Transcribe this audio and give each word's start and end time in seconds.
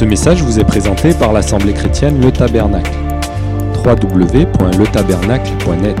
Ce 0.00 0.04
message 0.06 0.42
vous 0.42 0.58
est 0.58 0.64
présenté 0.64 1.12
par 1.12 1.34
l'Assemblée 1.34 1.74
chrétienne 1.74 2.22
Le 2.22 2.32
Tabernacle. 2.32 2.90
www.letabernacle.net 3.84 5.98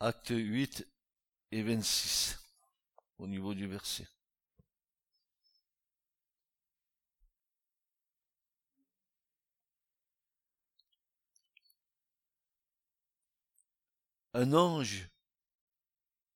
Acte 0.00 0.30
8 0.30 0.88
et 1.52 1.62
26 1.62 2.36
au 3.18 3.28
niveau 3.28 3.54
du 3.54 3.68
verset. 3.68 4.08
Un 14.34 14.52
ange 14.52 15.08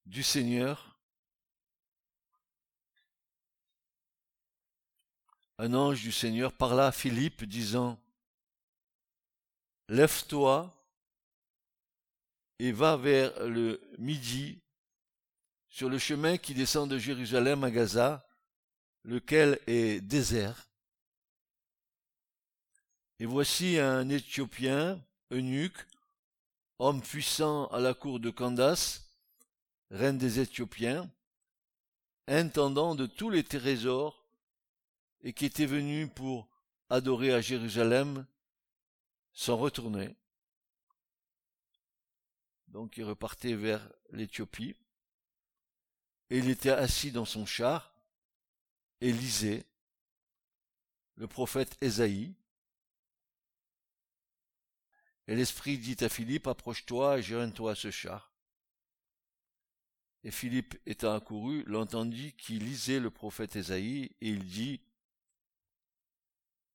du 0.07 0.23
Seigneur, 0.23 0.90
un 5.63 5.75
ange 5.75 6.01
du 6.01 6.11
Seigneur 6.11 6.55
parla 6.55 6.87
à 6.87 6.93
Philippe 6.93 7.45
disant, 7.45 8.01
Lève-toi 9.89 10.75
et 12.59 12.73
va 12.73 12.97
vers 12.97 13.47
le 13.47 13.79
midi 13.99 14.63
sur 15.69 15.91
le 15.91 15.99
chemin 15.99 16.39
qui 16.39 16.55
descend 16.55 16.89
de 16.89 16.97
Jérusalem 16.97 17.63
à 17.63 17.71
Gaza, 17.71 18.27
lequel 19.05 19.61
est 19.67 20.01
désert. 20.01 20.71
Et 23.19 23.27
voici 23.27 23.79
un 23.79 24.09
Éthiopien, 24.09 24.99
eunuque, 25.31 25.87
homme 26.79 27.03
puissant 27.03 27.67
à 27.67 27.81
la 27.81 27.93
cour 27.93 28.19
de 28.19 28.31
Candace, 28.31 29.13
reine 29.91 30.17
des 30.17 30.41
Éthiopiens, 30.41 31.11
intendant 32.29 32.95
de 32.95 33.05
tous 33.05 33.29
les 33.29 33.45
trésors, 33.45 34.20
et 35.23 35.33
qui 35.33 35.47
était 35.47 35.67
venu 35.67 36.09
pour 36.09 36.49
adorer 36.89 37.33
à 37.33 37.41
Jérusalem, 37.41 38.27
s'en 39.33 39.57
retourner. 39.57 40.17
Donc 42.69 42.97
il 42.97 43.05
repartait 43.05 43.55
vers 43.55 43.91
l'Éthiopie, 44.11 44.77
et 46.31 46.39
il 46.39 46.49
était 46.49 46.71
assis 46.71 47.11
dans 47.11 47.25
son 47.25 47.47
char, 47.47 47.95
et 49.01 49.13
lisait 49.13 49.67
le 51.17 51.27
prophète 51.27 51.77
Ésaïe. 51.81 52.35
Et 55.27 55.37
l'Esprit 55.37 55.79
dit 55.79 55.97
à 56.01 56.09
Philippe, 56.09 56.47
approche-toi 56.47 57.19
et 57.19 57.23
joins-toi 57.23 57.73
à 57.73 57.75
ce 57.75 57.91
char. 57.91 58.33
Et 60.23 60.31
Philippe, 60.31 60.77
étant 60.87 61.15
accouru, 61.15 61.63
l'entendit 61.65 62.35
qui 62.35 62.59
lisait 62.59 63.01
le 63.01 63.11
prophète 63.11 63.57
Ésaïe, 63.57 64.11
et 64.21 64.29
il 64.29 64.45
dit, 64.45 64.81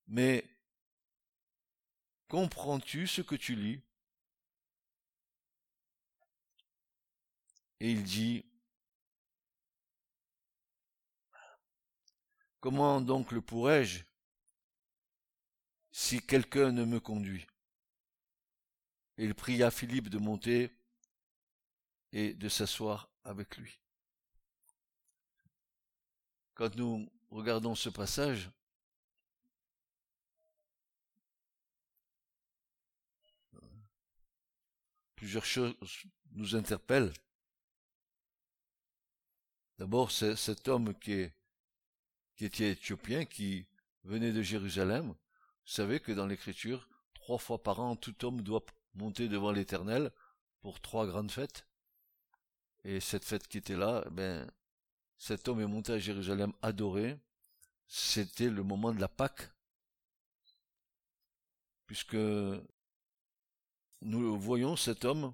Mais 0.07 0.45
comprends-tu 2.27 3.07
ce 3.07 3.21
que 3.21 3.35
tu 3.35 3.55
lis? 3.55 3.81
Et 7.79 7.91
il 7.91 8.03
dit, 8.03 8.45
Comment 12.65 12.99
donc 12.99 13.31
le 13.31 13.41
pourrais-je 13.41 14.03
si 15.91 16.19
quelqu'un 16.19 16.71
ne 16.71 16.83
me 16.83 16.99
conduit? 16.99 17.45
Il 19.19 19.35
pria 19.35 19.69
Philippe 19.69 20.09
de 20.09 20.17
monter 20.17 20.75
et 22.11 22.33
de 22.33 22.49
s'asseoir 22.49 23.07
avec 23.23 23.57
lui. 23.57 23.79
Quand 26.55 26.75
nous 26.75 27.07
regardons 27.29 27.75
ce 27.75 27.89
passage, 27.89 28.49
plusieurs 35.25 35.45
choses 35.45 35.73
nous 36.33 36.55
interpellent. 36.55 37.11
D'abord, 39.79 40.11
cet 40.11 40.67
homme 40.67 40.93
qui, 40.99 41.27
était 42.39 42.73
éthiopien, 42.73 43.25
qui 43.25 43.65
venait 44.03 44.31
de 44.31 44.43
Jérusalem. 44.43 45.07
Vous 45.07 45.15
savez 45.65 45.99
que 45.99 46.11
dans 46.11 46.27
l'Écriture, 46.27 46.87
trois 47.15 47.39
fois 47.39 47.63
par 47.63 47.79
an, 47.79 47.95
tout 47.95 48.23
homme 48.23 48.43
doit 48.43 48.63
monter 48.93 49.27
devant 49.27 49.51
l'Éternel 49.51 50.11
pour 50.61 50.79
trois 50.79 51.07
grandes 51.07 51.31
fêtes. 51.31 51.65
Et 52.83 52.99
cette 52.99 53.25
fête 53.25 53.47
qui 53.47 53.57
était 53.57 53.75
là, 53.75 54.05
ben, 54.11 54.47
cet 55.17 55.47
homme 55.47 55.59
est 55.59 55.65
monté 55.65 55.93
à 55.93 55.97
Jérusalem 55.97 56.53
adoré. 56.61 57.17
C'était 57.87 58.51
le 58.51 58.61
moment 58.61 58.93
de 58.93 59.01
la 59.01 59.07
Pâque. 59.07 59.49
Puisque 61.87 62.15
nous 64.01 64.39
voyons 64.39 64.75
cet 64.75 65.05
homme 65.05 65.33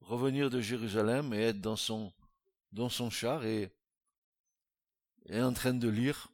revenir 0.00 0.50
de 0.50 0.60
Jérusalem 0.60 1.32
et 1.32 1.42
être 1.42 1.60
dans 1.60 1.76
son 1.76 2.12
dans 2.72 2.88
son 2.88 3.08
char 3.10 3.44
et 3.44 3.72
est 5.26 5.40
en 5.40 5.52
train 5.52 5.74
de 5.74 5.88
lire 5.88 6.28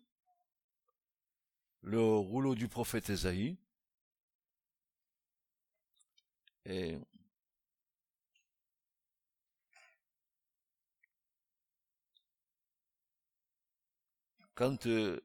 le 1.83 2.00
rouleau 2.03 2.55
du 2.55 2.69
prophète 2.69 3.10
Esaïe. 3.10 3.56
Et 6.66 6.99
quand 14.55 14.87
euh, 14.87 15.21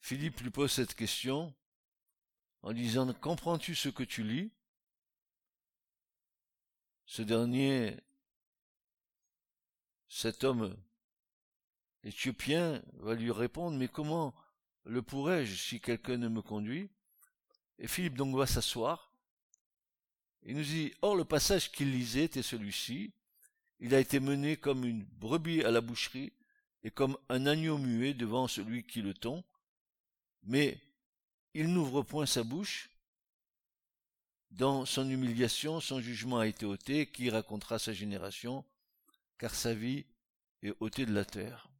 Philippe 0.00 0.40
lui 0.40 0.50
pose 0.50 0.72
cette 0.72 0.94
question, 0.94 1.54
en 2.62 2.72
disant 2.72 3.12
Comprends-tu 3.14 3.74
ce 3.74 3.88
que 3.88 4.02
tu 4.02 4.22
lis? 4.22 4.50
Ce 7.06 7.22
dernier 7.22 7.96
cet 10.10 10.42
homme 10.42 10.76
éthiopien 12.02 12.82
va 12.94 13.14
lui 13.14 13.30
répondre, 13.30 13.78
mais 13.78 13.86
comment 13.86 14.34
le 14.84 15.02
pourrais-je 15.02 15.54
si 15.54 15.80
quelqu'un 15.80 16.16
ne 16.16 16.28
me 16.28 16.42
conduit? 16.42 16.90
Et 17.78 17.86
Philippe 17.86 18.16
donc 18.16 18.34
va 18.36 18.46
s'asseoir. 18.46 19.12
Il 20.42 20.56
nous 20.56 20.64
dit, 20.64 20.92
or 21.00 21.14
le 21.14 21.24
passage 21.24 21.70
qu'il 21.70 21.92
lisait 21.92 22.24
était 22.24 22.42
celui-ci. 22.42 23.12
Il 23.78 23.94
a 23.94 24.00
été 24.00 24.18
mené 24.20 24.56
comme 24.56 24.84
une 24.84 25.04
brebis 25.04 25.62
à 25.62 25.70
la 25.70 25.80
boucherie 25.80 26.32
et 26.82 26.90
comme 26.90 27.16
un 27.28 27.46
agneau 27.46 27.78
muet 27.78 28.14
devant 28.14 28.48
celui 28.48 28.84
qui 28.84 29.02
le 29.02 29.14
tond. 29.14 29.44
Mais 30.42 30.80
il 31.54 31.72
n'ouvre 31.72 32.02
point 32.02 32.26
sa 32.26 32.42
bouche. 32.42 32.90
Dans 34.50 34.84
son 34.84 35.08
humiliation, 35.08 35.80
son 35.80 36.00
jugement 36.00 36.38
a 36.38 36.46
été 36.46 36.66
ôté, 36.66 37.10
qui 37.10 37.30
racontera 37.30 37.78
sa 37.78 37.92
génération 37.92 38.64
car 39.40 39.54
sa 39.54 39.72
vie 39.72 40.04
est 40.62 40.74
ôtée 40.80 41.06
de 41.06 41.14
la 41.14 41.24
terre. 41.24 41.70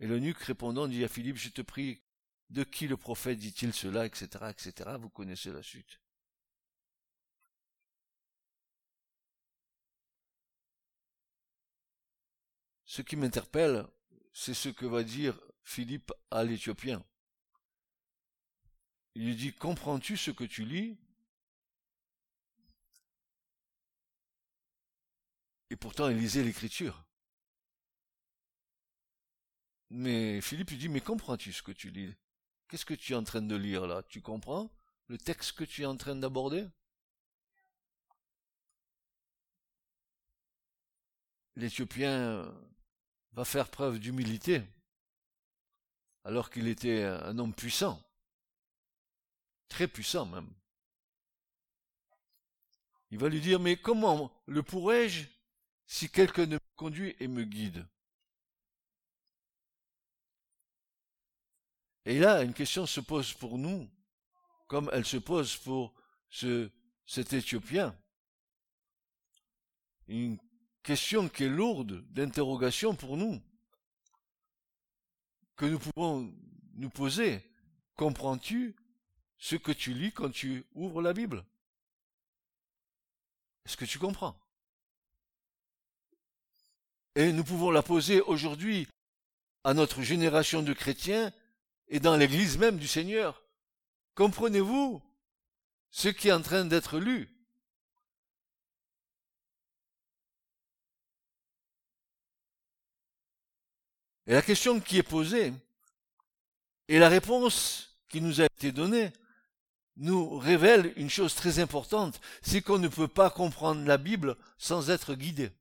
Et 0.00 0.06
l'eunuque 0.08 0.40
répondant 0.42 0.88
dit 0.88 1.04
à 1.04 1.08
Philippe, 1.08 1.36
je 1.36 1.50
te 1.50 1.62
prie, 1.62 2.02
de 2.48 2.64
qui 2.64 2.88
le 2.88 2.96
prophète 2.96 3.38
dit-il 3.38 3.72
cela, 3.72 4.04
etc., 4.04 4.26
etc. 4.50 4.96
Vous 4.98 5.08
connaissez 5.10 5.52
la 5.52 5.62
suite. 5.62 6.00
Ce 12.84 13.02
qui 13.02 13.14
m'interpelle, 13.14 13.86
c'est 14.32 14.54
ce 14.54 14.68
que 14.68 14.86
va 14.86 15.04
dire 15.04 15.40
Philippe 15.62 16.12
à 16.32 16.42
l'Éthiopien. 16.42 17.04
Il 19.14 19.26
lui 19.26 19.36
dit, 19.36 19.52
comprends-tu 19.52 20.16
ce 20.16 20.30
que 20.30 20.44
tu 20.44 20.64
lis? 20.64 20.96
Et 25.70 25.76
pourtant, 25.76 26.08
il 26.08 26.16
lisait 26.18 26.42
l'écriture. 26.44 27.04
Mais 29.90 30.40
Philippe 30.40 30.70
lui 30.70 30.76
dit, 30.78 30.88
mais 30.88 31.00
comprends-tu 31.00 31.52
ce 31.52 31.62
que 31.62 31.72
tu 31.72 31.90
lis? 31.90 32.14
Qu'est-ce 32.68 32.84
que 32.84 32.94
tu 32.94 33.12
es 33.12 33.16
en 33.16 33.24
train 33.24 33.42
de 33.42 33.56
lire 33.56 33.86
là? 33.86 34.02
Tu 34.04 34.20
comprends? 34.20 34.70
Le 35.08 35.18
texte 35.18 35.52
que 35.52 35.64
tu 35.64 35.82
es 35.82 35.86
en 35.86 35.96
train 35.96 36.14
d'aborder? 36.14 36.68
L'Éthiopien 41.56 42.52
va 43.32 43.44
faire 43.44 43.68
preuve 43.70 43.98
d'humilité, 43.98 44.62
alors 46.24 46.50
qu'il 46.50 46.68
était 46.68 47.02
un 47.04 47.38
homme 47.38 47.54
puissant, 47.54 48.02
très 49.70 49.88
puissant 49.88 50.26
même. 50.26 50.52
Il 53.10 53.18
va 53.18 53.28
lui 53.28 53.40
dire, 53.40 53.58
mais 53.58 53.76
comment 53.76 54.30
le 54.46 54.62
pourrais-je 54.62 55.24
si 55.86 56.10
quelqu'un 56.10 56.46
me 56.46 56.58
conduit 56.76 57.16
et 57.18 57.26
me 57.26 57.44
guide? 57.44 57.86
Et 62.04 62.18
là, 62.18 62.42
une 62.42 62.54
question 62.54 62.86
se 62.86 63.00
pose 63.00 63.32
pour 63.32 63.58
nous, 63.58 63.90
comme 64.68 64.90
elle 64.92 65.04
se 65.04 65.16
pose 65.16 65.56
pour 65.56 65.94
ce, 66.28 66.70
cet 67.06 67.32
Éthiopien. 67.32 67.96
Une 70.06 70.38
question 70.82 71.28
qui 71.28 71.44
est 71.44 71.48
lourde 71.48 72.02
d'interrogation 72.12 72.94
pour 72.94 73.16
nous, 73.16 73.42
que 75.56 75.66
nous 75.66 75.78
pouvons 75.78 76.34
nous 76.74 76.90
poser. 76.90 77.44
Comprends-tu 77.96 78.74
ce 79.40 79.56
que 79.56 79.72
tu 79.72 79.94
lis 79.94 80.12
quand 80.12 80.30
tu 80.30 80.64
ouvres 80.74 81.02
la 81.02 81.12
Bible. 81.12 81.44
Est-ce 83.64 83.76
que 83.76 83.86
tu 83.86 83.98
comprends? 83.98 84.38
Et 87.16 87.32
nous 87.32 87.42
pouvons 87.42 87.70
la 87.70 87.82
poser 87.82 88.20
aujourd'hui 88.20 88.86
à 89.64 89.74
notre 89.74 90.02
génération 90.02 90.62
de 90.62 90.72
chrétiens 90.72 91.32
et 91.88 92.00
dans 92.00 92.16
l'Église 92.16 92.58
même 92.58 92.78
du 92.78 92.86
Seigneur. 92.86 93.42
Comprenez-vous 94.14 95.02
ce 95.90 96.08
qui 96.08 96.28
est 96.28 96.32
en 96.32 96.42
train 96.42 96.64
d'être 96.64 96.98
lu? 96.98 97.28
Et 104.26 104.32
la 104.32 104.42
question 104.42 104.80
qui 104.80 104.98
est 104.98 105.02
posée 105.02 105.52
et 106.88 106.98
la 106.98 107.08
réponse 107.08 107.98
qui 108.08 108.20
nous 108.20 108.40
a 108.40 108.44
été 108.44 108.70
donnée 108.70 109.12
nous 110.00 110.38
révèle 110.38 110.94
une 110.96 111.10
chose 111.10 111.34
très 111.34 111.58
importante, 111.58 112.20
c'est 112.42 112.62
qu'on 112.62 112.78
ne 112.78 112.88
peut 112.88 113.06
pas 113.06 113.30
comprendre 113.30 113.86
la 113.86 113.98
Bible 113.98 114.36
sans 114.56 114.88
être 114.90 115.14
guidé. 115.14 115.52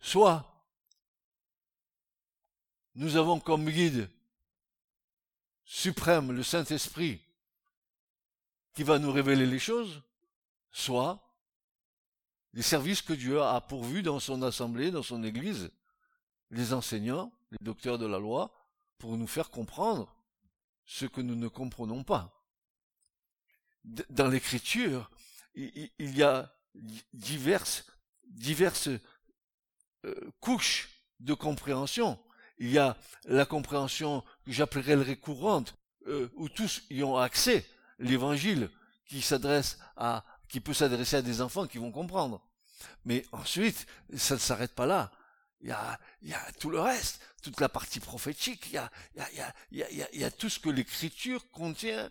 Soit 0.00 0.44
nous 2.94 3.16
avons 3.16 3.40
comme 3.40 3.68
guide 3.68 4.08
suprême 5.64 6.32
le 6.32 6.44
Saint-Esprit 6.44 7.20
qui 8.74 8.84
va 8.84 9.00
nous 9.00 9.10
révéler 9.10 9.44
les 9.44 9.58
choses, 9.58 10.02
soit 10.70 11.20
les 12.52 12.62
services 12.62 13.02
que 13.02 13.12
Dieu 13.12 13.42
a 13.42 13.60
pourvus 13.60 14.02
dans 14.02 14.20
son 14.20 14.42
assemblée, 14.42 14.92
dans 14.92 15.02
son 15.02 15.24
Église, 15.24 15.70
les 16.50 16.72
enseignants, 16.72 17.32
les 17.50 17.58
docteurs 17.60 17.98
de 17.98 18.06
la 18.06 18.20
loi, 18.20 18.52
pour 18.98 19.16
nous 19.16 19.26
faire 19.26 19.50
comprendre 19.50 20.17
ce 20.88 21.04
que 21.04 21.20
nous 21.20 21.36
ne 21.36 21.48
comprenons 21.48 22.02
pas. 22.02 22.42
Dans 23.84 24.26
l'Écriture, 24.26 25.10
il 25.54 25.90
y 25.98 26.22
a 26.22 26.52
diverses, 27.12 27.84
euh, 30.04 30.30
couches 30.40 30.88
de 31.20 31.34
compréhension. 31.34 32.18
Il 32.58 32.70
y 32.70 32.78
a 32.78 32.96
la 33.24 33.44
compréhension 33.44 34.24
que 34.46 34.52
j'appellerais 34.52 35.16
courante, 35.16 35.76
euh, 36.06 36.30
où 36.34 36.48
tous 36.48 36.82
y 36.88 37.02
ont 37.02 37.18
accès, 37.18 37.66
l'évangile 37.98 38.70
qui 39.04 39.20
s'adresse 39.20 39.78
à 39.96 40.24
qui 40.48 40.60
peut 40.60 40.72
s'adresser 40.72 41.16
à 41.16 41.22
des 41.22 41.42
enfants 41.42 41.66
qui 41.66 41.76
vont 41.76 41.92
comprendre. 41.92 42.42
Mais 43.04 43.26
ensuite, 43.32 43.86
ça 44.16 44.34
ne 44.34 44.40
s'arrête 44.40 44.74
pas 44.74 44.86
là. 44.86 45.12
Il 45.60 45.68
y 45.68 46.32
a 46.32 46.52
tout 46.58 46.70
le 46.70 46.80
reste, 46.80 47.20
toute 47.42 47.60
la 47.60 47.68
partie 47.68 48.00
prophétique, 48.00 48.68
il 48.72 48.80
y 49.72 50.24
a, 50.24 50.30
tout 50.30 50.48
ce 50.48 50.58
que 50.58 50.68
l'écriture 50.68 51.48
contient. 51.50 52.10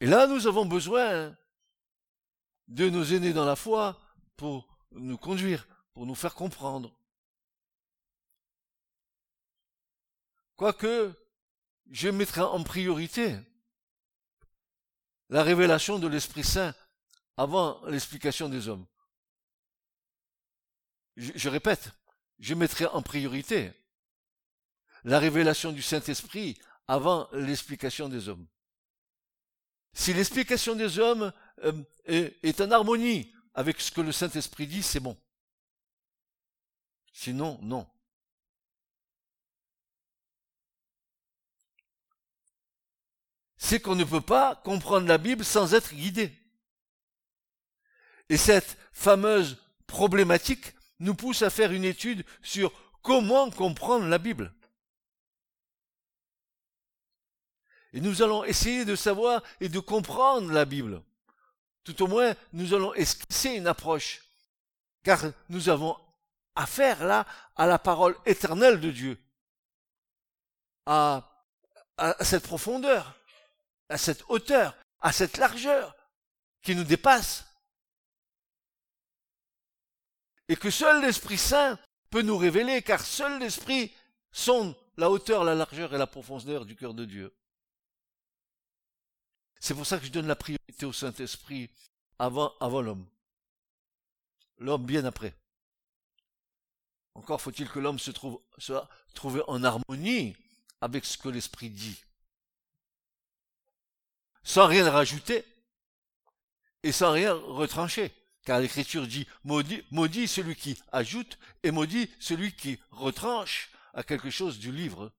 Et 0.00 0.06
là, 0.06 0.26
nous 0.26 0.46
avons 0.46 0.64
besoin 0.64 1.36
de 2.68 2.88
nos 2.88 3.04
aînés 3.04 3.32
dans 3.32 3.44
la 3.44 3.56
foi 3.56 4.00
pour 4.36 4.68
nous 4.92 5.18
conduire, 5.18 5.66
pour 5.92 6.06
nous 6.06 6.14
faire 6.14 6.34
comprendre. 6.34 6.94
Quoique, 10.56 11.12
je 11.90 12.08
mettrai 12.08 12.42
en 12.42 12.62
priorité 12.62 13.36
la 15.28 15.42
révélation 15.42 15.98
de 15.98 16.06
l'Esprit 16.06 16.44
Saint 16.44 16.74
avant 17.36 17.84
l'explication 17.86 18.48
des 18.48 18.68
hommes. 18.68 18.86
Je, 21.16 21.48
répète, 21.48 21.90
je 22.38 22.54
mettrai 22.54 22.86
en 22.86 23.02
priorité 23.02 23.72
la 25.04 25.18
révélation 25.18 25.72
du 25.72 25.82
Saint-Esprit 25.82 26.58
avant 26.88 27.28
l'explication 27.32 28.08
des 28.08 28.28
hommes. 28.28 28.46
Si 29.92 30.12
l'explication 30.12 30.76
des 30.76 30.98
hommes 30.98 31.32
euh, 31.64 31.82
est, 32.06 32.60
en 32.60 32.70
harmonie 32.70 33.32
avec 33.54 33.80
ce 33.80 33.90
que 33.90 34.00
le 34.00 34.12
Saint-Esprit 34.12 34.66
dit, 34.66 34.82
c'est 34.82 35.00
bon. 35.00 35.16
Sinon, 37.12 37.58
non. 37.62 37.86
c'est 43.70 43.78
qu'on 43.78 43.94
ne 43.94 44.02
peut 44.04 44.20
pas 44.20 44.56
comprendre 44.64 45.06
la 45.06 45.16
Bible 45.16 45.44
sans 45.44 45.74
être 45.74 45.94
guidé. 45.94 46.32
Et 48.28 48.36
cette 48.36 48.76
fameuse 48.92 49.58
problématique 49.86 50.74
nous 51.00 51.14
pousse 51.14 51.42
à 51.42 51.50
faire 51.50 51.72
une 51.72 51.84
étude 51.84 52.24
sur 52.42 52.72
comment 53.02 53.50
comprendre 53.50 54.06
la 54.06 54.18
Bible. 54.18 54.52
Et 57.92 58.00
nous 58.00 58.22
allons 58.22 58.44
essayer 58.44 58.84
de 58.84 58.94
savoir 58.94 59.42
et 59.60 59.68
de 59.68 59.80
comprendre 59.80 60.52
la 60.52 60.64
Bible. 60.64 61.02
Tout 61.82 62.02
au 62.02 62.06
moins, 62.06 62.34
nous 62.52 62.72
allons 62.72 62.94
esquisser 62.94 63.50
une 63.50 63.66
approche. 63.66 64.22
Car 65.02 65.24
nous 65.48 65.68
avons 65.68 65.96
affaire 66.54 67.04
là 67.04 67.26
à 67.56 67.66
la 67.66 67.78
parole 67.78 68.16
éternelle 68.26 68.80
de 68.80 68.90
Dieu. 68.90 69.18
À, 70.86 71.28
à 71.96 72.24
cette 72.24 72.44
profondeur 72.44 73.20
à 73.90 73.98
cette 73.98 74.24
hauteur, 74.28 74.74
à 75.00 75.12
cette 75.12 75.36
largeur 75.36 75.94
qui 76.62 76.74
nous 76.74 76.84
dépasse. 76.84 77.44
Et 80.50 80.56
que 80.56 80.70
seul 80.70 81.00
l'Esprit 81.00 81.38
Saint 81.38 81.78
peut 82.10 82.22
nous 82.22 82.36
révéler, 82.36 82.82
car 82.82 83.00
seul 83.00 83.38
l'Esprit 83.38 83.94
sonde 84.32 84.76
la 84.96 85.08
hauteur, 85.08 85.44
la 85.44 85.54
largeur 85.54 85.94
et 85.94 85.98
la 85.98 86.08
profondeur 86.08 86.66
du 86.66 86.74
cœur 86.74 86.92
de 86.92 87.04
Dieu. 87.04 87.32
C'est 89.60 89.74
pour 89.74 89.86
ça 89.86 89.98
que 89.98 90.04
je 90.04 90.10
donne 90.10 90.26
la 90.26 90.34
priorité 90.34 90.84
au 90.84 90.92
Saint-Esprit 90.92 91.70
avant, 92.18 92.52
avant 92.58 92.82
l'homme. 92.82 93.06
L'homme 94.58 94.84
bien 94.84 95.04
après. 95.04 95.34
Encore 97.14 97.40
faut-il 97.40 97.68
que 97.70 97.78
l'homme 97.78 98.00
se 98.00 98.10
trouve, 98.10 98.42
soit 98.58 98.88
trouvé 99.14 99.42
en 99.46 99.62
harmonie 99.62 100.36
avec 100.80 101.04
ce 101.04 101.16
que 101.16 101.28
l'Esprit 101.28 101.70
dit 101.70 102.02
sans 104.42 104.66
rien 104.66 104.90
rajouter 104.90 105.44
et 106.82 106.90
sans 106.90 107.12
rien 107.12 107.34
retrancher. 107.34 108.12
Car 108.44 108.60
l'Écriture 108.60 109.06
dit 109.06 109.26
maudit, 109.44 110.28
celui 110.28 110.56
qui 110.56 110.78
ajoute 110.92 111.38
et 111.62 111.70
maudit 111.70 112.10
celui 112.18 112.52
qui 112.52 112.80
retranche 112.90 113.70
à 113.94 114.02
quelque 114.02 114.30
chose 114.30 114.58
du 114.58 114.72
livre. 114.72 115.12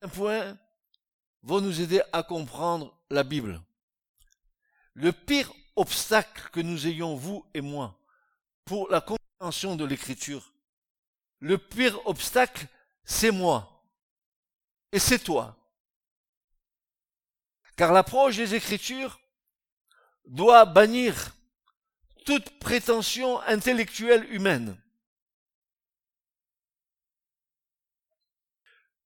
Un 0.00 0.08
point 0.08 0.56
vont 1.42 1.60
nous 1.60 1.80
aider 1.80 2.00
à 2.12 2.22
comprendre 2.22 2.96
la 3.10 3.24
Bible. 3.24 3.60
Le 4.94 5.12
pire 5.12 5.52
obstacle 5.74 6.50
que 6.50 6.60
nous 6.60 6.86
ayons, 6.86 7.16
vous 7.16 7.44
et 7.54 7.60
moi, 7.60 7.98
pour 8.64 8.88
la 8.90 9.00
de 9.00 9.84
l'écriture. 9.84 10.52
Le 11.40 11.58
pire 11.58 11.98
obstacle, 12.06 12.66
c'est 13.04 13.30
moi. 13.30 13.77
Et 14.92 14.98
c'est 14.98 15.18
toi. 15.18 15.56
Car 17.76 17.92
l'approche 17.92 18.36
des 18.36 18.54
écritures 18.54 19.20
doit 20.24 20.64
bannir 20.64 21.34
toute 22.24 22.58
prétention 22.58 23.40
intellectuelle 23.42 24.30
humaine. 24.32 24.76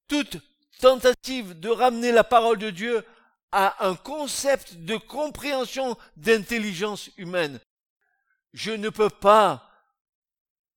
Toute 0.08 0.38
tentative 0.80 1.58
de 1.60 1.68
ramener 1.68 2.12
la 2.12 2.24
parole 2.24 2.58
de 2.58 2.70
Dieu 2.70 3.04
à 3.52 3.86
un 3.86 3.94
concept 3.94 4.74
de 4.74 4.96
compréhension 4.96 5.96
d'intelligence 6.16 7.10
humaine. 7.16 7.60
Je 8.52 8.72
ne 8.72 8.88
peux 8.88 9.10
pas 9.10 9.70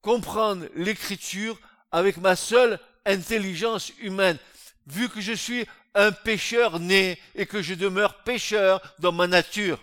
comprendre 0.02 0.68
l'écriture 0.76 1.60
avec 1.92 2.18
ma 2.18 2.36
seule 2.36 2.80
intelligence 3.06 3.90
humaine, 4.00 4.38
vu 4.86 5.10
que 5.10 5.22
je 5.22 5.34
suis 5.34 5.66
un 5.94 6.12
pécheur 6.12 6.80
né 6.80 7.20
et 7.36 7.46
que 7.46 7.62
je 7.62 7.74
demeure 7.74 8.24
pécheur 8.24 8.82
dans 9.00 9.12
ma 9.12 9.28
nature. 9.28 9.82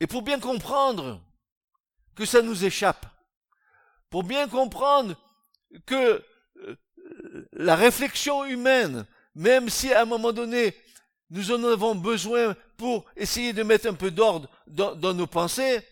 Et 0.00 0.06
pour 0.06 0.22
bien 0.22 0.40
comprendre 0.40 1.22
que 2.14 2.24
ça 2.24 2.40
nous 2.40 2.64
échappe, 2.64 3.06
pour 4.08 4.24
bien 4.24 4.48
comprendre 4.48 5.14
que 5.86 6.24
la 7.52 7.76
réflexion 7.76 8.44
humaine, 8.44 9.06
même 9.34 9.68
si 9.68 9.92
à 9.92 10.02
un 10.02 10.06
moment 10.06 10.32
donné, 10.32 10.74
nous 11.30 11.52
en 11.52 11.62
avons 11.64 11.94
besoin 11.94 12.54
pour 12.76 13.04
essayer 13.16 13.52
de 13.52 13.62
mettre 13.62 13.86
un 13.86 13.94
peu 13.94 14.10
d'ordre 14.10 14.48
dans, 14.66 15.14
nos 15.14 15.26
pensées, 15.26 15.86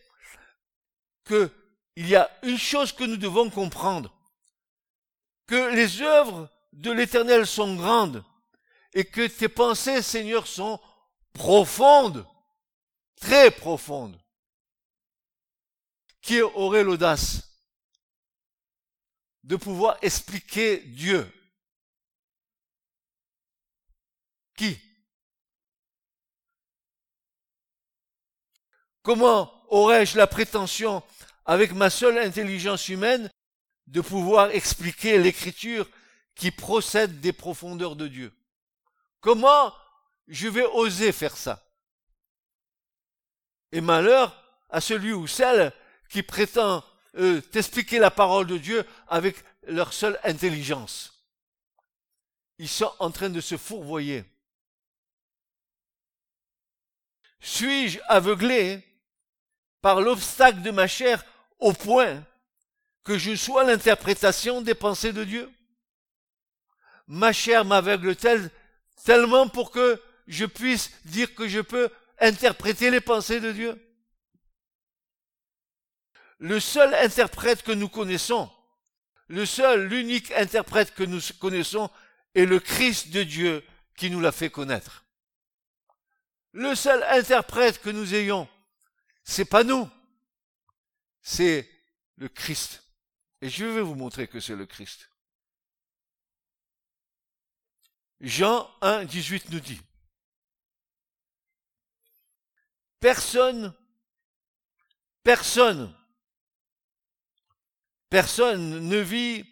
que 1.24 1.50
il 1.94 2.08
y 2.08 2.16
a 2.16 2.30
une 2.42 2.58
chose 2.58 2.92
que 2.92 3.04
nous 3.04 3.16
devons 3.16 3.50
comprendre, 3.50 4.14
que 5.46 5.74
les 5.74 6.02
œuvres 6.02 6.48
de 6.72 6.92
l'éternel 6.92 7.46
sont 7.46 7.74
grandes 7.74 8.24
et 8.94 9.04
que 9.04 9.26
tes 9.26 9.48
pensées, 9.48 10.02
Seigneur, 10.02 10.46
sont 10.46 10.80
profondes, 11.32 12.26
très 13.20 13.50
profondes. 13.50 14.20
Qui 16.20 16.42
aurait 16.42 16.84
l'audace 16.84 17.42
de 19.44 19.56
pouvoir 19.56 19.96
expliquer 20.02 20.78
Dieu? 20.78 21.32
Qui? 24.56 24.78
Comment 29.02 29.52
aurais-je 29.68 30.16
la 30.16 30.26
prétention, 30.26 31.02
avec 31.44 31.72
ma 31.72 31.90
seule 31.90 32.18
intelligence 32.18 32.88
humaine, 32.88 33.30
de 33.86 34.00
pouvoir 34.00 34.50
expliquer 34.50 35.18
l'écriture 35.18 35.88
qui 36.34 36.50
procède 36.50 37.20
des 37.20 37.32
profondeurs 37.32 37.96
de 37.96 38.08
Dieu? 38.08 38.32
Comment 39.20 39.74
je 40.26 40.48
vais 40.48 40.64
oser 40.64 41.12
faire 41.12 41.36
ça? 41.36 41.64
Et 43.72 43.80
malheur 43.80 44.42
à 44.70 44.80
celui 44.80 45.12
ou 45.12 45.26
celle 45.26 45.72
qui 46.10 46.22
prétend 46.22 46.84
euh, 47.16 47.40
t'expliquer 47.40 47.98
la 47.98 48.10
parole 48.10 48.46
de 48.46 48.58
Dieu 48.58 48.86
avec 49.08 49.36
leur 49.66 49.92
seule 49.92 50.18
intelligence. 50.24 51.26
Ils 52.58 52.68
sont 52.68 52.92
en 52.98 53.10
train 53.10 53.30
de 53.30 53.40
se 53.40 53.56
fourvoyer. 53.56 54.24
Suis-je 57.40 58.00
aveuglé 58.08 58.84
par 59.80 60.00
l'obstacle 60.00 60.62
de 60.62 60.70
ma 60.70 60.86
chair 60.86 61.24
au 61.58 61.72
point 61.72 62.24
que 63.04 63.18
je 63.18 63.34
sois 63.34 63.64
l'interprétation 63.64 64.60
des 64.60 64.74
pensées 64.74 65.12
de 65.12 65.24
Dieu 65.24 65.50
Ma 67.08 67.32
chair 67.32 67.64
m'aveugle-t-elle 67.64 68.50
tellement 69.04 69.48
pour 69.48 69.70
que 69.70 70.00
je 70.26 70.44
puisse 70.44 70.92
dire 71.06 71.34
que 71.34 71.48
je 71.48 71.60
peux 71.60 71.90
interpréter 72.20 72.90
les 72.90 73.00
pensées 73.00 73.40
de 73.40 73.50
Dieu? 73.50 73.82
Le 76.38 76.60
seul 76.60 76.94
interprète 76.94 77.62
que 77.62 77.72
nous 77.72 77.88
connaissons, 77.88 78.50
le 79.26 79.46
seul, 79.46 79.86
l'unique 79.88 80.30
interprète 80.32 80.94
que 80.94 81.02
nous 81.02 81.20
connaissons 81.40 81.90
est 82.34 82.44
le 82.44 82.60
Christ 82.60 83.10
de 83.10 83.22
Dieu 83.22 83.64
qui 83.96 84.10
nous 84.10 84.20
l'a 84.20 84.30
fait 84.30 84.50
connaître. 84.50 85.06
Le 86.52 86.74
seul 86.74 87.02
interprète 87.04 87.80
que 87.80 87.90
nous 87.90 88.14
ayons, 88.14 88.46
c'est 89.28 89.44
pas 89.44 89.62
nous, 89.62 89.88
c'est 91.20 91.70
le 92.16 92.30
Christ. 92.30 92.82
Et 93.42 93.50
je 93.50 93.66
vais 93.66 93.82
vous 93.82 93.94
montrer 93.94 94.26
que 94.26 94.40
c'est 94.40 94.56
le 94.56 94.64
Christ. 94.64 95.10
Jean 98.20 98.68
1, 98.80 99.04
18 99.04 99.50
nous 99.50 99.60
dit, 99.60 99.80
personne, 103.00 103.74
personne, 105.22 105.94
personne 108.08 108.88
ne 108.88 108.98
vit 108.98 109.46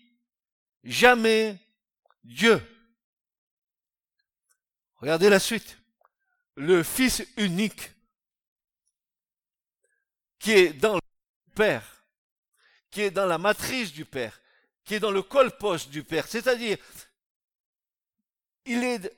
jamais 0.84 1.60
Dieu. 2.24 2.62
Regardez 4.96 5.28
la 5.28 5.38
suite 5.38 5.78
le 6.54 6.82
Fils 6.82 7.22
unique 7.36 7.90
qui 10.46 10.52
est 10.52 10.72
dans 10.74 10.94
le 10.94 11.00
Père, 11.56 12.04
qui 12.92 13.00
est 13.00 13.10
dans 13.10 13.26
la 13.26 13.36
matrice 13.36 13.92
du 13.92 14.04
Père, 14.04 14.40
qui 14.84 14.94
est 14.94 15.00
dans 15.00 15.10
le 15.10 15.22
colposte 15.22 15.90
du 15.90 16.04
Père, 16.04 16.28
c'est-à-dire 16.28 16.78
il 18.64 18.84
est 18.84 19.12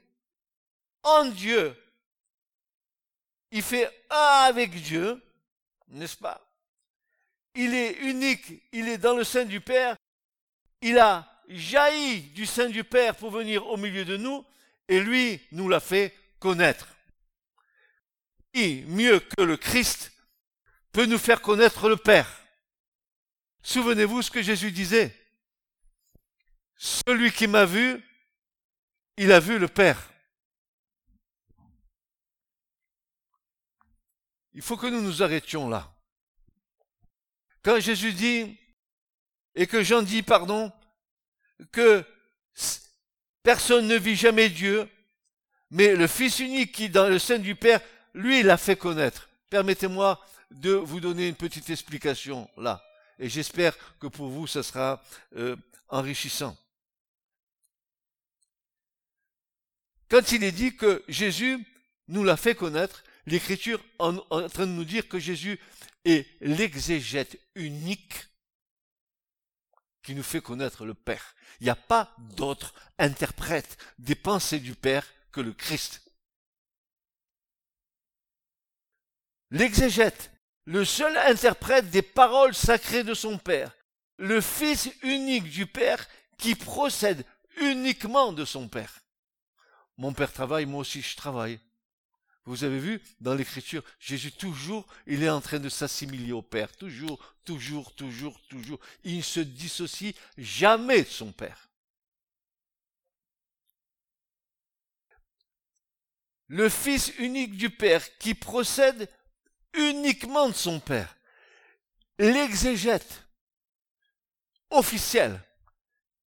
en 1.03 1.27
Dieu, 1.27 1.77
il 3.51 3.61
fait 3.61 4.07
un 4.09 4.47
avec 4.47 4.71
Dieu, 4.81 5.23
n'est-ce 5.89 6.17
pas? 6.17 6.51
Il 7.55 7.75
est 7.75 7.99
unique, 7.99 8.63
il 8.73 8.89
est 8.89 8.97
dans 8.97 9.15
le 9.15 9.25
sein 9.25 9.45
du 9.45 9.61
Père, 9.61 9.99
il 10.81 10.99
a 10.99 11.31
jailli 11.47 12.23
du 12.23 12.47
sein 12.47 12.71
du 12.71 12.85
Père 12.85 13.15
pour 13.15 13.33
venir 13.33 13.67
au 13.67 13.77
milieu 13.77 14.07
de 14.07 14.17
nous, 14.17 14.47
et 14.89 14.99
lui 14.99 15.43
nous 15.53 15.69
l'a 15.69 15.81
fait 15.81 16.17
connaître. 16.39 16.89
Mieux 18.55 19.21
que 19.21 19.43
le 19.43 19.59
Christ 19.59 20.11
peut 20.99 21.07
nous 21.07 21.19
faire 21.19 21.40
connaître 21.40 21.88
le 21.88 21.97
Père 21.97 22.28
Souvenez-vous 23.62 24.21
ce 24.21 24.33
que 24.33 24.43
Jésus 24.43 24.73
disait. 24.73 25.14
Celui 26.75 27.31
qui 27.31 27.47
m'a 27.47 27.64
vu, 27.64 28.02
il 29.17 29.31
a 29.31 29.38
vu 29.38 29.61
le 29.61 29.69
Père. 29.69 30.11
Il 34.55 34.61
faut 34.61 34.76
que 34.76 34.88
nous 34.88 35.00
nous 35.00 35.23
arrêtions 35.23 35.69
là. 35.69 35.88
Quand 37.62 37.78
Jésus 37.78 38.12
dit, 38.12 38.59
et 39.55 39.69
que 39.69 39.85
Jean 39.85 40.02
dit, 40.02 40.25
pardon, 40.25 40.73
que 41.71 42.05
personne 43.45 43.87
ne 43.87 43.97
vit 43.97 44.17
jamais 44.17 44.49
Dieu, 44.49 44.88
mais 45.71 45.95
le 45.95 46.09
Fils 46.09 46.40
unique 46.40 46.73
qui, 46.73 46.88
dans 46.88 47.09
le 47.09 47.21
sein 47.21 47.38
du 47.38 47.55
Père, 47.55 47.81
lui, 48.14 48.43
l'a 48.43 48.57
fait 48.57 48.75
connaître. 48.76 49.28
Permettez-moi 49.49 50.21
de 50.50 50.73
vous 50.73 51.00
donner 51.00 51.28
une 51.28 51.35
petite 51.35 51.71
explication 51.71 52.49
là. 52.57 52.85
Et 53.19 53.28
j'espère 53.28 53.76
que 53.99 54.07
pour 54.07 54.28
vous, 54.28 54.47
ça 54.47 54.62
sera 54.62 55.02
euh, 55.37 55.57
enrichissant. 55.88 56.57
Quand 60.09 60.33
il 60.33 60.45
est 60.45 60.52
dit 60.52 60.76
que 60.76 61.05
Jésus 61.09 61.64
nous 62.07 62.25
l'a 62.25 62.37
fait 62.37 62.55
connaître, 62.55 63.02
l'Écriture 63.26 63.85
en, 63.99 64.17
en 64.31 64.49
train 64.49 64.67
de 64.67 64.73
nous 64.73 64.85
dire 64.85 65.09
que 65.09 65.19
Jésus 65.19 65.59
est 66.05 66.26
l'exégète 66.40 67.38
unique 67.55 68.28
qui 70.02 70.14
nous 70.14 70.23
fait 70.23 70.40
connaître 70.40 70.87
le 70.87 70.95
Père. 70.95 71.35
Il 71.61 71.64
n'y 71.64 71.71
a 71.71 71.76
pas 71.76 72.14
d'autre 72.19 72.73
interprète 72.99 73.76
des 73.99 74.14
pensées 74.14 74.61
du 74.61 74.75
Père 74.75 75.07
que 75.33 75.40
le 75.40 75.52
Christ. 75.52 76.02
L'exégète, 79.50 80.31
le 80.69 80.85
seul 80.85 81.17
interprète 81.17 81.89
des 81.89 82.03
paroles 82.03 82.55
sacrées 82.55 83.03
de 83.03 83.15
son 83.15 83.39
Père, 83.39 83.75
le 84.19 84.43
Fils 84.43 84.91
unique 85.03 85.49
du 85.49 85.65
Père 85.65 86.07
qui 86.37 86.55
procède 86.55 87.25
uniquement 87.63 88.35
de 88.35 88.45
son 88.45 88.69
Père. 88.69 89.01
Mon 89.97 90.13
Père 90.13 90.31
travaille, 90.31 90.67
moi 90.67 90.81
aussi 90.81 91.01
je 91.01 91.17
travaille. 91.17 91.59
Vous 92.45 92.65
avez 92.65 92.79
vu 92.79 93.01
dans 93.19 93.35
l'écriture, 93.35 93.83
Jésus 93.99 94.31
toujours, 94.31 94.87
il 95.07 95.23
est 95.23 95.31
en 95.31 95.41
train 95.41 95.59
de 95.59 95.71
s'assimiler 95.71 96.33
au 96.33 96.43
Père, 96.43 96.77
toujours, 96.77 97.19
toujours, 97.47 97.95
toujours, 97.95 98.39
toujours. 98.51 98.79
Il 99.05 99.17
ne 99.17 99.23
se 99.23 99.41
dissocie 99.41 100.15
jamais 100.37 101.01
de 101.03 101.09
son 101.09 101.33
Père. 101.33 101.71
Le 106.49 106.69
Fils 106.69 107.11
unique 107.19 107.57
du 107.57 107.71
Père 107.71 108.19
qui 108.19 108.35
procède 108.35 109.09
uniquement 109.79 110.49
de 110.49 110.55
son 110.55 110.81
Père. 110.81 111.17
L'exégète 112.19 113.27
officielle, 114.71 115.41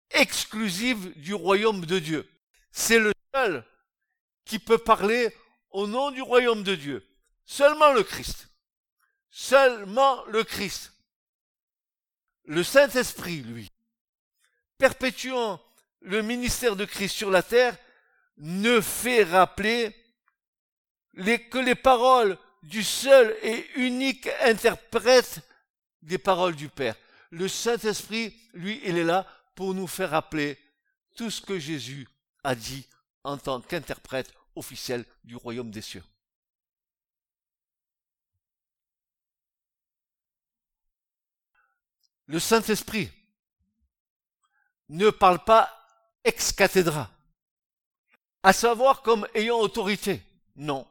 exclusive 0.10 1.14
du 1.20 1.34
royaume 1.34 1.86
de 1.86 2.00
Dieu. 2.00 2.30
C'est 2.72 3.00
le 3.00 3.14
seul 3.34 3.66
qui 4.46 4.60
peut 4.60 4.78
parler 4.78 5.36
au 5.70 5.88
nom 5.88 6.12
du 6.12 6.22
royaume 6.22 6.64
de 6.64 6.76
Dieu. 6.76 7.08
Seulement 7.46 7.92
le 7.94 8.04
Christ. 8.04 8.50
Seulement 9.30 10.24
le 10.26 10.44
Christ. 10.44 10.94
Le 12.46 12.64
Saint-Esprit, 12.64 13.42
lui, 13.42 13.70
perpétuant 14.78 15.62
le 16.02 16.22
ministère 16.22 16.76
de 16.76 16.86
Christ 16.86 17.16
sur 17.16 17.30
la 17.30 17.44
terre, 17.44 17.78
ne 18.38 18.82
fait 18.82 19.24
rappeler 19.24 19.96
que 21.16 21.60
les 21.60 21.76
paroles 21.76 22.38
du 22.64 22.84
seul 22.84 23.36
et 23.42 23.70
unique 23.76 24.30
interprète 24.42 25.42
des 26.02 26.18
paroles 26.18 26.56
du 26.56 26.70
Père. 26.70 26.96
Le 27.30 27.48
Saint-Esprit, 27.48 28.36
lui, 28.54 28.82
il 28.84 28.98
est 28.98 29.04
là 29.04 29.26
pour 29.56 29.74
nous 29.74 29.88
faire 29.88 30.12
rappeler 30.12 30.58
tout 31.16 31.32
ce 31.32 31.42
que 31.42 31.60
Jésus 31.60 32.08
a 32.44 32.56
dit 32.56 32.88
en 33.24 33.38
tant 33.38 33.62
qu'interprète 33.62 34.34
officiel 34.56 35.06
du 35.24 35.36
royaume 35.36 35.72
des 35.72 35.82
cieux. 35.82 36.04
Le 42.26 42.40
Saint-Esprit 42.40 43.12
ne 44.90 45.10
parle 45.10 45.44
pas 45.44 45.70
ex 46.24 46.52
cathedra, 46.54 47.10
à 48.44 48.54
savoir 48.54 49.02
comme 49.02 49.28
ayant 49.34 49.60
autorité. 49.60 50.22
Non. 50.56 50.88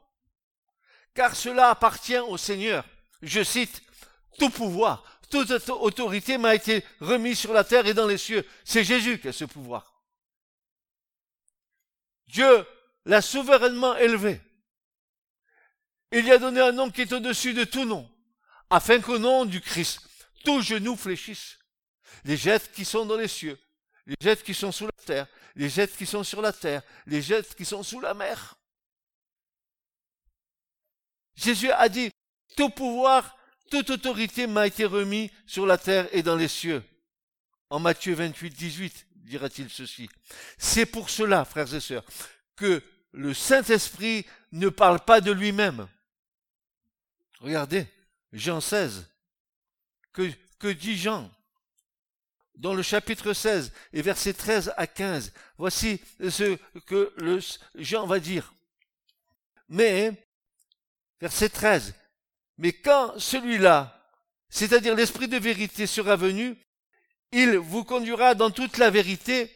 Car 1.13 1.35
cela 1.35 1.69
appartient 1.69 2.19
au 2.19 2.37
Seigneur. 2.37 2.85
Je 3.21 3.43
cite, 3.43 3.81
tout 4.39 4.49
pouvoir, 4.49 5.03
toute 5.29 5.51
autorité 5.69 6.37
m'a 6.37 6.55
été 6.55 6.83
remise 6.99 7.39
sur 7.39 7.53
la 7.53 7.63
terre 7.63 7.87
et 7.87 7.93
dans 7.93 8.07
les 8.07 8.17
cieux. 8.17 8.45
C'est 8.65 8.83
Jésus 8.83 9.19
qui 9.19 9.29
a 9.29 9.33
ce 9.33 9.45
pouvoir. 9.45 10.03
Dieu 12.27 12.65
l'a 13.05 13.21
souverainement 13.21 13.95
élevé. 13.97 14.39
Il 16.11 16.23
lui 16.23 16.31
a 16.31 16.37
donné 16.37 16.59
un 16.59 16.73
nom 16.73 16.91
qui 16.91 17.01
est 17.01 17.13
au-dessus 17.13 17.53
de 17.53 17.63
tout 17.63 17.85
nom, 17.85 18.09
afin 18.69 18.99
qu'au 18.99 19.17
nom 19.17 19.45
du 19.45 19.61
Christ, 19.61 20.01
tout 20.43 20.61
genou 20.61 20.95
fléchisse. 20.97 21.57
Les 22.25 22.49
êtres 22.49 22.71
qui 22.71 22.83
sont 22.83 23.05
dans 23.05 23.15
les 23.15 23.29
cieux, 23.29 23.57
les 24.05 24.27
êtres 24.27 24.43
qui 24.43 24.53
sont 24.53 24.71
sous 24.71 24.85
la 24.85 25.05
terre, 25.05 25.27
les 25.55 25.79
êtres 25.79 25.95
qui 25.95 26.05
sont 26.05 26.23
sur 26.23 26.41
la 26.41 26.51
terre, 26.51 26.81
les 27.05 27.31
êtres 27.31 27.55
qui 27.55 27.63
sont 27.63 27.83
sous 27.83 28.01
la 28.01 28.13
mer. 28.13 28.57
Jésus 31.41 31.71
a 31.71 31.89
dit, 31.89 32.11
tout 32.55 32.69
pouvoir, 32.69 33.37
toute 33.69 33.89
autorité 33.89 34.47
m'a 34.47 34.67
été 34.67 34.85
remis 34.85 35.31
sur 35.47 35.65
la 35.65 35.77
terre 35.77 36.07
et 36.11 36.23
dans 36.23 36.35
les 36.35 36.47
cieux. 36.47 36.83
En 37.69 37.79
Matthieu 37.79 38.13
28, 38.13 38.51
18, 38.51 39.07
dira-t-il 39.15 39.69
ceci. 39.69 40.09
C'est 40.57 40.85
pour 40.85 41.09
cela, 41.09 41.45
frères 41.45 41.73
et 41.73 41.79
sœurs, 41.79 42.05
que 42.55 42.83
le 43.13 43.33
Saint-Esprit 43.33 44.25
ne 44.51 44.69
parle 44.69 44.99
pas 44.99 45.21
de 45.21 45.31
lui-même. 45.31 45.87
Regardez, 47.39 47.87
Jean 48.33 48.61
16. 48.61 49.07
Que, 50.13 50.29
que 50.59 50.67
dit 50.67 50.97
Jean? 50.97 51.31
Dans 52.55 52.73
le 52.75 52.83
chapitre 52.83 53.33
16 53.33 53.71
et 53.93 54.01
versets 54.01 54.33
13 54.33 54.73
à 54.77 54.85
15, 54.85 55.33
voici 55.57 55.99
ce 56.19 56.57
que 56.85 57.11
Jean 57.75 58.05
va 58.05 58.19
dire. 58.19 58.53
Mais, 59.69 60.11
verset 61.21 61.49
13, 61.49 61.93
mais 62.57 62.73
quand 62.73 63.17
celui-là, 63.17 63.97
c'est-à-dire 64.49 64.95
l'Esprit 64.95 65.27
de 65.27 65.37
vérité 65.37 65.87
sera 65.87 66.15
venu, 66.15 66.57
il 67.31 67.57
vous 67.57 67.83
conduira 67.83 68.35
dans 68.35 68.51
toute 68.51 68.77
la 68.77 68.89
vérité, 68.89 69.55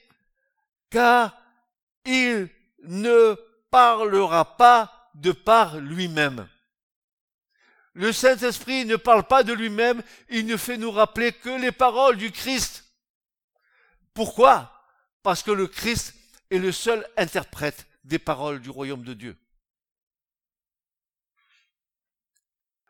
car 0.90 1.38
il 2.06 2.50
ne 2.84 3.36
parlera 3.70 4.56
pas 4.58 5.10
de 5.16 5.32
par 5.32 5.80
lui-même. 5.80 6.48
Le 7.94 8.12
Saint-Esprit 8.12 8.86
ne 8.86 8.96
parle 8.96 9.24
pas 9.24 9.44
de 9.44 9.54
lui-même, 9.54 10.04
il 10.30 10.46
ne 10.46 10.58
fait 10.58 10.78
nous 10.78 10.92
rappeler 10.92 11.32
que 11.32 11.50
les 11.50 11.72
paroles 11.72 12.18
du 12.18 12.32
Christ. 12.32 12.86
Pourquoi? 14.14 14.72
Parce 15.24 15.44
que 15.44 15.52
le 15.52 15.68
Christ 15.68 16.14
est 16.52 16.60
le 16.60 16.72
seul 16.72 17.06
interprète 17.18 17.88
des 18.04 18.20
paroles 18.20 18.60
du 18.60 18.70
royaume 18.70 19.04
de 19.04 19.14
Dieu. 19.14 19.38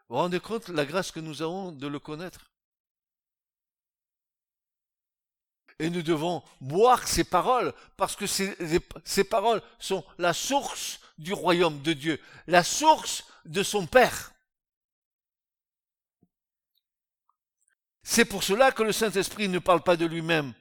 Vous 0.07 0.15
vous 0.15 0.21
rendez 0.21 0.39
compte 0.39 0.67
la 0.69 0.85
grâce 0.85 1.11
que 1.11 1.19
nous 1.19 1.41
avons 1.41 1.71
de 1.71 1.87
le 1.87 1.99
connaître? 1.99 2.51
Et 5.79 5.89
nous 5.89 6.03
devons 6.03 6.43
boire 6.61 7.07
ces 7.07 7.23
paroles, 7.23 7.73
parce 7.97 8.15
que 8.15 8.27
ces, 8.27 8.55
ces 9.03 9.23
paroles 9.23 9.61
sont 9.79 10.05
la 10.17 10.33
source 10.33 10.99
du 11.17 11.33
royaume 11.33 11.81
de 11.81 11.93
Dieu, 11.93 12.21
la 12.47 12.63
source 12.63 13.25
de 13.45 13.63
son 13.63 13.87
Père. 13.87 14.31
C'est 18.03 18.25
pour 18.25 18.43
cela 18.43 18.71
que 18.71 18.83
le 18.83 18.91
Saint-Esprit 18.91 19.49
ne 19.49 19.59
parle 19.59 19.81
pas 19.81 19.97
de 19.97 20.05
lui-même. 20.05 20.53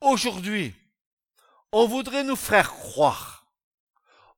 Aujourd'hui, 0.00 0.74
on 1.72 1.86
voudrait 1.86 2.24
nous 2.24 2.36
faire 2.36 2.70
croire, 2.70 3.46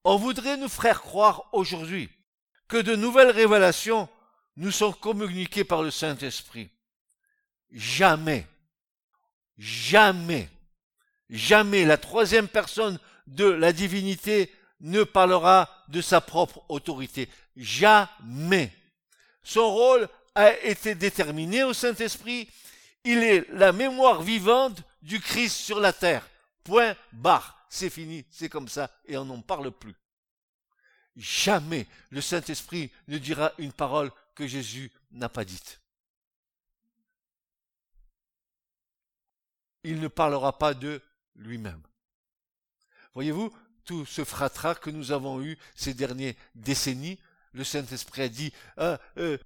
on 0.03 0.17
voudrait 0.17 0.57
nous 0.57 0.69
faire 0.69 1.03
croire 1.03 1.49
aujourd'hui 1.53 2.11
que 2.69 2.79
de 2.79 2.97
nouvelles 2.97 3.31
révélations 3.31 4.09
nous 4.57 4.71
sont 4.71 4.93
communiquées 4.93 5.65
par 5.65 5.83
le 5.83 5.91
Saint-Esprit. 5.91 6.71
Jamais, 7.71 8.47
jamais, 9.59 10.49
jamais 11.29 11.85
la 11.85 11.97
troisième 11.97 12.49
personne 12.49 12.99
de 13.27 13.47
la 13.47 13.73
divinité 13.73 14.53
ne 14.81 15.03
parlera 15.03 15.69
de 15.89 16.01
sa 16.01 16.21
propre 16.21 16.65
autorité. 16.69 17.29
Jamais. 17.57 18.73
Son 19.43 19.73
rôle 19.73 20.09
a 20.35 20.53
été 20.61 20.95
déterminé 20.95 21.65
au 21.65 21.73
Saint-Esprit. 21.73 22.49
Il 23.05 23.19
est 23.19 23.49
la 23.51 23.73
mémoire 23.73 24.23
vivante 24.23 24.83
du 25.03 25.21
Christ 25.21 25.57
sur 25.57 25.81
la 25.81 25.93
terre. 25.93 26.29
Point 26.63 26.97
barre. 27.13 27.67
C'est 27.69 27.91
fini, 27.91 28.25
c'est 28.31 28.49
comme 28.49 28.69
ça, 28.69 28.89
et 29.05 29.17
on 29.17 29.25
n'en 29.25 29.41
parle 29.41 29.73
plus. 29.73 29.95
Jamais 31.17 31.87
le 32.11 32.21
Saint-Esprit 32.21 32.91
ne 33.09 33.19
dira 33.19 33.53
une 33.59 33.73
parole 33.73 34.13
que 34.35 34.47
Jésus 34.47 34.91
n'a 35.11 35.29
pas 35.29 35.45
dite. 35.45 35.81
Il 39.83 40.01
ne 40.01 40.09
parlera 40.09 40.59
pas 40.59 40.75
de 40.75 41.03
lui-même. 41.37 41.83
Voyez-vous, 43.15 43.53
tout 43.85 44.07
ce 44.07 44.25
fratras 44.25 44.75
que 44.75 44.91
nous 44.91 45.13
avons 45.13 45.43
eu 45.43 45.59
ces 45.75 45.95
dernières 45.95 46.35
décennies, 46.55 47.21
le 47.53 47.65
Saint-Esprit 47.65 48.23
a 48.23 48.29
dit, 48.29 48.53
ah, 48.77 48.99
euh, 49.19 49.39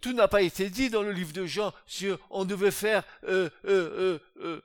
tout 0.00 0.12
n'a 0.12 0.28
pas 0.28 0.42
été 0.42 0.70
dit 0.70 0.90
dans 0.90 1.02
le 1.02 1.12
livre 1.12 1.32
de 1.32 1.46
Jean 1.46 1.72
si 1.86 2.08
on 2.30 2.44
devait 2.44 2.70
faire 2.70 3.04
euh, 3.24 3.50
euh, 3.66 4.18
euh, 4.38 4.60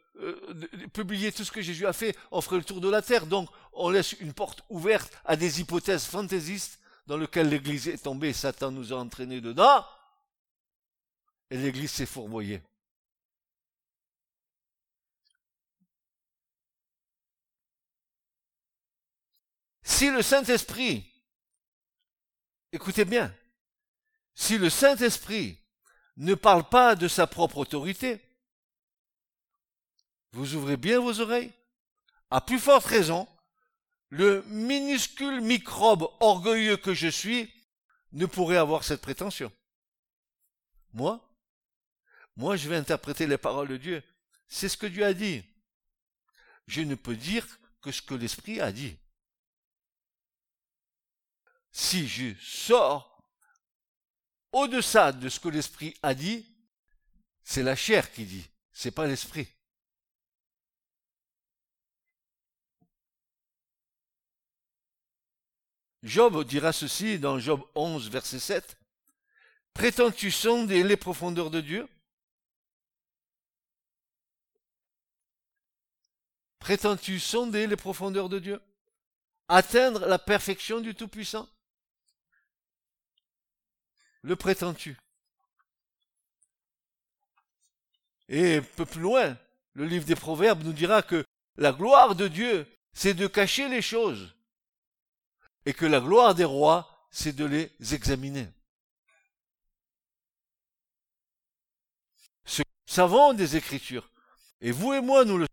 publier 0.94 1.32
tout 1.32 1.44
ce 1.44 1.52
que 1.52 1.62
Jésus 1.62 1.86
a 1.86 1.94
fait, 1.94 2.16
on 2.32 2.42
ferait 2.42 2.58
le 2.58 2.64
tour 2.64 2.82
de 2.82 2.90
la 2.90 3.02
terre. 3.02 3.26
Donc 3.26 3.50
on 3.74 3.90
laisse 3.90 4.14
une 4.14 4.34
porte 4.34 4.64
ouverte 4.70 5.12
à 5.26 5.36
des 5.36 5.60
hypothèses 5.60 6.06
fantaisistes 6.06 6.80
dans 7.12 7.18
lesquelles 7.18 7.50
l'Église 7.50 7.90
est 7.90 8.04
tombée, 8.04 8.32
Satan 8.32 8.72
nous 8.72 8.94
a 8.94 8.96
entraînés 8.96 9.42
dedans, 9.42 9.86
et 11.50 11.58
l'Église 11.58 11.92
s'est 11.92 12.06
fourvoyée. 12.06 12.62
Si 19.84 20.10
le 20.10 20.22
Saint-Esprit, 20.22 21.06
écoutez 22.72 23.04
bien, 23.04 23.36
si 24.34 24.58
le 24.58 24.70
Saint-Esprit 24.70 25.60
ne 26.16 26.34
parle 26.34 26.64
pas 26.70 26.96
de 26.96 27.10
sa 27.10 27.28
propre 27.28 27.58
autorité, 27.58 28.22
vous 30.32 30.56
ouvrez 30.56 30.78
bien 30.78 31.02
vos 31.02 31.20
oreilles. 31.20 31.52
À 32.30 32.40
plus 32.40 32.58
forte 32.58 32.86
raison, 32.86 33.28
le 34.12 34.44
minuscule 34.44 35.40
microbe 35.42 36.08
orgueilleux 36.20 36.78
que 36.78 36.94
je 36.94 37.08
suis 37.08 37.52
ne 38.12 38.26
pourrait 38.26 38.58
avoir 38.58 38.84
cette 38.84 39.02
prétention. 39.02 39.52
Moi, 40.92 41.26
moi 42.36 42.58
je 42.58 42.68
vais 42.68 42.76
interpréter 42.76 43.26
les 43.26 43.38
paroles 43.38 43.70
de 43.70 43.78
Dieu. 43.78 44.04
C'est 44.50 44.68
ce 44.68 44.76
que 44.76 44.86
Dieu 44.86 45.06
a 45.06 45.14
dit. 45.14 45.44
Je 46.68 46.82
ne 46.82 46.96
peux 46.96 47.16
dire 47.16 47.48
que 47.82 47.92
ce 47.92 48.02
que 48.02 48.14
l'Esprit 48.14 48.60
a 48.60 48.74
dit. 48.74 48.98
Si 51.72 52.06
je 52.06 52.36
sors 52.42 53.26
au-deçà 54.52 55.14
de 55.14 55.30
ce 55.30 55.40
que 55.40 55.48
l'esprit 55.48 55.98
a 56.04 56.14
dit, 56.14 56.46
c'est 57.46 57.64
la 57.64 57.78
chair 57.78 58.12
qui 58.12 58.26
dit, 58.26 58.50
c'est 58.74 58.92
pas 58.92 59.08
l'esprit. 59.08 59.48
Job 66.04 66.44
dira 66.46 66.74
ceci 66.74 67.20
dans 67.20 67.40
Job 67.40 67.64
11, 67.76 68.10
verset 68.10 68.40
7. 68.40 68.78
Prétends-tu 69.74 70.32
sonder 70.32 70.84
les 70.84 70.98
profondeurs 70.98 71.52
de 71.52 71.62
Dieu? 71.62 71.88
Prétends-tu 76.60 77.20
sonder 77.20 77.68
les 77.68 77.76
profondeurs 77.76 78.30
de 78.30 78.40
Dieu? 78.40 78.62
Atteindre 79.48 80.06
la 80.08 80.20
perfection 80.20 80.80
du 80.80 80.96
Tout-Puissant? 80.96 81.48
Le 84.24 84.36
prétends-tu? 84.36 84.98
Et 88.28 88.58
un 88.58 88.62
peu 88.62 88.86
plus 88.86 89.02
loin, 89.02 89.38
le 89.74 89.86
livre 89.86 90.06
des 90.06 90.16
Proverbes 90.16 90.64
nous 90.64 90.74
dira 90.74 91.02
que 91.02 91.26
la 91.58 91.72
gloire 91.72 92.16
de 92.16 92.28
Dieu, 92.28 92.68
c'est 92.94 93.14
de 93.14 93.28
cacher 93.28 93.68
les 93.68 93.82
choses, 93.82 94.34
et 95.66 95.74
que 95.74 95.86
la 95.86 96.00
gloire 96.00 96.36
des 96.36 96.46
rois, 96.46 97.08
c'est 97.12 97.36
de 97.36 97.46
les 97.46 97.72
examiner. 97.94 98.48
Ce 102.46 102.64
savons 102.86 103.34
des 103.34 103.56
Écritures, 103.56 104.10
et 104.60 104.72
vous 104.72 104.94
et 104.94 105.02
moi, 105.02 105.26
nous 105.26 105.38
le 105.38 105.48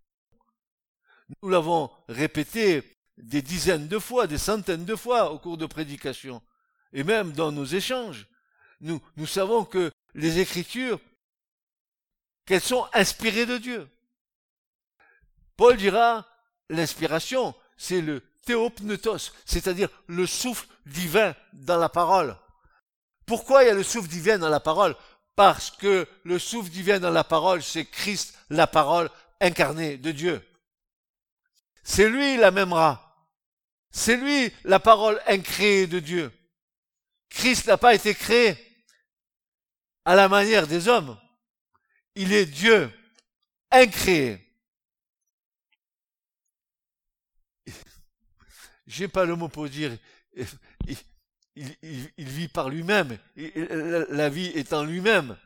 nous 1.43 1.51
l'avons 1.51 1.91
répété 2.09 2.83
des 3.19 3.43
dizaines 3.43 3.87
de 3.87 3.99
fois, 3.99 4.27
des 4.27 4.39
centaines 4.39 4.87
de 4.87 4.97
fois 4.97 5.31
au 5.31 5.39
cours 5.39 5.59
de 5.59 5.67
prédications, 5.67 6.43
et 6.93 7.05
même 7.05 7.33
dans 7.33 7.53
nos 7.53 7.67
échanges 7.67 8.27
nous, 8.81 9.01
nous 9.17 9.27
savons 9.27 9.65
que 9.65 9.91
les 10.15 10.39
Écritures, 10.39 11.01
qu'elles 12.47 12.61
sont 12.61 12.87
inspirées 12.95 13.47
de 13.47 13.59
Dieu. 13.59 13.89
Paul 15.57 15.77
dira, 15.77 16.27
l'inspiration, 16.69 17.55
c'est 17.77 18.01
le 18.01 18.23
c'est-à-dire 19.45 19.89
le 20.07 20.27
souffle 20.27 20.67
divin 20.87 21.35
dans 21.53 21.79
la 21.79 21.89
parole. 21.89 22.37
Pourquoi 23.27 23.63
il 23.63 23.67
y 23.67 23.71
a 23.71 23.75
le 23.75 23.83
souffle 23.83 24.09
divin 24.09 24.39
dans 24.39 24.49
la 24.49 24.61
parole? 24.61 24.97
Parce 25.37 25.71
que 25.71 26.09
le 26.25 26.39
souffle 26.39 26.71
divin 26.71 26.99
dans 26.99 27.11
la 27.11 27.25
parole, 27.25 27.63
c'est 27.63 27.85
Christ, 27.85 28.37
la 28.51 28.67
parole 28.67 29.11
incarnée 29.41 29.97
de 29.97 30.11
Dieu. 30.11 30.43
C'est 31.85 32.09
lui 32.09 32.37
la 32.37 32.51
même 32.51 32.73
rat. 32.73 33.05
C'est 33.91 34.17
lui 34.17 34.53
la 34.65 34.81
parole 34.81 35.21
incréée 35.27 35.87
de 35.87 36.01
Dieu. 36.01 36.33
Christ 37.31 37.67
n'a 37.67 37.79
pas 37.79 37.95
été 37.95 38.15
créé 38.15 38.57
à 40.05 40.15
la 40.15 40.29
manière 40.29 40.67
des 40.67 40.89
hommes. 40.89 41.19
Il 42.15 42.33
est 42.33 42.47
Dieu, 42.47 42.91
incréé. 43.71 44.48
J'ai 48.89 49.07
pas 49.07 49.27
le 49.27 49.37
mot 49.37 49.49
pour 49.49 49.69
dire, 49.69 49.93
il, 51.55 52.09
vit 52.17 52.49
par 52.49 52.71
lui-même, 52.71 53.19
la 53.37 54.31
vie 54.31 54.47
est 54.47 54.73
en 54.73 54.83
lui-même. 54.83 55.37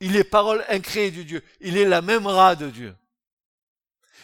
Il 0.00 0.14
est 0.14 0.24
parole 0.24 0.62
incréée 0.68 1.10
de 1.10 1.22
Dieu, 1.22 1.42
il 1.60 1.78
est 1.78 1.86
la 1.86 2.02
même 2.02 2.26
rat 2.26 2.54
de 2.54 2.68
Dieu. 2.68 2.94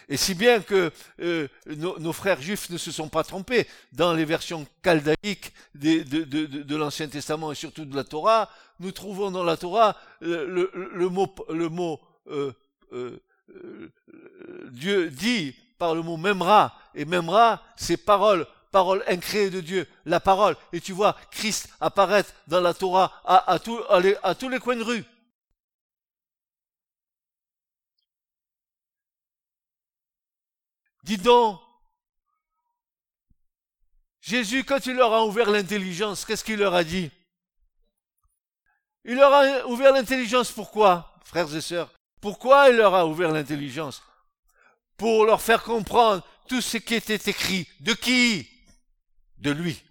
Et 0.08 0.18
si 0.18 0.34
bien 0.34 0.60
que 0.60 0.92
euh, 1.20 1.48
nos, 1.66 2.12
frères 2.12 2.42
juifs 2.42 2.68
ne 2.68 2.76
se 2.76 2.92
sont 2.92 3.08
pas 3.08 3.24
trompés 3.24 3.66
dans 3.92 4.12
les 4.12 4.26
versions 4.26 4.66
chaldaiques 4.84 5.54
de, 5.74 6.76
l'Ancien 6.76 7.08
Testament 7.08 7.52
et 7.52 7.54
surtout 7.54 7.86
de 7.86 7.96
la 7.96 8.04
Torah, 8.04 8.50
nous 8.80 8.92
trouvons 8.92 9.30
dans 9.30 9.44
la 9.44 9.56
Torah 9.56 9.96
euh, 10.22 10.68
le, 10.74 11.08
mot, 11.08 11.34
le 11.48 11.70
mot 11.70 12.00
euh, 12.26 12.52
Dieu 14.70 15.08
dit 15.08 15.54
par 15.82 15.96
le 15.96 16.02
mot 16.02 16.16
Memra, 16.16 16.78
et 16.94 17.04
Memra, 17.04 17.60
c'est 17.74 17.96
parole, 17.96 18.46
parole 18.70 19.02
incréée 19.08 19.50
de 19.50 19.60
Dieu, 19.60 19.88
la 20.04 20.20
parole. 20.20 20.56
Et 20.72 20.80
tu 20.80 20.92
vois 20.92 21.16
Christ 21.32 21.68
apparaître 21.80 22.32
dans 22.46 22.60
la 22.60 22.72
Torah 22.72 23.20
à, 23.24 23.52
à 23.52 23.58
tous 23.58 24.48
les 24.48 24.60
coins 24.60 24.76
de 24.76 24.84
rue. 24.84 25.04
Dis 31.02 31.18
donc, 31.18 31.60
Jésus, 34.20 34.62
quand 34.62 34.86
il 34.86 34.94
leur 34.94 35.12
a 35.12 35.26
ouvert 35.26 35.50
l'intelligence, 35.50 36.24
qu'est-ce 36.24 36.44
qu'il 36.44 36.60
leur 36.60 36.74
a 36.74 36.84
dit? 36.84 37.10
Il 39.04 39.16
leur 39.16 39.32
a 39.32 39.66
ouvert 39.66 39.92
l'intelligence 39.92 40.52
pourquoi, 40.52 41.12
frères 41.24 41.52
et 41.52 41.60
sœurs 41.60 41.90
Pourquoi 42.20 42.70
il 42.70 42.76
leur 42.76 42.94
a 42.94 43.04
ouvert 43.04 43.32
l'intelligence? 43.32 44.00
Pour 45.02 45.26
leur 45.26 45.42
faire 45.42 45.64
comprendre 45.64 46.24
tout 46.46 46.60
ce 46.60 46.76
qui 46.76 46.94
était 46.94 47.28
écrit. 47.28 47.66
De 47.80 47.92
qui? 47.92 48.48
De 49.38 49.50
lui. 49.50 49.82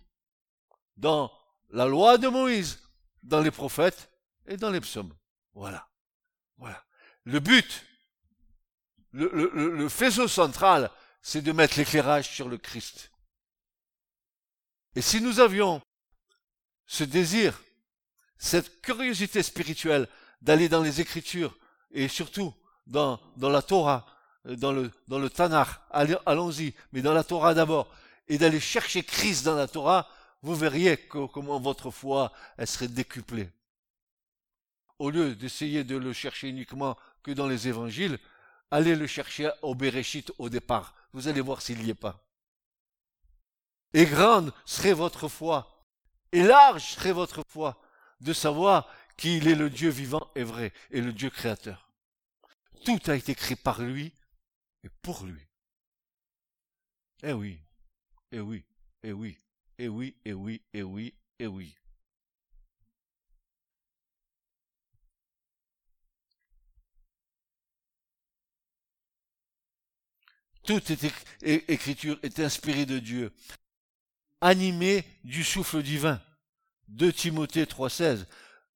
Dans 0.95 1.29
la 1.71 1.85
loi 1.85 2.17
de 2.17 2.29
Moïse, 2.29 2.79
dans 3.21 3.41
les 3.41 3.51
prophètes 3.51 4.09
et 4.47 4.55
dans 4.55 4.69
les 4.69 4.79
psaumes. 4.79 5.13
Voilà. 5.53 5.85
Voilà. 6.55 6.81
Le 7.25 7.41
but, 7.41 7.85
le, 9.11 9.89
faisceau 9.89 10.29
central 10.29 10.89
c'est 11.21 11.41
de 11.41 11.51
mettre 11.51 11.77
l'éclairage 11.77 12.29
sur 12.29 12.47
le 12.47 12.57
Christ. 12.57 13.11
Et 14.95 15.01
si 15.01 15.19
nous 15.19 15.41
avions 15.41 15.81
ce 16.85 17.03
désir, 17.03 17.61
cette 18.37 18.81
curiosité 18.81 19.43
spirituelle 19.43 20.07
d'aller 20.41 20.69
dans 20.69 20.81
les 20.81 21.01
Écritures 21.01 21.57
et 21.91 22.07
surtout 22.07 22.53
dans, 22.87 23.19
dans 23.35 23.49
la 23.49 23.61
Torah, 23.61 24.05
dans 24.45 24.71
le, 24.71 24.91
dans 25.07 25.19
le 25.19 25.29
Tanakh, 25.29 25.69
allons-y, 26.25 26.73
mais 26.93 27.01
dans 27.01 27.13
la 27.13 27.23
Torah 27.23 27.53
d'abord, 27.53 27.87
et 28.27 28.37
d'aller 28.37 28.59
chercher 28.59 29.03
Christ 29.03 29.45
dans 29.45 29.55
la 29.55 29.67
Torah, 29.67 30.07
vous 30.41 30.55
verriez 30.55 30.97
comment 30.97 31.59
votre 31.59 31.91
foi, 31.91 32.31
elle 32.57 32.67
serait 32.67 32.87
décuplée. 32.87 33.49
Au 34.97 35.09
lieu 35.09 35.35
d'essayer 35.35 35.83
de 35.83 35.97
le 35.97 36.13
chercher 36.13 36.49
uniquement 36.49 36.97
que 37.23 37.31
dans 37.31 37.47
les 37.47 37.67
évangiles, 37.67 38.19
allez 38.71 38.95
le 38.95 39.07
chercher 39.07 39.51
au 39.61 39.75
Bereshit 39.75 40.31
au 40.37 40.49
départ. 40.49 40.95
Vous 41.13 41.27
allez 41.27 41.41
voir 41.41 41.61
s'il 41.61 41.79
n'y 41.79 41.89
est 41.89 41.95
pas. 41.95 42.23
Et 43.93 44.05
grande 44.05 44.53
serait 44.65 44.93
votre 44.93 45.27
foi, 45.27 45.85
et 46.31 46.43
large 46.43 46.93
serait 46.93 47.11
votre 47.11 47.43
foi, 47.47 47.81
de 48.21 48.33
savoir 48.33 48.87
qu'il 49.17 49.47
est 49.47 49.55
le 49.55 49.69
Dieu 49.69 49.89
vivant 49.89 50.31
et 50.35 50.43
vrai, 50.43 50.71
et 50.91 51.01
le 51.01 51.11
Dieu 51.11 51.29
créateur. 51.29 51.89
Tout 52.85 52.99
a 53.07 53.15
été 53.15 53.35
créé 53.35 53.55
par 53.55 53.81
lui 53.81 54.13
et 54.83 54.89
pour 55.01 55.25
lui. 55.25 55.47
Eh 57.23 57.33
oui, 57.33 57.59
eh 58.31 58.39
oui, 58.39 58.65
eh 59.03 59.11
oui, 59.11 59.37
eh 59.77 59.87
oui, 59.87 60.15
eh 60.25 60.33
oui, 60.33 60.61
eh 60.73 60.83
oui, 60.83 61.13
eh 61.39 61.47
oui. 61.47 61.75
Toute 70.63 70.91
écriture 71.41 72.19
est 72.21 72.39
inspirée 72.39 72.85
de 72.85 72.99
Dieu, 72.99 73.33
animée 74.41 75.03
du 75.23 75.43
souffle 75.43 75.81
divin. 75.83 76.21
De 76.87 77.09
Timothée 77.09 77.63
3,16. 77.63 78.25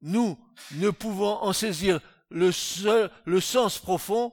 Nous 0.02 0.40
ne 0.76 0.90
pouvons 0.90 1.36
en 1.42 1.52
saisir 1.52 2.00
le, 2.30 2.52
le 3.26 3.42
sens 3.42 3.78
profond 3.78 4.32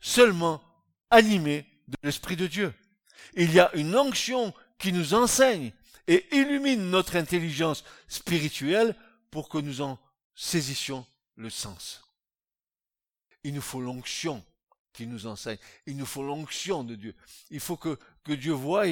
seulement 0.00 0.60
animé 1.10 1.66
de 1.88 1.96
l'Esprit 2.02 2.36
de 2.36 2.46
Dieu. 2.46 2.72
Il 3.34 3.52
y 3.52 3.60
a 3.60 3.70
une 3.74 3.96
onction 3.96 4.54
qui 4.78 4.92
nous 4.92 5.14
enseigne 5.14 5.72
et 6.06 6.26
illumine 6.32 6.90
notre 6.90 7.16
intelligence 7.16 7.84
spirituelle 8.08 8.94
pour 9.30 9.48
que 9.48 9.58
nous 9.58 9.80
en 9.80 9.98
saisissions 10.34 11.06
le 11.36 11.50
sens. 11.50 12.02
Il 13.44 13.54
nous 13.54 13.60
faut 13.60 13.80
l'onction 13.80 14.44
qui 14.92 15.06
nous 15.06 15.26
enseigne. 15.26 15.58
Il 15.86 15.96
nous 15.96 16.06
faut 16.06 16.22
l'onction 16.22 16.84
de 16.84 16.94
Dieu. 16.94 17.14
Il 17.50 17.60
faut 17.60 17.76
que, 17.76 17.98
que 18.24 18.32
Dieu 18.32 18.52
voie, 18.52 18.84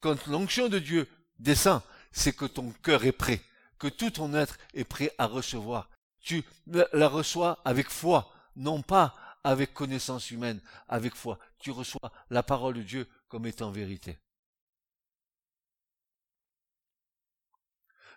quand 0.00 0.26
l'onction 0.26 0.68
de 0.68 0.78
Dieu 0.78 1.08
descend, 1.38 1.82
c'est 2.12 2.34
que 2.34 2.46
ton 2.46 2.72
cœur 2.82 3.04
est 3.04 3.12
prêt, 3.12 3.42
que 3.78 3.88
tout 3.88 4.10
ton 4.10 4.34
être 4.34 4.58
est 4.74 4.84
prêt 4.84 5.12
à 5.18 5.26
recevoir. 5.26 5.90
Tu 6.20 6.42
la 6.66 7.08
reçois 7.08 7.60
avec 7.64 7.90
foi, 7.90 8.32
non 8.56 8.82
pas 8.82 9.14
avec 9.44 9.72
connaissance 9.72 10.30
humaine, 10.30 10.60
avec 10.88 11.14
foi. 11.14 11.38
Tu 11.58 11.70
reçois 11.70 12.12
la 12.30 12.42
parole 12.42 12.74
de 12.74 12.82
Dieu 12.82 13.08
comme 13.28 13.46
étant 13.46 13.70
vérité. 13.70 14.18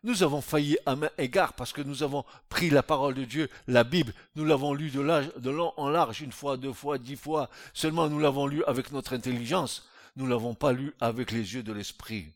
Nous 0.03 0.23
avons 0.23 0.41
failli 0.41 0.77
à 0.85 0.95
main 0.95 1.09
égard 1.17 1.53
parce 1.53 1.73
que 1.73 1.81
nous 1.81 2.03
avons 2.03 2.23
pris 2.47 2.69
la 2.69 2.83
parole 2.83 3.15
de 3.15 3.25
Dieu, 3.25 3.49
la 3.67 3.83
Bible, 3.83 4.13
nous 4.35 4.45
l'avons 4.45 4.73
lu 4.73 4.89
de, 4.89 5.49
long 5.49 5.73
en 5.75 5.89
large, 5.89 6.21
une 6.21 6.31
fois, 6.31 6.55
deux 6.55 6.71
fois, 6.71 6.97
dix 6.97 7.17
fois. 7.17 7.49
Seulement 7.73 8.07
nous 8.07 8.19
l'avons 8.19 8.47
lu 8.47 8.63
avec 8.65 8.91
notre 8.91 9.13
intelligence. 9.13 9.87
Nous 10.15 10.25
ne 10.25 10.29
l'avons 10.29 10.53
pas 10.53 10.71
lu 10.71 10.93
avec 11.01 11.31
les 11.31 11.53
yeux 11.53 11.63
de 11.63 11.73
l'esprit. 11.73 12.31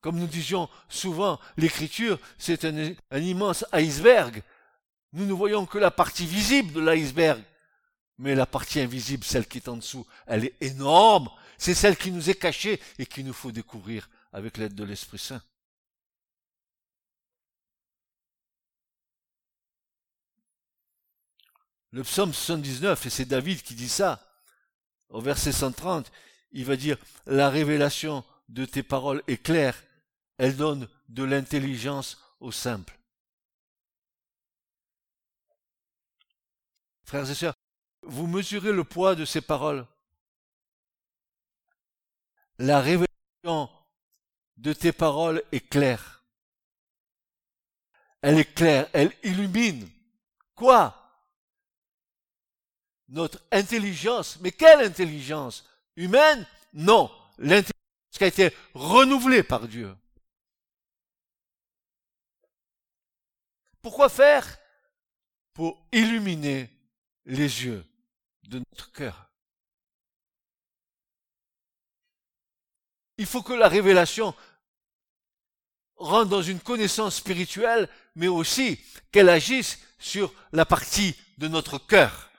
Comme 0.00 0.18
nous 0.18 0.26
disions 0.26 0.68
souvent, 0.88 1.40
l'écriture, 1.56 2.18
c'est 2.38 2.64
un 2.64 3.18
immense 3.18 3.64
iceberg. 3.72 4.42
Nous 5.12 5.24
ne 5.24 5.32
voyons 5.32 5.66
que 5.66 5.78
la 5.78 5.90
partie 5.90 6.26
visible 6.26 6.72
de 6.72 6.80
l'iceberg. 6.80 7.42
Mais 8.18 8.34
la 8.34 8.46
partie 8.46 8.80
invisible, 8.80 9.24
celle 9.24 9.46
qui 9.46 9.58
est 9.58 9.68
en 9.68 9.76
dessous, 9.76 10.06
elle 10.26 10.44
est 10.44 10.56
énorme. 10.60 11.28
C'est 11.58 11.74
celle 11.74 11.96
qui 11.96 12.12
nous 12.12 12.30
est 12.30 12.38
cachée 12.38 12.80
et 12.98 13.06
qu'il 13.06 13.24
nous 13.26 13.32
faut 13.32 13.52
découvrir 13.52 14.08
avec 14.32 14.56
l'aide 14.56 14.74
de 14.74 14.84
l'Esprit 14.84 15.18
Saint. 15.18 15.42
Le 21.90 22.02
psaume 22.02 22.34
79, 22.34 23.06
et 23.06 23.10
c'est 23.10 23.24
David 23.24 23.62
qui 23.62 23.76
dit 23.76 23.88
ça, 23.88 24.20
au 25.10 25.20
verset 25.20 25.52
130, 25.52 26.10
il 26.50 26.64
va 26.64 26.74
dire, 26.74 26.96
la 27.26 27.50
révélation 27.50 28.24
de 28.48 28.64
tes 28.64 28.82
paroles 28.82 29.22
est 29.28 29.40
claire, 29.40 29.80
elle 30.36 30.56
donne 30.56 30.88
de 31.08 31.22
l'intelligence 31.22 32.20
au 32.40 32.50
simple. 32.50 32.98
Frères 37.04 37.30
et 37.30 37.34
sœurs, 37.34 37.54
vous 38.06 38.26
mesurez 38.26 38.72
le 38.72 38.84
poids 38.84 39.14
de 39.14 39.24
ces 39.24 39.40
paroles. 39.40 39.86
La 42.58 42.80
révélation 42.80 43.68
de 44.56 44.72
tes 44.72 44.92
paroles 44.92 45.42
est 45.52 45.68
claire. 45.68 46.22
Elle 48.22 48.38
est 48.38 48.54
claire, 48.54 48.88
elle 48.92 49.12
illumine. 49.22 49.88
Quoi? 50.54 51.00
Notre 53.08 53.42
intelligence. 53.50 54.38
Mais 54.40 54.52
quelle 54.52 54.80
intelligence? 54.86 55.68
Humaine? 55.96 56.46
Non. 56.72 57.10
L'intelligence 57.38 57.72
qui 58.12 58.24
a 58.24 58.28
été 58.28 58.56
renouvelée 58.72 59.42
par 59.42 59.68
Dieu. 59.68 59.94
Pourquoi 63.82 64.08
faire? 64.08 64.58
Pour 65.52 65.86
illuminer 65.92 66.70
les 67.26 67.64
yeux 67.64 67.84
de 68.48 68.58
notre 68.58 68.92
cœur. 68.92 69.30
Il 73.16 73.26
faut 73.26 73.42
que 73.42 73.52
la 73.52 73.68
révélation 73.68 74.34
rentre 75.96 76.30
dans 76.30 76.42
une 76.42 76.60
connaissance 76.60 77.16
spirituelle, 77.16 77.88
mais 78.16 78.28
aussi 78.28 78.80
qu'elle 79.12 79.28
agisse 79.28 79.78
sur 79.98 80.34
la 80.52 80.66
partie 80.66 81.16
de 81.38 81.48
notre 81.48 81.78
cœur. 81.78 82.30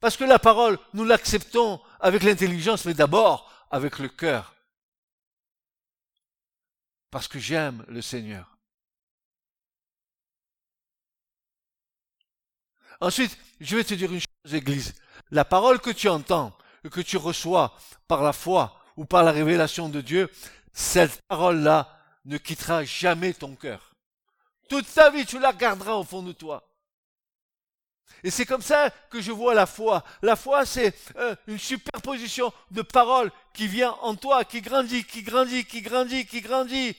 Parce 0.00 0.16
que 0.16 0.24
la 0.24 0.38
parole, 0.38 0.78
nous 0.94 1.04
l'acceptons 1.04 1.80
avec 2.00 2.22
l'intelligence, 2.22 2.84
mais 2.84 2.94
d'abord 2.94 3.52
avec 3.70 3.98
le 3.98 4.08
cœur. 4.08 4.54
Parce 7.10 7.28
que 7.28 7.38
j'aime 7.38 7.84
le 7.88 8.02
Seigneur. 8.02 8.58
Ensuite, 13.00 13.38
je 13.60 13.76
vais 13.76 13.84
te 13.84 13.94
dire 13.94 14.12
une 14.12 14.20
chose, 14.20 14.54
Église. 14.54 14.94
La 15.30 15.44
parole 15.44 15.80
que 15.80 15.90
tu 15.90 16.08
entends, 16.08 16.52
que 16.90 17.00
tu 17.00 17.16
reçois 17.16 17.76
par 18.06 18.22
la 18.22 18.32
foi 18.32 18.80
ou 18.96 19.04
par 19.04 19.22
la 19.22 19.32
révélation 19.32 19.88
de 19.88 20.00
Dieu, 20.00 20.30
cette 20.72 21.20
parole-là 21.28 21.94
ne 22.24 22.38
quittera 22.38 22.84
jamais 22.84 23.32
ton 23.32 23.54
cœur. 23.54 23.92
Toute 24.68 24.92
ta 24.92 25.10
vie, 25.10 25.26
tu 25.26 25.38
la 25.38 25.52
garderas 25.52 25.94
au 25.94 26.04
fond 26.04 26.22
de 26.22 26.32
toi. 26.32 26.64
Et 28.22 28.30
c'est 28.30 28.46
comme 28.46 28.62
ça 28.62 28.90
que 29.10 29.20
je 29.20 29.32
vois 29.32 29.54
la 29.54 29.66
foi. 29.66 30.02
La 30.22 30.34
foi, 30.34 30.66
c'est 30.66 30.94
euh, 31.16 31.36
une 31.46 31.58
superposition 31.58 32.52
de 32.70 32.82
paroles 32.82 33.30
qui 33.52 33.68
vient 33.68 33.92
en 34.02 34.14
toi, 34.16 34.44
qui 34.44 34.60
grandit, 34.60 35.04
qui 35.04 35.22
grandit, 35.22 35.64
qui 35.64 35.82
grandit, 35.82 36.26
qui 36.26 36.40
grandit. 36.40 36.96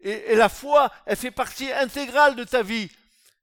Et, 0.00 0.32
et 0.32 0.34
la 0.34 0.48
foi, 0.48 0.90
elle 1.04 1.16
fait 1.16 1.30
partie 1.30 1.70
intégrale 1.72 2.36
de 2.36 2.44
ta 2.44 2.62
vie. 2.62 2.90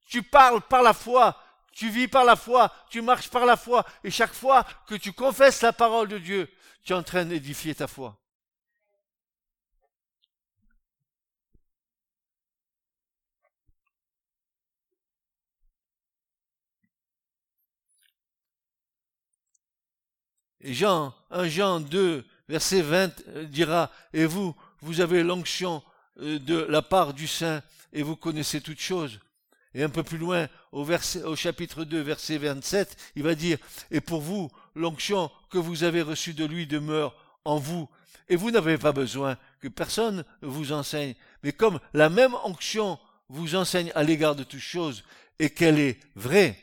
Tu 0.08 0.24
parles 0.24 0.62
par 0.62 0.82
la 0.82 0.94
foi, 0.94 1.38
tu 1.78 1.90
vis 1.92 2.08
par 2.08 2.26
la 2.26 2.36
foi, 2.36 2.74
tu 2.90 3.04
marches 3.04 3.30
par 3.30 3.46
la 3.46 3.56
foi, 3.56 3.86
et 4.04 4.10
chaque 4.10 4.34
fois 4.34 4.66
que 4.88 4.96
tu 4.96 5.14
confesses 5.14 5.62
la 5.62 5.72
parole 5.72 6.08
de 6.08 6.18
Dieu, 6.18 6.50
tu 6.84 6.92
es 6.92 6.96
en 6.96 7.04
train 7.04 7.24
d'édifier 7.24 7.76
ta 7.76 7.88
foi. 7.88 8.18
Et 20.62 20.74
Jean, 20.74 21.14
1 21.30 21.48
Jean 21.48 21.80
2, 21.80 22.26
verset 22.50 22.82
20 22.82 23.28
euh, 23.28 23.44
dira, 23.46 23.92
et 24.14 24.26
vous, 24.26 24.56
vous 24.82 25.00
avez 25.00 25.22
l'onction 25.22 25.84
euh, 26.22 26.40
de 26.40 26.58
la 26.58 26.82
part 26.82 27.14
du 27.14 27.28
Saint, 27.28 27.62
et 27.94 28.02
vous 28.02 28.16
connaissez 28.16 28.62
toutes 28.62 28.80
choses. 28.80 29.20
Et 29.78 29.84
un 29.84 29.90
peu 29.90 30.02
plus 30.02 30.18
loin, 30.18 30.50
au, 30.72 31.36
chapitre 31.36 31.84
2, 31.84 32.02
verset 32.02 32.40
27, 32.40 33.12
il 33.16 33.22
va 33.22 33.36
dire, 33.36 33.60
et 33.92 34.02
pour 34.02 34.22
vous, 34.22 34.50
l'onction 34.74 35.30
que 35.52 35.60
vous 35.60 35.84
avez 35.84 36.02
reçue 36.02 36.34
de 36.34 36.46
lui 36.46 36.66
demeure 36.66 37.16
en 37.46 37.60
vous, 37.60 37.88
et 38.28 38.36
vous 38.36 38.50
n'avez 38.50 38.80
pas 38.80 38.92
besoin 38.92 39.38
que 39.60 39.68
personne 39.68 40.26
vous 40.42 40.72
enseigne. 40.72 41.14
Mais 41.44 41.52
comme 41.52 41.80
la 41.94 42.10
même 42.10 42.34
onction 42.44 42.98
vous 43.30 43.54
enseigne 43.54 43.92
à 43.94 44.02
l'égard 44.02 44.36
de 44.36 44.44
toutes 44.44 44.60
choses, 44.60 45.04
et 45.38 45.52
qu'elle 45.52 45.78
est 45.78 46.00
vraie, 46.16 46.58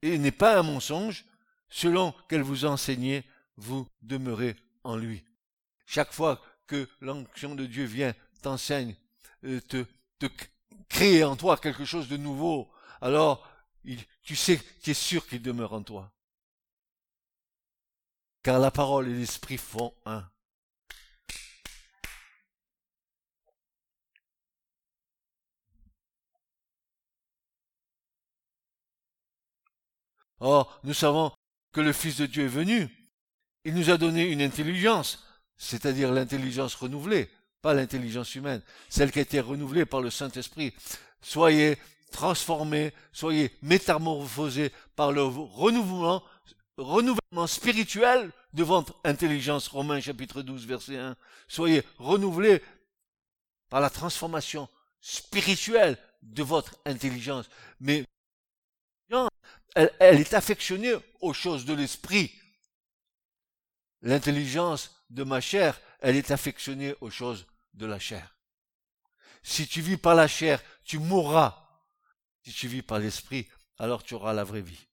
et 0.00 0.16
n'est 0.16 0.30
pas 0.30 0.58
un 0.58 0.62
mensonge, 0.62 1.26
selon 1.68 2.14
qu'elle 2.26 2.40
vous 2.40 2.64
enseignait, 2.64 3.24
vous 3.58 3.86
demeurez 4.00 4.56
en 4.82 4.96
lui. 4.96 5.22
Chaque 5.84 6.14
fois 6.14 6.40
que 6.66 6.88
l'onction 7.02 7.54
de 7.54 7.66
Dieu 7.66 7.84
vient, 7.84 8.14
t'enseigne, 8.40 8.96
euh, 9.44 9.60
te 9.60 9.84
créer 10.88 11.24
en 11.24 11.36
toi 11.36 11.56
quelque 11.56 11.84
chose 11.84 12.08
de 12.08 12.16
nouveau, 12.16 12.70
alors 13.00 13.48
tu 14.22 14.36
sais, 14.36 14.60
tu 14.82 14.90
es 14.90 14.94
sûr 14.94 15.26
qu'il 15.26 15.42
demeure 15.42 15.72
en 15.72 15.82
toi. 15.82 16.12
Car 18.42 18.58
la 18.58 18.70
parole 18.70 19.08
et 19.08 19.14
l'esprit 19.14 19.58
font 19.58 19.94
un. 20.04 20.28
Or, 30.38 30.80
nous 30.84 30.94
savons 30.94 31.32
que 31.72 31.80
le 31.80 31.92
Fils 31.92 32.18
de 32.18 32.26
Dieu 32.26 32.44
est 32.44 32.48
venu, 32.48 32.90
il 33.64 33.74
nous 33.74 33.90
a 33.90 33.96
donné 33.96 34.24
une 34.24 34.42
intelligence, 34.42 35.24
c'est-à-dire 35.56 36.12
l'intelligence 36.12 36.74
renouvelée, 36.74 37.30
pas 37.66 37.74
l'intelligence 37.74 38.32
humaine, 38.36 38.62
celle 38.88 39.10
qui 39.10 39.18
a 39.18 39.22
été 39.22 39.40
renouvelée 39.40 39.84
par 39.86 40.00
le 40.00 40.08
Saint-Esprit. 40.08 40.72
Soyez 41.20 41.76
transformés, 42.12 42.92
soyez 43.12 43.50
métamorphosés 43.60 44.70
par 44.94 45.10
le 45.10 45.24
renouvellement, 45.24 46.22
renouvellement 46.76 47.48
spirituel 47.48 48.30
de 48.52 48.62
votre 48.62 48.94
intelligence. 49.02 49.66
Romains 49.66 49.98
chapitre 49.98 50.42
12, 50.42 50.64
verset 50.64 50.96
1. 50.96 51.16
Soyez 51.48 51.82
renouvelés 51.98 52.62
par 53.68 53.80
la 53.80 53.90
transformation 53.90 54.68
spirituelle 55.00 55.98
de 56.22 56.44
votre 56.44 56.76
intelligence. 56.84 57.46
Mais 57.80 58.04
elle, 59.74 60.20
est 60.20 60.34
affectionnée 60.34 60.94
aux 61.20 61.32
choses 61.32 61.64
de 61.64 61.74
l'esprit. 61.74 62.32
L'intelligence 64.02 65.02
de 65.10 65.24
ma 65.24 65.40
chair, 65.40 65.80
elle 65.98 66.14
est 66.14 66.30
affectionnée 66.30 66.94
aux 67.00 67.10
choses 67.10 67.44
de 67.76 67.86
la 67.86 67.98
chair. 67.98 68.36
Si 69.42 69.68
tu 69.68 69.80
vis 69.80 69.96
par 69.96 70.14
la 70.14 70.26
chair, 70.26 70.60
tu 70.84 70.98
mourras. 70.98 71.62
Si 72.42 72.52
tu 72.52 72.68
vis 72.68 72.82
par 72.82 72.98
l'esprit, 72.98 73.48
alors 73.78 74.02
tu 74.02 74.14
auras 74.14 74.32
la 74.32 74.44
vraie 74.44 74.62
vie. 74.62 74.86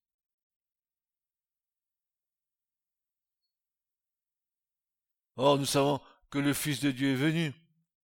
Or, 5.36 5.58
nous 5.58 5.66
savons 5.66 6.00
que 6.30 6.38
le 6.38 6.54
Fils 6.54 6.80
de 6.82 6.92
Dieu 6.92 7.14
est 7.14 7.16
venu. 7.16 7.54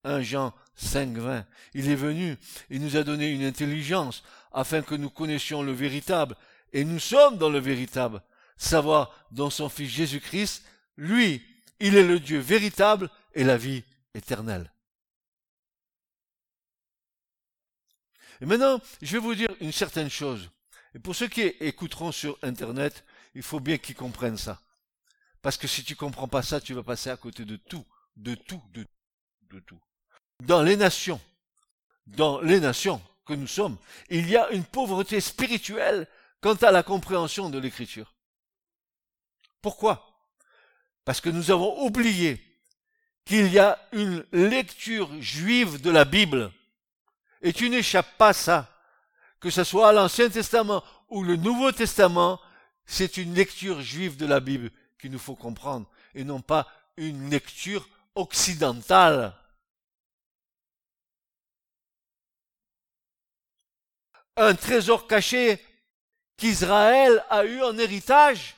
1 0.04 0.22
Jean 0.22 0.54
5, 0.76 1.18
20. 1.18 1.46
Il 1.74 1.90
est 1.90 1.96
venu, 1.96 2.38
il 2.70 2.82
nous 2.82 2.96
a 2.96 3.04
donné 3.04 3.30
une 3.30 3.44
intelligence 3.44 4.24
afin 4.54 4.82
que 4.82 4.96
nous 4.96 5.10
connaissions 5.10 5.64
le 5.64 5.74
véritable 5.74 6.38
et 6.72 6.86
nous 6.86 7.00
sommes 7.00 7.38
dans 7.38 7.50
le 7.50 7.60
véritable, 7.60 8.22
savoir 8.58 9.28
dans 9.32 9.50
son 9.50 9.70
Fils 9.70 9.90
Jésus-Christ, 9.90 10.64
lui, 10.96 11.44
il 11.80 11.96
est 11.96 12.08
le 12.08 12.20
Dieu 12.20 12.40
véritable 12.40 13.10
et 13.34 13.44
la 13.44 13.58
vie 13.58 13.84
éternelle. 14.18 14.72
Et 18.42 18.46
maintenant, 18.46 18.82
je 19.02 19.14
vais 19.14 19.20
vous 19.20 19.36
dire 19.36 19.50
une 19.62 19.72
certaine 19.72 20.10
chose. 20.10 20.50
Et 20.94 21.00
pour 21.00 21.16
ceux 21.16 21.28
qui 21.28 21.42
écouteront 21.42 22.12
sur 22.12 22.38
Internet, 22.42 23.04
il 23.34 23.44
faut 23.44 23.60
bien 23.60 23.78
qu'ils 23.78 23.96
comprennent 23.96 24.38
ça. 24.38 24.62
Parce 25.42 25.58
que 25.58 25.68
si 25.68 25.84
tu 25.84 25.96
comprends 25.96 26.28
pas 26.28 26.42
ça, 26.42 26.60
tu 26.60 26.74
vas 26.74 26.84
passer 26.84 27.10
à 27.10 27.18
côté 27.18 27.46
de 27.46 27.56
tout, 27.56 27.86
de 28.16 28.36
tout, 28.36 28.62
de, 28.74 28.86
de 29.50 29.60
tout. 29.60 29.80
Dans 30.44 30.62
les 30.62 30.76
nations, 30.76 31.22
dans 32.06 32.42
les 32.42 32.60
nations 32.60 33.02
que 33.26 33.34
nous 33.34 33.48
sommes, 33.48 33.78
il 34.10 34.30
y 34.30 34.38
a 34.38 34.50
une 34.52 34.66
pauvreté 34.66 35.20
spirituelle 35.22 36.08
quant 36.42 36.56
à 36.56 36.72
la 36.72 36.84
compréhension 36.84 37.50
de 37.50 37.60
l'écriture. 37.60 38.16
Pourquoi? 39.62 40.04
Parce 41.06 41.22
que 41.22 41.30
nous 41.30 41.52
avons 41.52 41.84
oublié 41.86 42.47
qu'il 43.28 43.52
y 43.52 43.60
a 43.60 43.78
une 43.92 44.26
lecture 44.32 45.10
juive 45.22 45.82
de 45.82 45.92
la 45.92 46.06
Bible. 46.06 46.52
Et 47.42 47.52
tu 47.52 47.70
n'échappes 47.70 48.18
pas 48.18 48.30
à 48.30 48.34
ça. 48.34 48.74
Que 49.40 49.50
ce 49.50 49.64
soit 49.64 49.92
l'Ancien 49.92 50.30
Testament 50.30 50.84
ou 51.10 51.24
le 51.24 51.36
Nouveau 51.36 51.72
Testament, 51.72 52.40
c'est 52.86 53.18
une 53.18 53.34
lecture 53.34 53.82
juive 53.82 54.16
de 54.16 54.26
la 54.26 54.40
Bible 54.40 54.72
qu'il 55.00 55.12
nous 55.12 55.20
faut 55.20 55.36
comprendre 55.36 55.88
et 56.16 56.24
non 56.24 56.42
pas 56.42 56.68
une 56.96 57.30
lecture 57.30 57.88
occidentale. 58.16 59.34
Un 64.38 64.56
trésor 64.56 65.06
caché 65.06 65.60
qu'Israël 66.38 67.24
a 67.30 67.44
eu 67.44 67.62
en 67.62 67.78
héritage. 67.78 68.56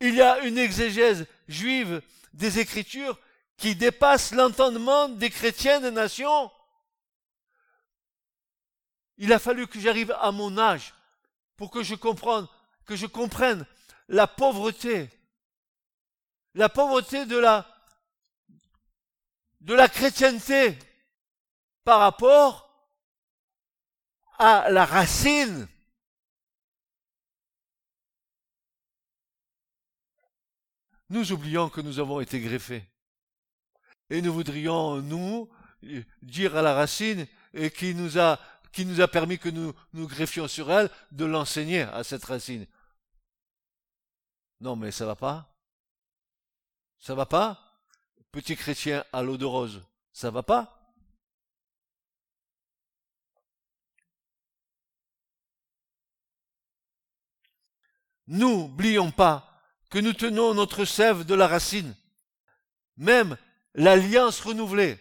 Il 0.00 0.14
y 0.14 0.22
a 0.22 0.40
une 0.40 0.58
exégèse 0.58 1.26
juive 1.48 2.02
des 2.32 2.58
Écritures 2.58 3.18
qui 3.56 3.74
dépasse 3.74 4.32
l'entendement 4.32 5.08
des 5.08 5.30
chrétiens 5.30 5.80
des 5.80 5.90
nations. 5.90 6.50
Il 9.16 9.32
a 9.32 9.40
fallu 9.40 9.66
que 9.66 9.80
j'arrive 9.80 10.16
à 10.20 10.30
mon 10.30 10.56
âge 10.56 10.94
pour 11.56 11.70
que 11.70 11.82
je 11.82 11.96
comprenne, 11.96 12.46
que 12.86 12.94
je 12.94 13.06
comprenne 13.06 13.66
la 14.08 14.28
pauvreté, 14.28 15.10
la 16.54 16.68
pauvreté 16.68 17.26
de 17.26 17.36
la, 17.36 17.66
de 19.60 19.74
la 19.74 19.88
chrétienté 19.88 20.78
par 21.82 21.98
rapport 21.98 22.68
à 24.38 24.70
la 24.70 24.84
racine. 24.84 25.66
Nous 31.10 31.32
oublions 31.32 31.68
que 31.68 31.80
nous 31.80 31.98
avons 31.98 32.20
été 32.20 32.40
greffés. 32.40 32.84
Et 34.10 34.22
nous 34.22 34.32
voudrions, 34.32 35.00
nous, 35.02 35.48
dire 36.22 36.56
à 36.56 36.62
la 36.62 36.74
racine 36.74 37.26
et 37.54 37.70
qui 37.70 37.94
nous 37.94 38.18
a 38.18 38.38
qui 38.72 38.84
nous 38.84 39.00
a 39.00 39.08
permis 39.08 39.38
que 39.38 39.48
nous 39.48 39.72
nous 39.94 40.06
greffions 40.06 40.46
sur 40.46 40.70
elle, 40.70 40.90
de 41.10 41.24
l'enseigner 41.24 41.82
à 41.82 42.04
cette 42.04 42.24
racine. 42.24 42.66
Non, 44.60 44.76
mais 44.76 44.90
ça 44.90 45.06
va 45.06 45.16
pas 45.16 45.54
Ça 46.98 47.14
va 47.14 47.26
pas 47.26 47.58
Petit 48.30 48.56
chrétien 48.56 49.04
à 49.12 49.22
l'eau 49.22 49.38
de 49.38 49.46
rose, 49.46 49.82
ça 50.12 50.30
va 50.30 50.42
pas 50.42 50.74
N'oublions 58.26 59.10
pas 59.10 59.47
que 59.90 59.98
nous 59.98 60.12
tenons 60.12 60.54
notre 60.54 60.84
sève 60.84 61.24
de 61.24 61.34
la 61.34 61.46
racine, 61.46 61.94
même 62.96 63.36
l'alliance 63.74 64.40
renouvelée. 64.40 64.98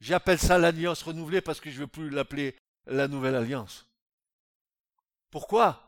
J'appelle 0.00 0.38
ça 0.38 0.58
l'alliance 0.58 1.02
renouvelée 1.02 1.40
parce 1.40 1.60
que 1.60 1.70
je 1.70 1.76
ne 1.76 1.80
veux 1.80 1.86
plus 1.86 2.10
l'appeler 2.10 2.56
la 2.86 3.08
nouvelle 3.08 3.34
alliance. 3.34 3.86
Pourquoi? 5.30 5.80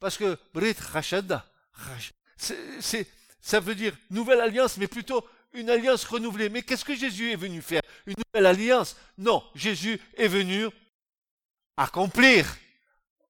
Parce 0.00 0.16
que 0.16 0.38
Brit 0.54 0.76
Rachada, 0.78 1.46
ça 3.40 3.60
veut 3.60 3.74
dire 3.74 3.96
nouvelle 4.10 4.40
alliance, 4.40 4.76
mais 4.76 4.88
plutôt 4.88 5.26
une 5.52 5.70
alliance 5.70 6.04
renouvelée. 6.04 6.48
Mais 6.48 6.62
qu'est-ce 6.62 6.84
que 6.84 6.96
Jésus 6.96 7.30
est 7.32 7.36
venu 7.36 7.62
faire? 7.62 7.82
Une 8.06 8.16
nouvelle 8.26 8.46
alliance? 8.46 8.96
Non, 9.18 9.44
Jésus 9.54 10.00
est 10.16 10.28
venu 10.28 10.66
accomplir, 11.76 12.46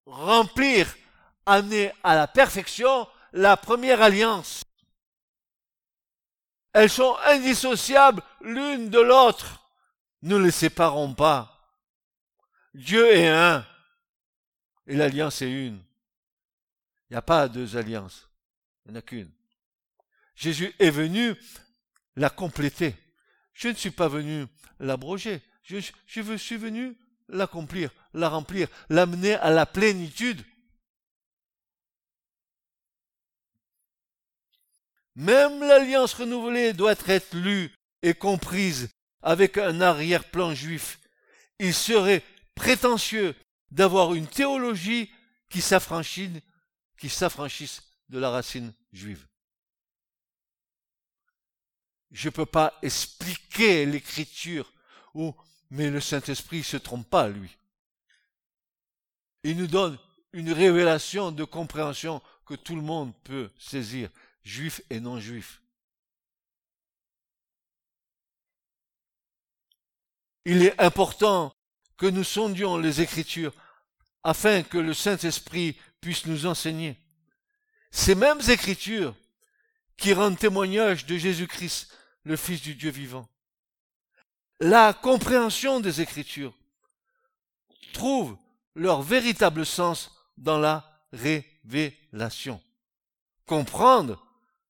remplir 0.06 0.96
amener 1.46 1.92
à 2.02 2.14
la 2.14 2.26
perfection 2.26 3.08
la 3.36 3.56
première 3.56 4.02
alliance. 4.02 4.64
Elles 6.72 6.90
sont 6.90 7.16
indissociables 7.26 8.22
l'une 8.40 8.88
de 8.90 8.98
l'autre. 8.98 9.70
Ne 10.22 10.36
les 10.36 10.50
séparons 10.50 11.14
pas. 11.14 11.52
Dieu 12.74 13.06
est 13.14 13.28
un 13.28 13.64
et 14.86 14.96
l'alliance 14.96 15.42
est 15.42 15.50
une. 15.50 15.82
Il 17.08 17.12
n'y 17.12 17.16
a 17.16 17.22
pas 17.22 17.48
deux 17.48 17.76
alliances. 17.76 18.28
Il 18.84 18.92
n'y 18.92 18.96
en 18.96 19.00
a 19.00 19.02
qu'une. 19.02 19.30
Jésus 20.34 20.74
est 20.78 20.90
venu 20.90 21.34
la 22.16 22.30
compléter. 22.30 22.94
Je 23.52 23.68
ne 23.68 23.74
suis 23.74 23.90
pas 23.90 24.08
venu 24.08 24.46
l'abroger. 24.80 25.42
Je, 25.62 25.78
je 26.06 26.36
suis 26.36 26.56
venu 26.56 26.96
l'accomplir, 27.28 27.90
la 28.14 28.28
remplir, 28.28 28.68
l'amener 28.88 29.34
à 29.34 29.50
la 29.50 29.66
plénitude. 29.66 30.42
Même 35.16 35.60
l'alliance 35.60 36.12
renouvelée 36.12 36.74
doit 36.74 36.94
être 37.06 37.34
lue 37.34 37.74
et 38.02 38.12
comprise 38.12 38.90
avec 39.22 39.56
un 39.56 39.80
arrière-plan 39.80 40.54
juif. 40.54 41.00
Il 41.58 41.72
serait 41.72 42.22
prétentieux 42.54 43.34
d'avoir 43.70 44.12
une 44.12 44.26
théologie 44.26 45.10
qui 45.48 45.62
s'affranchisse, 45.62 46.30
qui 46.98 47.08
s'affranchisse 47.08 47.82
de 48.10 48.18
la 48.18 48.28
racine 48.28 48.74
juive. 48.92 49.26
Je 52.10 52.28
ne 52.28 52.32
peux 52.32 52.46
pas 52.46 52.78
expliquer 52.82 53.86
l'écriture, 53.86 54.70
ou, 55.14 55.34
mais 55.70 55.90
le 55.90 56.00
Saint-Esprit 56.00 56.62
se 56.62 56.76
trompe 56.76 57.08
pas, 57.08 57.28
lui. 57.28 57.56
Il 59.44 59.56
nous 59.56 59.66
donne 59.66 59.98
une 60.32 60.52
révélation 60.52 61.32
de 61.32 61.44
compréhension 61.44 62.20
que 62.44 62.54
tout 62.54 62.76
le 62.76 62.82
monde 62.82 63.14
peut 63.24 63.50
saisir 63.58 64.10
juifs 64.46 64.80
et 64.90 65.00
non 65.00 65.18
juifs. 65.18 65.60
Il 70.44 70.62
est 70.62 70.80
important 70.80 71.52
que 71.96 72.06
nous 72.06 72.22
sondions 72.22 72.78
les 72.78 73.00
Écritures 73.00 73.52
afin 74.22 74.62
que 74.62 74.78
le 74.78 74.94
Saint-Esprit 74.94 75.76
puisse 76.00 76.26
nous 76.26 76.46
enseigner. 76.46 76.96
Ces 77.90 78.14
mêmes 78.14 78.40
Écritures 78.48 79.16
qui 79.96 80.12
rendent 80.12 80.38
témoignage 80.38 81.06
de 81.06 81.16
Jésus-Christ, 81.16 81.92
le 82.22 82.36
Fils 82.36 82.62
du 82.62 82.76
Dieu 82.76 82.90
vivant. 82.90 83.28
La 84.60 84.94
compréhension 84.94 85.80
des 85.80 86.00
Écritures 86.00 86.54
trouve 87.92 88.36
leur 88.74 89.02
véritable 89.02 89.66
sens 89.66 90.12
dans 90.36 90.58
la 90.58 91.02
révélation. 91.12 92.62
Comprendre 93.46 94.25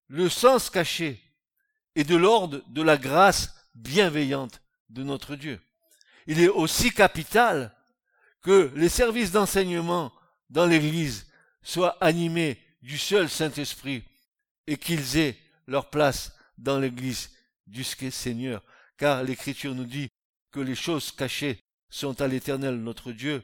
le 0.09 0.29
sens 0.29 0.71
caché 0.71 1.21
est 1.95 2.05
de 2.05 2.17
l'ordre 2.17 2.63
de 2.69 2.83
la 2.83 2.97
grâce 2.97 3.55
bienveillante 3.75 4.61
de 4.89 5.03
notre 5.03 5.37
Dieu. 5.37 5.61
Il 6.27 6.41
est 6.41 6.49
aussi 6.49 6.93
capital 6.93 7.75
que 8.43 8.73
les 8.77 8.89
services 8.89 9.33
d'enseignement 9.33 10.13
dans 10.51 10.67
l'Église 10.67 11.27
soient 11.63 11.97
animés 12.01 12.59
du 12.83 12.99
seul 12.99 13.29
Saint-Esprit 13.29 14.05
et 14.67 14.77
qu'ils 14.77 15.17
aient 15.17 15.37
leur 15.67 15.91
place 15.91 16.37
dans 16.59 16.79
l'Église 16.79 17.31
du 17.67 17.83
Seigneur, 17.85 18.63
car 18.97 19.25
l'Écriture 19.25 19.75
nous 19.75 19.85
dit 19.85 20.09
que 20.53 20.61
les 20.61 20.75
choses 20.75 21.11
cachées 21.11 21.59
sont 21.91 22.21
à 22.21 22.29
l'Éternel 22.29 22.77
notre 22.77 23.13
Dieu, 23.13 23.43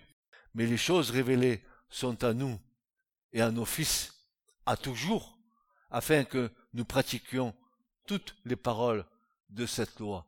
mais 0.55 0.67
les 0.67 0.77
choses 0.77 1.11
révélées 1.11 1.63
sont 1.91 2.23
à 2.25 2.33
nous 2.33 2.61
et 3.33 3.41
à 3.41 3.51
nos 3.51 3.65
fils, 3.65 4.13
à 4.67 4.77
toujours 4.77 5.39
afin 5.93 6.25
que 6.25 6.51
nous 6.75 6.85
pratiquions 6.85 7.55
toutes 8.07 8.35
les 8.45 8.57
paroles 8.57 9.05
de 9.51 9.67
cette 9.67 10.01
loi. 10.01 10.27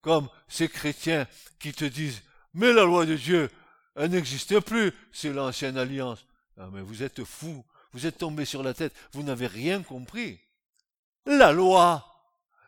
Comme 0.00 0.28
ces 0.48 0.68
chrétiens 0.68 1.28
qui 1.60 1.72
te 1.72 1.84
disent, 1.84 2.22
mais 2.54 2.72
la 2.72 2.84
loi 2.84 3.06
de 3.06 3.14
Dieu, 3.14 3.50
elle 3.94 4.10
n'existe 4.10 4.58
plus, 4.60 4.92
c'est 5.12 5.32
l'ancienne 5.32 5.78
alliance. 5.78 6.24
Ah, 6.58 6.68
mais 6.72 6.82
vous 6.82 7.02
êtes 7.02 7.24
fous, 7.24 7.64
vous 7.92 8.06
êtes 8.06 8.18
tombés 8.18 8.44
sur 8.44 8.62
la 8.62 8.74
tête, 8.74 8.94
vous 9.12 9.22
n'avez 9.22 9.46
rien 9.46 9.82
compris. 9.82 10.40
La 11.26 11.52
loi, 11.52 12.13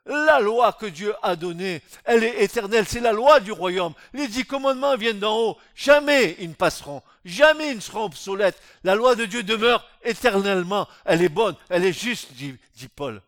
la 0.07 0.41
loi 0.41 0.73
que 0.73 0.87
Dieu 0.87 1.15
a 1.23 1.37
donnée, 1.37 1.83
elle 2.05 2.25
est 2.25 2.43
éternelle, 2.43 2.87
c'est 2.87 3.01
la 3.01 3.13
loi 3.13 3.41
du 3.41 3.53
royaume. 3.53 3.95
Les 4.13 4.29
dix 4.29 4.45
commandements 4.45 4.97
viennent 4.97 5.19
d'en 5.19 5.37
haut, 5.37 5.59
jamais 5.75 6.37
ils 6.39 6.49
ne 6.49 6.55
passeront, 6.55 7.03
jamais 7.25 7.71
ils 7.71 7.77
ne 7.77 7.81
seront 7.81 8.05
obsolètes. 8.05 8.61
La 8.85 8.95
loi 8.95 9.15
de 9.17 9.25
Dieu 9.25 9.43
demeure 9.43 9.89
éternellement, 10.03 10.89
elle 11.05 11.23
est 11.23 11.29
bonne, 11.29 11.57
elle 11.69 11.85
est 11.85 11.93
juste, 11.93 12.33
dit, 12.33 12.57
Paul. 12.95 13.21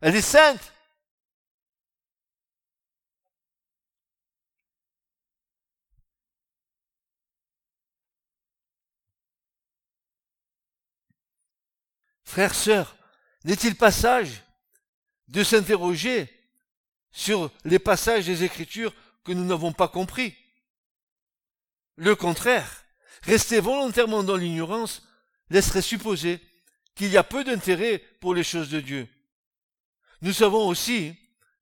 Elle 0.00 0.16
est 0.16 0.22
sainte. 0.22 0.72
Frères, 12.24 12.54
sœurs, 12.54 12.94
n'est-il 13.44 13.74
pas 13.74 13.90
sage 13.90 14.44
de 15.30 15.44
s'interroger 15.44 16.28
sur 17.12 17.50
les 17.64 17.78
passages 17.78 18.26
des 18.26 18.44
Écritures 18.44 18.94
que 19.24 19.32
nous 19.32 19.44
n'avons 19.44 19.72
pas 19.72 19.88
compris. 19.88 20.36
Le 21.96 22.14
contraire, 22.16 22.84
rester 23.22 23.60
volontairement 23.60 24.22
dans 24.22 24.36
l'ignorance 24.36 25.06
laisserait 25.48 25.82
supposer 25.82 26.40
qu'il 26.94 27.10
y 27.10 27.16
a 27.16 27.24
peu 27.24 27.44
d'intérêt 27.44 27.98
pour 28.20 28.34
les 28.34 28.44
choses 28.44 28.70
de 28.70 28.80
Dieu. 28.80 29.08
Nous 30.22 30.32
savons 30.32 30.66
aussi 30.66 31.16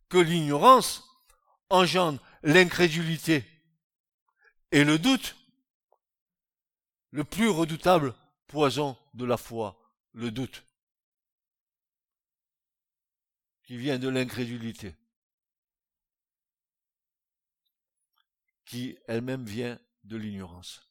que 0.09 0.19
l'ignorance 0.19 1.05
engendre 1.71 2.21
l'incrédulité 2.43 3.45
et 4.73 4.85
le 4.85 4.99
doute, 4.99 5.37
le 7.11 7.25
plus 7.25 7.49
redoutable 7.49 8.15
poison 8.47 8.97
de 9.15 9.25
la 9.27 9.37
foi, 9.37 9.79
le 10.13 10.31
doute. 10.31 10.65
Qui 13.69 13.77
vient 13.77 13.99
de 13.99 14.09
l'incrédulité, 14.09 14.97
qui 18.65 18.97
elle-même 19.07 19.45
vient 19.45 19.79
de 20.05 20.17
l'ignorance. 20.17 20.91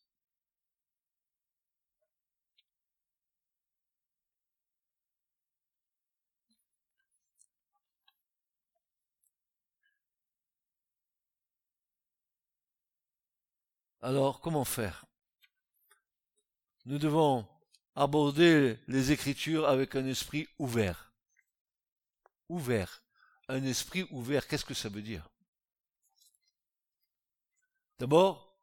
Alors, 14.01 14.39
comment 14.39 14.65
faire? 14.65 15.07
Nous 16.85 16.99
devons 16.99 17.47
aborder 17.95 18.77
les 18.87 19.11
Écritures 19.11 19.67
avec 19.67 19.95
un 19.95 20.05
esprit 20.05 20.47
ouvert 20.59 21.06
ouvert. 22.49 23.03
Un 23.47 23.63
esprit 23.63 24.05
ouvert, 24.11 24.47
qu'est-ce 24.47 24.65
que 24.65 24.73
ça 24.73 24.89
veut 24.89 25.01
dire? 25.01 25.29
D'abord, 27.99 28.59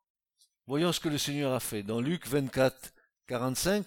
voyons 0.67 0.93
ce 0.93 1.01
que 1.01 1.09
le 1.09 1.19
Seigneur 1.19 1.53
a 1.53 1.61
fait. 1.61 1.83
Dans 1.83 2.01
Luc 2.01 2.27
24, 2.27 2.93
45, 3.27 3.87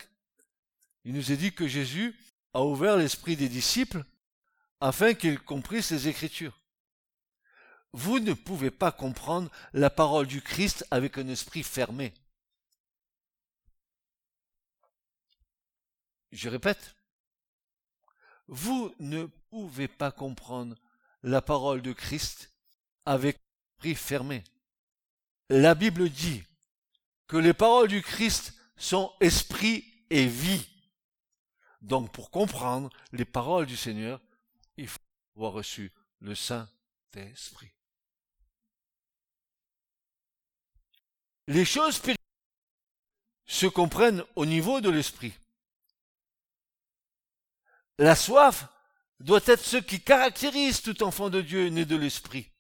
il 1.06 1.14
nous 1.14 1.32
est 1.32 1.38
dit 1.38 1.54
que 1.54 1.68
Jésus 1.68 2.20
a 2.54 2.64
ouvert 2.64 2.98
l'esprit 2.98 3.36
des 3.38 3.48
disciples 3.48 4.04
afin 4.82 5.14
qu'ils 5.14 5.40
comprissent 5.40 5.92
les 5.92 6.08
Écritures. 6.08 6.60
vous 7.94 8.20
ne 8.20 8.34
pouvez 8.34 8.70
pas 8.70 8.92
comprendre 8.92 9.50
la 9.74 9.90
parole 9.90 10.28
du 10.28 10.42
Christ 10.42 10.86
avec 10.92 11.18
un 11.18 11.28
esprit 11.30 11.64
fermé. 11.64 12.14
Je 16.32 16.50
répète, 16.50 16.97
vous 18.48 18.94
ne 19.00 19.26
pouvez 19.50 19.88
pas 19.88 20.12
comprendre 20.12 20.76
la 21.24 21.42
parole 21.42 21.82
de 21.82 21.94
Christ 21.94 22.52
avec 23.06 23.40
esprit 23.78 23.96
fermé. 23.96 24.44
La 25.50 25.76
Bible 25.76 26.10
dit 26.10 26.44
que 27.28 27.38
les 27.38 27.54
paroles 27.54 27.88
du 27.88 28.02
Christ 28.02 28.54
sont 28.76 29.14
esprit 29.20 29.86
et 30.10 30.26
vie. 30.26 30.68
Donc 31.82 32.12
pour 32.12 32.32
comprendre 32.32 32.90
les 33.12 33.26
paroles 33.26 33.66
du 33.66 33.78
Seigneur, 33.78 34.22
il 34.78 34.88
faut 34.88 35.00
avoir 35.36 35.54
reçu 35.54 35.92
le 36.20 36.36
Saint-Esprit. 36.36 37.72
Les 41.48 41.66
choses 41.66 41.96
spirituelles 41.96 42.18
se 43.46 43.68
comprennent 43.68 44.24
au 44.36 44.46
niveau 44.46 44.82
de 44.82 44.90
l'esprit. 44.90 45.34
La 47.98 48.16
soif 48.16 48.68
doit 49.20 49.42
être 49.46 49.64
ce 49.64 49.78
qui 49.78 50.02
caractérise 50.02 50.82
tout 50.82 51.04
enfant 51.04 51.30
de 51.30 51.42
Dieu 51.42 51.70
né 51.70 51.86
de 51.86 51.96
l'esprit. 51.96 52.52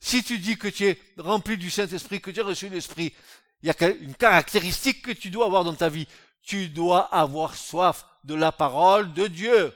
Si 0.00 0.24
tu 0.24 0.38
dis 0.38 0.58
que 0.58 0.68
tu 0.68 0.86
es 0.86 1.00
rempli 1.18 1.56
du 1.56 1.70
Saint-Esprit, 1.70 2.20
que 2.20 2.32
tu 2.32 2.40
as 2.40 2.44
reçu 2.44 2.68
l'Esprit, 2.68 3.14
il 3.62 3.68
y 3.68 3.70
a 3.70 3.88
une 3.88 4.16
caractéristique 4.16 5.02
que 5.02 5.12
tu 5.12 5.30
dois 5.30 5.46
avoir 5.46 5.62
dans 5.62 5.76
ta 5.76 5.88
vie. 5.88 6.08
Tu 6.42 6.68
dois 6.68 7.02
avoir 7.14 7.54
soif 7.54 8.04
de 8.24 8.34
la 8.34 8.50
parole 8.50 9.12
de 9.12 9.28
Dieu. 9.28 9.72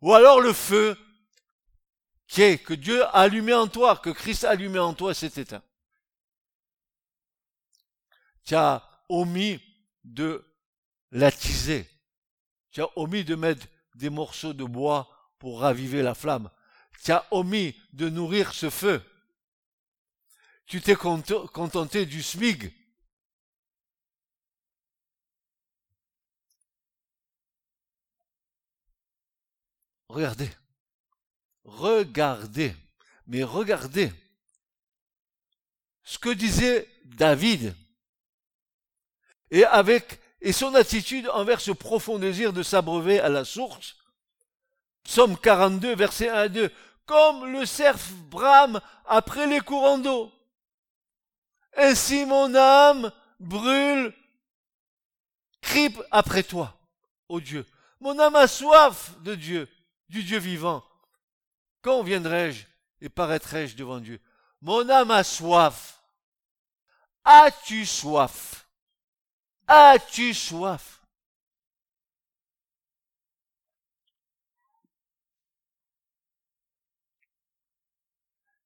Ou 0.00 0.14
alors 0.14 0.40
le 0.40 0.52
feu 0.52 0.96
qui 2.28 2.42
est 2.42 2.58
que 2.58 2.74
Dieu 2.74 3.02
a 3.04 3.22
allumé 3.22 3.52
en 3.52 3.66
toi, 3.66 3.96
que 3.96 4.10
Christ 4.10 4.44
a 4.44 4.50
allumé 4.50 4.78
en 4.78 4.94
toi, 4.94 5.12
s'est 5.12 5.32
éteint. 5.40 5.62
Tu 8.44 8.54
as 8.54 8.88
omis 9.08 9.60
de 10.04 10.44
l'attiser. 11.10 11.88
Tu 12.70 12.82
as 12.82 12.88
omis 12.96 13.24
de 13.24 13.34
mettre 13.34 13.66
des 13.94 14.10
morceaux 14.10 14.52
de 14.52 14.64
bois 14.64 15.08
pour 15.38 15.60
raviver 15.60 16.02
la 16.02 16.14
flamme. 16.14 16.50
Tu 17.02 17.12
as 17.12 17.26
omis 17.30 17.74
de 17.92 18.08
nourrir 18.08 18.52
ce 18.52 18.70
feu. 18.70 19.02
Tu 20.66 20.80
t'es 20.80 20.96
contenté 20.96 22.06
du 22.06 22.22
smig. 22.22 22.72
Regardez. 30.08 30.50
Regardez. 31.64 32.74
Mais 33.26 33.42
regardez. 33.42 34.12
Ce 36.02 36.18
que 36.18 36.30
disait 36.30 36.88
David. 37.04 37.74
Et 39.50 39.64
avec, 39.64 40.20
et 40.46 40.52
son 40.52 40.76
attitude 40.76 41.28
envers 41.30 41.60
ce 41.60 41.72
profond 41.72 42.20
désir 42.20 42.52
de 42.52 42.62
s'abreuver 42.62 43.18
à 43.18 43.28
la 43.28 43.44
source. 43.44 43.96
Psaume 45.02 45.36
42, 45.36 45.96
verset 45.96 46.28
1 46.28 46.34
à 46.34 46.48
2. 46.48 46.72
Comme 47.04 47.46
le 47.46 47.66
cerf 47.66 47.98
brame 48.30 48.80
après 49.06 49.48
les 49.48 49.58
courants 49.58 49.98
d'eau. 49.98 50.30
Ainsi 51.76 52.24
mon 52.26 52.54
âme 52.54 53.10
brûle, 53.40 54.14
crie 55.62 55.92
après 56.12 56.44
toi, 56.44 56.78
ô 57.28 57.40
Dieu. 57.40 57.66
Mon 57.98 58.16
âme 58.20 58.36
a 58.36 58.46
soif 58.46 59.20
de 59.22 59.34
Dieu, 59.34 59.68
du 60.08 60.22
Dieu 60.22 60.38
vivant. 60.38 60.84
Quand 61.82 62.04
viendrai-je 62.04 62.66
et 63.00 63.08
paraîtrai-je 63.08 63.74
devant 63.74 63.98
Dieu? 63.98 64.20
Mon 64.62 64.88
âme 64.90 65.10
a 65.10 65.24
soif. 65.24 66.00
As-tu 67.24 67.84
soif? 67.84 68.65
As-tu 69.68 70.32
soif? 70.32 71.00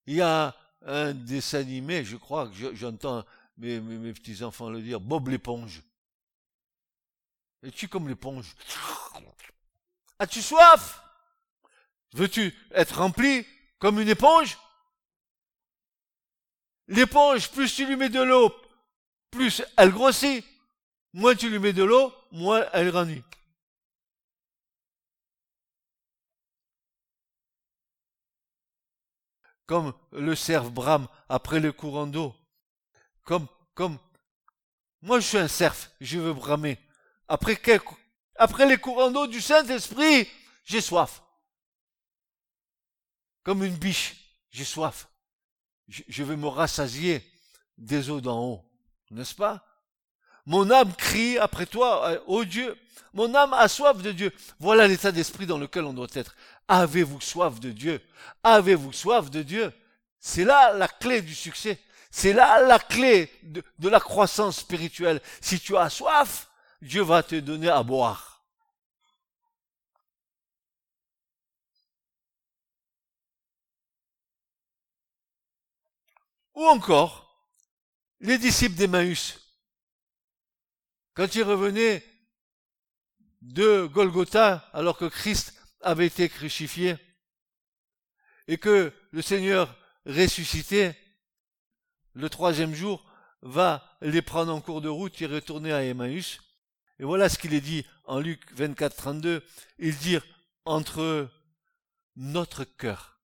Il 0.06 0.16
y 0.16 0.20
a 0.20 0.54
un 0.82 1.14
dessin 1.14 1.60
animé, 1.60 2.04
je 2.04 2.16
crois 2.16 2.48
que 2.48 2.74
j'entends 2.74 3.24
mes, 3.56 4.12
petits-enfants 4.12 4.70
le 4.70 4.82
dire, 4.82 5.00
Bob 5.00 5.28
l'éponge. 5.28 5.82
Es-tu 7.62 7.88
comme 7.88 8.08
l'éponge? 8.08 8.54
As-tu 10.18 10.42
soif? 10.42 11.00
Veux-tu 12.14 12.54
être 12.72 12.98
rempli 12.98 13.46
comme 13.78 14.00
une 14.00 14.08
éponge? 14.08 14.58
L'éponge, 16.88 17.50
plus 17.52 17.72
tu 17.72 17.86
lui 17.86 17.96
mets 17.96 18.08
de 18.08 18.20
l'eau, 18.20 18.52
plus 19.30 19.62
elle 19.76 19.92
grossit. 19.92 20.44
Moins 21.12 21.34
tu 21.34 21.50
lui 21.50 21.58
mets 21.58 21.72
de 21.72 21.84
l'eau, 21.84 22.12
moins 22.30 22.66
elle 22.72 22.90
grandit. 22.90 23.22
comme 29.70 29.94
le 30.10 30.34
cerf 30.34 30.68
brame 30.68 31.06
après 31.28 31.60
le 31.60 31.70
courant 31.70 32.08
d'eau. 32.08 32.34
Comme, 33.22 33.46
comme, 33.74 34.00
moi 35.00 35.20
je 35.20 35.28
suis 35.28 35.38
un 35.38 35.46
cerf, 35.46 35.92
je 36.00 36.18
veux 36.18 36.34
bramer. 36.34 36.76
Après 37.28 37.54
quel, 37.54 37.80
les 38.66 38.78
courants 38.78 39.12
d'eau 39.12 39.28
du 39.28 39.40
Saint-Esprit, 39.40 40.28
j'ai 40.64 40.80
soif. 40.80 41.22
Comme 43.44 43.62
une 43.62 43.76
biche, 43.76 44.16
j'ai 44.50 44.64
soif. 44.64 45.06
Je, 45.86 46.02
je 46.08 46.24
veux 46.24 46.34
me 46.34 46.48
rassasier 46.48 47.24
des 47.78 48.10
eaux 48.10 48.20
d'en 48.20 48.42
haut. 48.42 48.64
N'est-ce 49.12 49.36
pas? 49.36 49.64
Mon 50.50 50.68
âme 50.72 50.92
crie 50.96 51.38
après 51.38 51.64
toi, 51.64 52.20
ô 52.26 52.44
Dieu. 52.44 52.76
Mon 53.14 53.32
âme 53.36 53.54
a 53.54 53.68
soif 53.68 54.02
de 54.02 54.10
Dieu. 54.10 54.32
Voilà 54.58 54.88
l'état 54.88 55.12
d'esprit 55.12 55.46
dans 55.46 55.58
lequel 55.58 55.84
on 55.84 55.92
doit 55.92 56.08
être. 56.14 56.34
Avez-vous 56.66 57.20
soif 57.20 57.60
de 57.60 57.70
Dieu? 57.70 58.02
Avez-vous 58.42 58.92
soif 58.92 59.30
de 59.30 59.42
Dieu? 59.42 59.72
C'est 60.18 60.42
là 60.42 60.72
la 60.72 60.88
clé 60.88 61.22
du 61.22 61.36
succès. 61.36 61.78
C'est 62.10 62.32
là 62.32 62.60
la 62.62 62.80
clé 62.80 63.32
de, 63.44 63.62
de, 63.78 63.88
la 63.88 64.00
croissance 64.00 64.58
spirituelle. 64.58 65.20
Si 65.40 65.60
tu 65.60 65.76
as 65.76 65.88
soif, 65.88 66.48
Dieu 66.82 67.02
va 67.02 67.22
te 67.22 67.36
donner 67.36 67.68
à 67.68 67.84
boire. 67.84 68.42
Ou 76.56 76.66
encore, 76.66 77.46
les 78.18 78.36
disciples 78.36 78.74
d'Emmaüs, 78.74 79.39
quand 81.14 81.34
ils 81.34 81.42
revenaient 81.42 82.04
de 83.42 83.86
Golgotha 83.86 84.68
alors 84.72 84.96
que 84.96 85.06
Christ 85.06 85.54
avait 85.80 86.06
été 86.06 86.28
crucifié 86.28 86.96
et 88.48 88.58
que 88.58 88.92
le 89.10 89.22
Seigneur 89.22 89.74
ressuscité 90.06 90.94
le 92.14 92.28
troisième 92.28 92.74
jour 92.74 93.04
va 93.42 93.96
les 94.00 94.22
prendre 94.22 94.54
en 94.54 94.60
cours 94.60 94.80
de 94.80 94.88
route 94.88 95.20
et 95.22 95.26
retourner 95.26 95.72
à 95.72 95.84
Emmaüs. 95.84 96.40
Et 96.98 97.04
voilà 97.04 97.28
ce 97.28 97.38
qu'il 97.38 97.54
est 97.54 97.60
dit 97.60 97.86
en 98.04 98.18
Luc 98.18 98.40
24, 98.52 98.96
32. 98.96 99.42
Il 99.78 99.96
dit 99.96 100.18
entre 100.64 101.30
notre 102.16 102.64
cœur. 102.64 103.20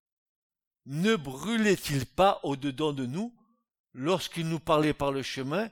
Ne 0.87 1.17
brûlait-il 1.17 2.07
pas 2.07 2.41
au-dedans 2.43 2.93
de 2.93 3.05
nous 3.05 3.35
lorsqu'il 3.93 4.49
nous 4.49 4.61
parlait 4.61 4.95
par 4.95 5.13
le 5.13 5.23
chemin 5.23 5.69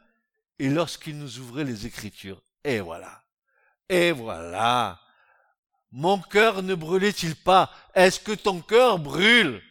et 0.59 0.69
lorsqu'il 0.69 1.19
nous 1.19 1.39
ouvrait 1.39 1.65
les 1.65 1.87
Écritures 1.87 2.43
Et 2.65 2.81
voilà. 2.81 3.25
Et 3.89 4.13
voilà. 4.13 5.01
Mon 5.91 6.21
cœur 6.21 6.63
ne 6.63 6.75
brûlait-il 6.75 7.37
pas? 7.37 7.73
Est-ce 7.95 8.19
que 8.21 8.33
ton 8.33 8.61
cœur 8.61 8.99
brûle? 8.99 9.63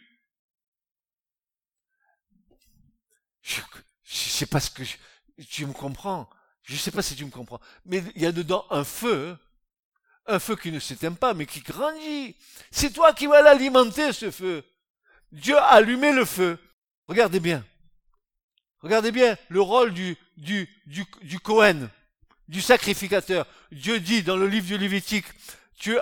Je 3.42 3.60
ne 3.60 3.64
sais 4.04 4.46
pas 4.46 4.60
ce 4.60 4.70
que 4.70 4.82
tu 5.46 5.66
me 5.66 5.72
comprends? 5.72 6.30
Je 6.62 6.72
ne 6.72 6.78
sais 6.78 6.90
pas 6.90 7.02
si 7.02 7.14
tu 7.14 7.24
me 7.24 7.30
comprends. 7.30 7.60
Mais 7.84 8.02
il 8.14 8.22
y 8.22 8.26
a 8.26 8.32
dedans 8.32 8.66
un 8.70 8.84
feu, 8.84 9.36
un 10.26 10.38
feu 10.38 10.56
qui 10.56 10.72
ne 10.72 10.78
s'éteint 10.78 11.12
pas, 11.12 11.34
mais 11.34 11.44
qui 11.44 11.60
grandit. 11.60 12.36
C'est 12.70 12.92
toi 12.92 13.12
qui 13.12 13.26
vas 13.26 13.42
l'alimenter, 13.42 14.12
ce 14.12 14.30
feu. 14.30 14.64
Dieu 15.30 15.58
a 15.58 15.72
allumé 15.72 16.12
le 16.12 16.24
feu. 16.24 16.58
Regardez 17.06 17.40
bien. 17.40 17.64
Regardez 18.84 19.12
bien 19.12 19.34
le 19.48 19.62
rôle 19.62 19.94
du, 19.94 20.14
du, 20.36 21.40
Cohen, 21.42 21.88
du 22.48 22.60
sacrificateur. 22.60 23.46
Dieu 23.72 23.98
dit 23.98 24.22
dans 24.22 24.36
le 24.36 24.46
livre 24.46 24.66
du 24.66 24.76
Lévitique, 24.76 25.24
tu 25.78 25.96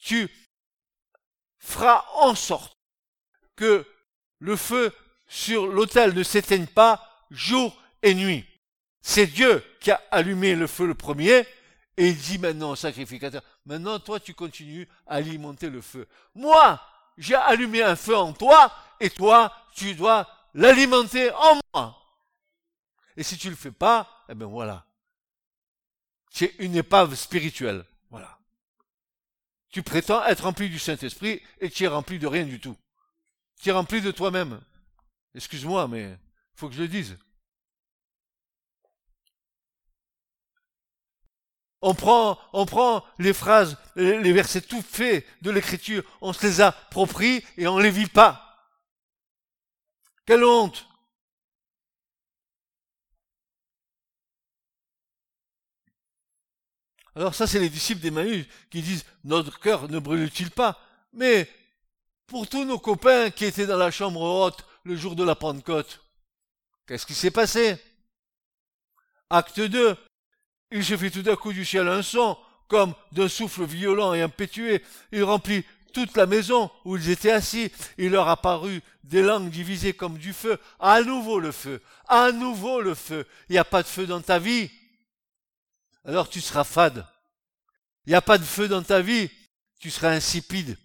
tu 0.00 0.28
feras 1.60 2.04
en 2.16 2.34
sorte 2.34 2.76
que 3.54 3.86
le 4.40 4.56
feu 4.56 4.92
sur 5.28 5.68
l'autel 5.68 6.12
ne 6.12 6.24
s'éteigne 6.24 6.66
pas 6.66 7.08
jour 7.30 7.80
et 8.02 8.14
nuit. 8.14 8.44
C'est 9.00 9.28
Dieu 9.28 9.62
qui 9.78 9.92
a 9.92 10.02
allumé 10.10 10.56
le 10.56 10.66
feu 10.66 10.86
le 10.86 10.96
premier 10.96 11.46
et 11.96 12.08
il 12.08 12.16
dit 12.16 12.38
maintenant 12.38 12.72
au 12.72 12.76
sacrificateur, 12.76 13.42
maintenant 13.64 14.00
toi 14.00 14.18
tu 14.18 14.34
continues 14.34 14.88
à 15.06 15.14
alimenter 15.14 15.70
le 15.70 15.80
feu. 15.80 16.08
Moi, 16.34 16.80
j'ai 17.16 17.36
allumé 17.36 17.80
un 17.84 17.94
feu 17.94 18.16
en 18.16 18.32
toi, 18.32 18.72
et 18.98 19.08
toi, 19.08 19.52
tu 19.72 19.94
dois 19.94 20.28
l'alimenter 20.52 21.30
en 21.30 21.60
moi. 21.72 22.03
Et 23.16 23.22
si 23.22 23.38
tu 23.38 23.50
le 23.50 23.56
fais 23.56 23.70
pas, 23.70 24.24
eh 24.28 24.34
ben 24.34 24.46
voilà. 24.46 24.86
Es 26.40 26.54
une 26.58 26.76
épave 26.76 27.14
spirituelle. 27.14 27.84
Voilà. 28.10 28.38
Tu 29.70 29.82
prétends 29.82 30.24
être 30.24 30.44
rempli 30.44 30.68
du 30.68 30.78
Saint-Esprit 30.78 31.40
et 31.60 31.70
tu 31.70 31.84
es 31.84 31.88
rempli 31.88 32.18
de 32.18 32.26
rien 32.26 32.44
du 32.44 32.60
tout. 32.60 32.76
Tu 33.60 33.68
es 33.68 33.72
rempli 33.72 34.00
de 34.00 34.10
toi-même. 34.10 34.60
Excuse-moi, 35.34 35.88
mais 35.88 36.18
faut 36.54 36.68
que 36.68 36.74
je 36.74 36.82
le 36.82 36.88
dise. 36.88 37.16
On 41.80 41.94
prend, 41.94 42.38
on 42.52 42.64
prend 42.66 43.04
les 43.18 43.34
phrases, 43.34 43.76
les 43.94 44.32
versets 44.32 44.62
tout 44.62 44.80
faits 44.80 45.26
de 45.42 45.50
l'écriture, 45.50 46.02
on 46.22 46.32
se 46.32 46.46
les 46.46 46.60
approprie 46.62 47.44
et 47.58 47.66
on 47.66 47.78
les 47.78 47.90
vit 47.90 48.06
pas. 48.06 48.70
Quelle 50.24 50.44
honte! 50.44 50.88
Alors 57.16 57.34
ça, 57.34 57.46
c'est 57.46 57.60
les 57.60 57.68
disciples 57.68 58.00
d'Emmaüs 58.00 58.46
qui 58.70 58.82
disent, 58.82 59.04
notre 59.24 59.60
cœur 59.60 59.88
ne 59.88 59.98
brûle-t-il 59.98 60.50
pas? 60.50 60.80
Mais, 61.12 61.48
pour 62.26 62.48
tous 62.48 62.64
nos 62.64 62.78
copains 62.78 63.30
qui 63.30 63.44
étaient 63.44 63.66
dans 63.66 63.76
la 63.76 63.90
chambre 63.90 64.20
haute 64.20 64.64
le 64.82 64.96
jour 64.96 65.14
de 65.14 65.22
la 65.22 65.34
Pentecôte, 65.34 66.00
qu'est-ce 66.86 67.06
qui 67.06 67.14
s'est 67.14 67.30
passé? 67.30 67.76
Acte 69.30 69.60
2. 69.60 69.96
Il 70.72 70.84
se 70.84 70.96
fit 70.96 71.10
tout 71.10 71.22
d'un 71.22 71.36
coup 71.36 71.52
du 71.52 71.64
ciel 71.64 71.88
un 71.88 72.02
son, 72.02 72.36
comme 72.68 72.94
d'un 73.12 73.28
souffle 73.28 73.64
violent 73.64 74.12
et 74.12 74.22
impétueux. 74.22 74.80
Il 75.12 75.22
remplit 75.22 75.64
toute 75.92 76.16
la 76.16 76.26
maison 76.26 76.70
où 76.84 76.96
ils 76.96 77.10
étaient 77.10 77.30
assis. 77.30 77.70
Il 77.96 78.10
leur 78.10 78.28
apparut 78.28 78.82
des 79.04 79.22
langues 79.22 79.50
divisées 79.50 79.92
comme 79.92 80.18
du 80.18 80.32
feu. 80.32 80.58
À 80.80 81.00
nouveau 81.02 81.38
le 81.38 81.52
feu. 81.52 81.80
À 82.08 82.32
nouveau 82.32 82.80
le 82.80 82.94
feu. 82.94 83.26
Il 83.48 83.52
n'y 83.52 83.58
a 83.58 83.64
pas 83.64 83.82
de 83.82 83.88
feu 83.88 84.06
dans 84.06 84.20
ta 84.20 84.38
vie? 84.40 84.70
Alors 86.04 86.28
tu 86.28 86.40
seras 86.40 86.64
fade. 86.64 87.06
Il 88.06 88.10
n'y 88.10 88.16
a 88.16 88.22
pas 88.22 88.38
de 88.38 88.44
feu 88.44 88.68
dans 88.68 88.82
ta 88.82 89.00
vie, 89.00 89.30
tu 89.80 89.90
seras 89.90 90.10
insipide. 90.10 90.76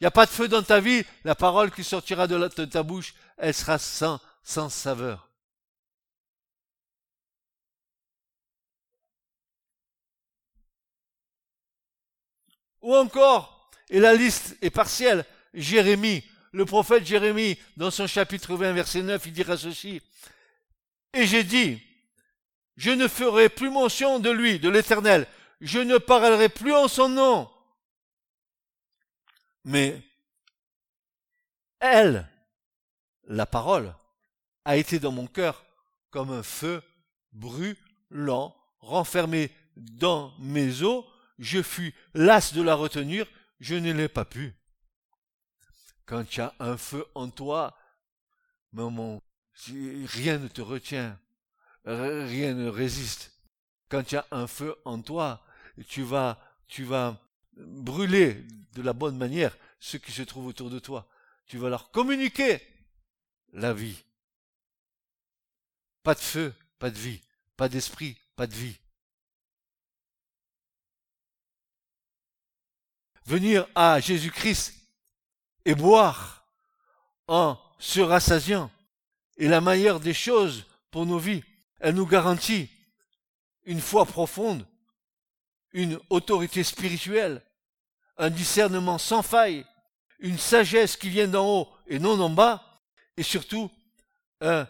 Il 0.00 0.04
n'y 0.04 0.06
a 0.06 0.10
pas 0.10 0.26
de 0.26 0.30
feu 0.30 0.48
dans 0.48 0.62
ta 0.62 0.80
vie, 0.80 1.04
la 1.22 1.34
parole 1.34 1.70
qui 1.70 1.84
sortira 1.84 2.26
de, 2.26 2.64
ta 2.64 2.82
bouche, 2.82 3.14
elle 3.38 3.54
sera 3.54 3.78
sans, 3.78 4.20
sans 4.42 4.68
saveur. 4.68 5.30
Ou 12.82 12.94
encore, 12.94 13.70
et 13.88 13.98
la 13.98 14.14
liste 14.14 14.58
est 14.60 14.70
partielle, 14.70 15.24
Jérémie, 15.54 16.22
le 16.52 16.66
prophète 16.66 17.06
Jérémie, 17.06 17.58
dans 17.76 17.90
son 17.90 18.06
chapitre 18.06 18.56
20, 18.56 18.72
verset 18.72 19.02
9, 19.02 19.24
il 19.26 19.32
dira 19.32 19.56
ceci. 19.56 20.02
Et 21.14 21.26
j'ai 21.26 21.44
dit, 21.44 21.80
je 22.76 22.90
ne 22.90 23.08
ferai 23.08 23.48
plus 23.48 23.70
mention 23.70 24.18
de 24.18 24.30
lui, 24.30 24.58
de 24.58 24.68
l'Éternel. 24.68 25.26
Je 25.60 25.78
ne 25.78 25.98
parlerai 25.98 26.48
plus 26.48 26.74
en 26.74 26.88
son 26.88 27.08
nom. 27.08 27.50
Mais 29.64 30.02
elle, 31.80 32.28
la 33.24 33.46
parole, 33.46 33.94
a 34.64 34.76
été 34.76 34.98
dans 34.98 35.12
mon 35.12 35.26
cœur 35.26 35.64
comme 36.10 36.30
un 36.30 36.42
feu 36.42 36.82
brûlant, 37.32 38.56
renfermé 38.80 39.50
dans 39.76 40.34
mes 40.38 40.82
os. 40.82 41.04
Je 41.38 41.62
fus 41.62 41.94
las 42.14 42.54
de 42.54 42.62
la 42.62 42.74
retenir, 42.74 43.26
je 43.60 43.74
ne 43.74 43.92
l'ai 43.92 44.08
pas 44.08 44.24
pu. 44.24 44.54
Quand 46.06 46.24
tu 46.24 46.40
as 46.40 46.54
un 46.58 46.76
feu 46.76 47.04
en 47.14 47.30
toi, 47.30 47.76
maman, 48.72 49.20
rien 49.66 50.38
ne 50.38 50.48
te 50.48 50.60
retient 50.60 51.18
rien 51.84 52.54
ne 52.54 52.68
résiste. 52.68 53.32
Quand 53.88 54.02
tu 54.02 54.16
as 54.16 54.26
un 54.30 54.46
feu 54.46 54.74
en 54.84 55.00
toi, 55.00 55.44
tu 55.88 56.02
vas, 56.02 56.38
tu 56.66 56.84
vas 56.84 57.20
brûler 57.56 58.44
de 58.72 58.82
la 58.82 58.92
bonne 58.92 59.16
manière 59.16 59.56
ceux 59.78 59.98
qui 59.98 60.12
se 60.12 60.22
trouvent 60.22 60.46
autour 60.46 60.70
de 60.70 60.78
toi. 60.78 61.08
Tu 61.46 61.58
vas 61.58 61.68
leur 61.68 61.90
communiquer 61.90 62.60
la 63.52 63.72
vie. 63.72 64.02
Pas 66.02 66.14
de 66.14 66.20
feu, 66.20 66.54
pas 66.78 66.90
de 66.90 66.98
vie. 66.98 67.20
Pas 67.56 67.68
d'esprit, 67.68 68.16
pas 68.34 68.46
de 68.46 68.54
vie. 68.54 68.76
Venir 73.26 73.66
à 73.74 74.00
Jésus-Christ 74.00 74.74
et 75.64 75.74
boire 75.74 76.46
en 77.26 77.58
se 77.78 78.00
rassasiant 78.00 78.70
est 79.38 79.48
la 79.48 79.60
meilleure 79.60 80.00
des 80.00 80.14
choses 80.14 80.66
pour 80.90 81.06
nos 81.06 81.18
vies. 81.18 81.42
Elle 81.80 81.94
nous 81.94 82.06
garantit 82.06 82.70
une 83.64 83.80
foi 83.80 84.04
profonde, 84.04 84.66
une 85.72 85.98
autorité 86.10 86.62
spirituelle, 86.62 87.42
un 88.16 88.30
discernement 88.30 88.98
sans 88.98 89.22
faille, 89.22 89.64
une 90.18 90.38
sagesse 90.38 90.96
qui 90.96 91.10
vient 91.10 91.28
d'en 91.28 91.46
haut 91.46 91.68
et 91.86 91.98
non 91.98 92.16
d'en 92.16 92.30
bas, 92.30 92.80
et 93.16 93.22
surtout 93.22 93.70
un 94.40 94.66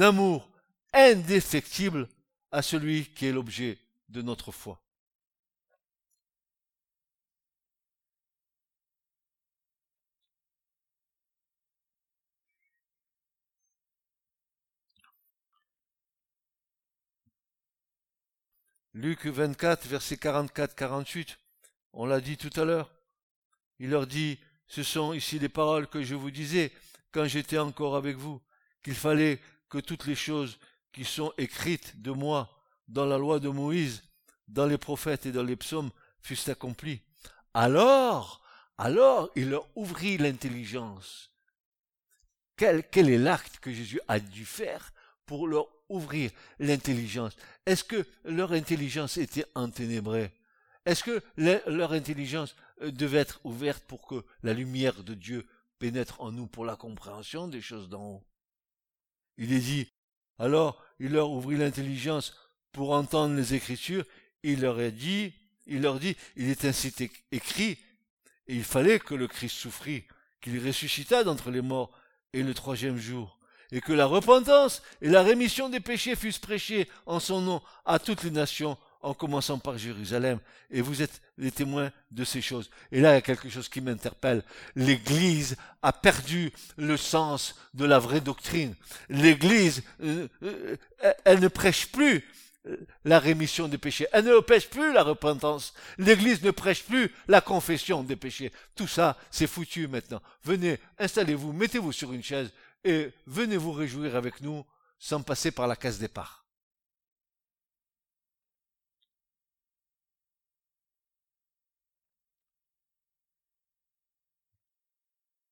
amour 0.00 0.48
indéfectible 0.92 2.08
à 2.50 2.62
celui 2.62 3.06
qui 3.12 3.26
est 3.26 3.32
l'objet 3.32 3.78
de 4.08 4.22
notre 4.22 4.52
foi. 4.52 4.80
Luc 19.00 19.26
24, 19.26 19.86
verset 19.86 20.16
44-48, 20.16 21.36
on 21.92 22.04
l'a 22.04 22.20
dit 22.20 22.36
tout 22.36 22.50
à 22.60 22.64
l'heure. 22.64 22.90
Il 23.78 23.90
leur 23.90 24.08
dit, 24.08 24.40
ce 24.66 24.82
sont 24.82 25.12
ici 25.12 25.38
les 25.38 25.48
paroles 25.48 25.86
que 25.86 26.02
je 26.02 26.16
vous 26.16 26.32
disais 26.32 26.72
quand 27.12 27.24
j'étais 27.26 27.58
encore 27.58 27.94
avec 27.94 28.16
vous, 28.16 28.42
qu'il 28.82 28.96
fallait 28.96 29.40
que 29.68 29.78
toutes 29.78 30.06
les 30.06 30.16
choses 30.16 30.58
qui 30.92 31.04
sont 31.04 31.32
écrites 31.38 32.02
de 32.02 32.10
moi 32.10 32.50
dans 32.88 33.06
la 33.06 33.18
loi 33.18 33.38
de 33.38 33.48
Moïse, 33.48 34.02
dans 34.48 34.66
les 34.66 34.78
prophètes 34.78 35.26
et 35.26 35.32
dans 35.32 35.44
les 35.44 35.54
psaumes 35.54 35.92
fussent 36.20 36.48
accomplies. 36.48 37.00
Alors, 37.54 38.42
alors 38.78 39.30
il 39.36 39.50
leur 39.50 39.68
ouvrit 39.76 40.18
l'intelligence. 40.18 41.30
Quel, 42.56 42.82
quel 42.90 43.10
est 43.10 43.18
l'acte 43.18 43.60
que 43.60 43.72
Jésus 43.72 44.00
a 44.08 44.18
dû 44.18 44.44
faire 44.44 44.92
pour 45.24 45.46
leur 45.46 45.68
ouvrir 45.88 46.30
l'intelligence. 46.58 47.36
Est-ce 47.66 47.84
que 47.84 48.06
leur 48.24 48.52
intelligence 48.52 49.16
était 49.16 49.46
enténébrée? 49.54 50.32
Est-ce 50.84 51.04
que 51.04 51.22
leur 51.36 51.92
intelligence 51.92 52.56
euh, 52.80 52.90
devait 52.90 53.18
être 53.18 53.40
ouverte 53.44 53.84
pour 53.84 54.06
que 54.06 54.24
la 54.42 54.54
lumière 54.54 55.02
de 55.02 55.14
Dieu 55.14 55.46
pénètre 55.78 56.20
en 56.20 56.32
nous 56.32 56.46
pour 56.46 56.64
la 56.64 56.76
compréhension 56.76 57.48
des 57.48 57.60
choses 57.60 57.88
d'en 57.88 58.04
haut? 58.04 58.24
Il 59.36 59.52
est 59.52 59.60
dit, 59.60 59.88
alors 60.38 60.82
il 60.98 61.12
leur 61.12 61.30
ouvrit 61.30 61.56
l'intelligence 61.56 62.34
pour 62.72 62.92
entendre 62.92 63.34
les 63.36 63.54
Écritures, 63.54 64.04
il 64.42 64.60
leur 64.60 64.78
dit, 64.92 65.32
il 65.66 65.82
leur 65.82 65.98
dit, 65.98 66.16
il 66.36 66.48
est 66.48 66.64
ainsi 66.64 66.92
écrit, 67.32 67.78
et 68.46 68.54
il 68.54 68.64
fallait 68.64 68.98
que 68.98 69.14
le 69.14 69.28
Christ 69.28 69.56
souffrit, 69.56 70.04
qu'il 70.40 70.64
ressuscita 70.64 71.24
d'entre 71.24 71.50
les 71.50 71.60
morts, 71.60 71.92
et 72.32 72.42
le 72.42 72.54
troisième 72.54 72.98
jour, 72.98 73.37
et 73.72 73.80
que 73.80 73.92
la 73.92 74.06
repentance 74.06 74.82
et 75.02 75.08
la 75.08 75.22
rémission 75.22 75.68
des 75.68 75.80
péchés 75.80 76.16
fussent 76.16 76.38
prêchées 76.38 76.88
en 77.06 77.20
son 77.20 77.40
nom 77.40 77.62
à 77.84 77.98
toutes 77.98 78.22
les 78.22 78.30
nations, 78.30 78.76
en 79.00 79.14
commençant 79.14 79.58
par 79.58 79.78
Jérusalem. 79.78 80.38
Et 80.70 80.80
vous 80.80 81.02
êtes 81.02 81.20
les 81.36 81.52
témoins 81.52 81.92
de 82.10 82.24
ces 82.24 82.42
choses. 82.42 82.70
Et 82.90 83.00
là, 83.00 83.12
il 83.12 83.14
y 83.14 83.18
a 83.18 83.22
quelque 83.22 83.48
chose 83.48 83.68
qui 83.68 83.80
m'interpelle. 83.80 84.42
L'Église 84.74 85.56
a 85.82 85.92
perdu 85.92 86.52
le 86.76 86.96
sens 86.96 87.54
de 87.74 87.84
la 87.84 87.98
vraie 87.98 88.20
doctrine. 88.20 88.74
L'Église, 89.08 89.82
euh, 90.02 90.28
euh, 90.42 90.76
elle 91.24 91.40
ne 91.40 91.48
prêche 91.48 91.86
plus 91.92 92.24
la 93.04 93.18
rémission 93.18 93.68
des 93.68 93.78
péchés. 93.78 94.06
Elle 94.12 94.24
ne 94.26 94.40
prêche 94.40 94.68
plus 94.68 94.92
la 94.92 95.02
repentance. 95.02 95.74
L'Église 95.96 96.42
ne 96.42 96.50
prêche 96.50 96.84
plus 96.84 97.10
la 97.28 97.40
confession 97.40 98.02
des 98.02 98.16
péchés. 98.16 98.52
Tout 98.74 98.88
ça, 98.88 99.16
c'est 99.30 99.46
foutu 99.46 99.88
maintenant. 99.88 100.20
Venez, 100.44 100.78
installez-vous, 100.98 101.52
mettez-vous 101.52 101.92
sur 101.92 102.12
une 102.12 102.22
chaise 102.22 102.50
et 102.84 103.12
venez 103.26 103.56
vous 103.56 103.72
réjouir 103.72 104.16
avec 104.16 104.40
nous 104.40 104.64
sans 104.98 105.22
passer 105.22 105.50
par 105.50 105.66
la 105.66 105.76
case 105.76 105.98
départ. 105.98 106.48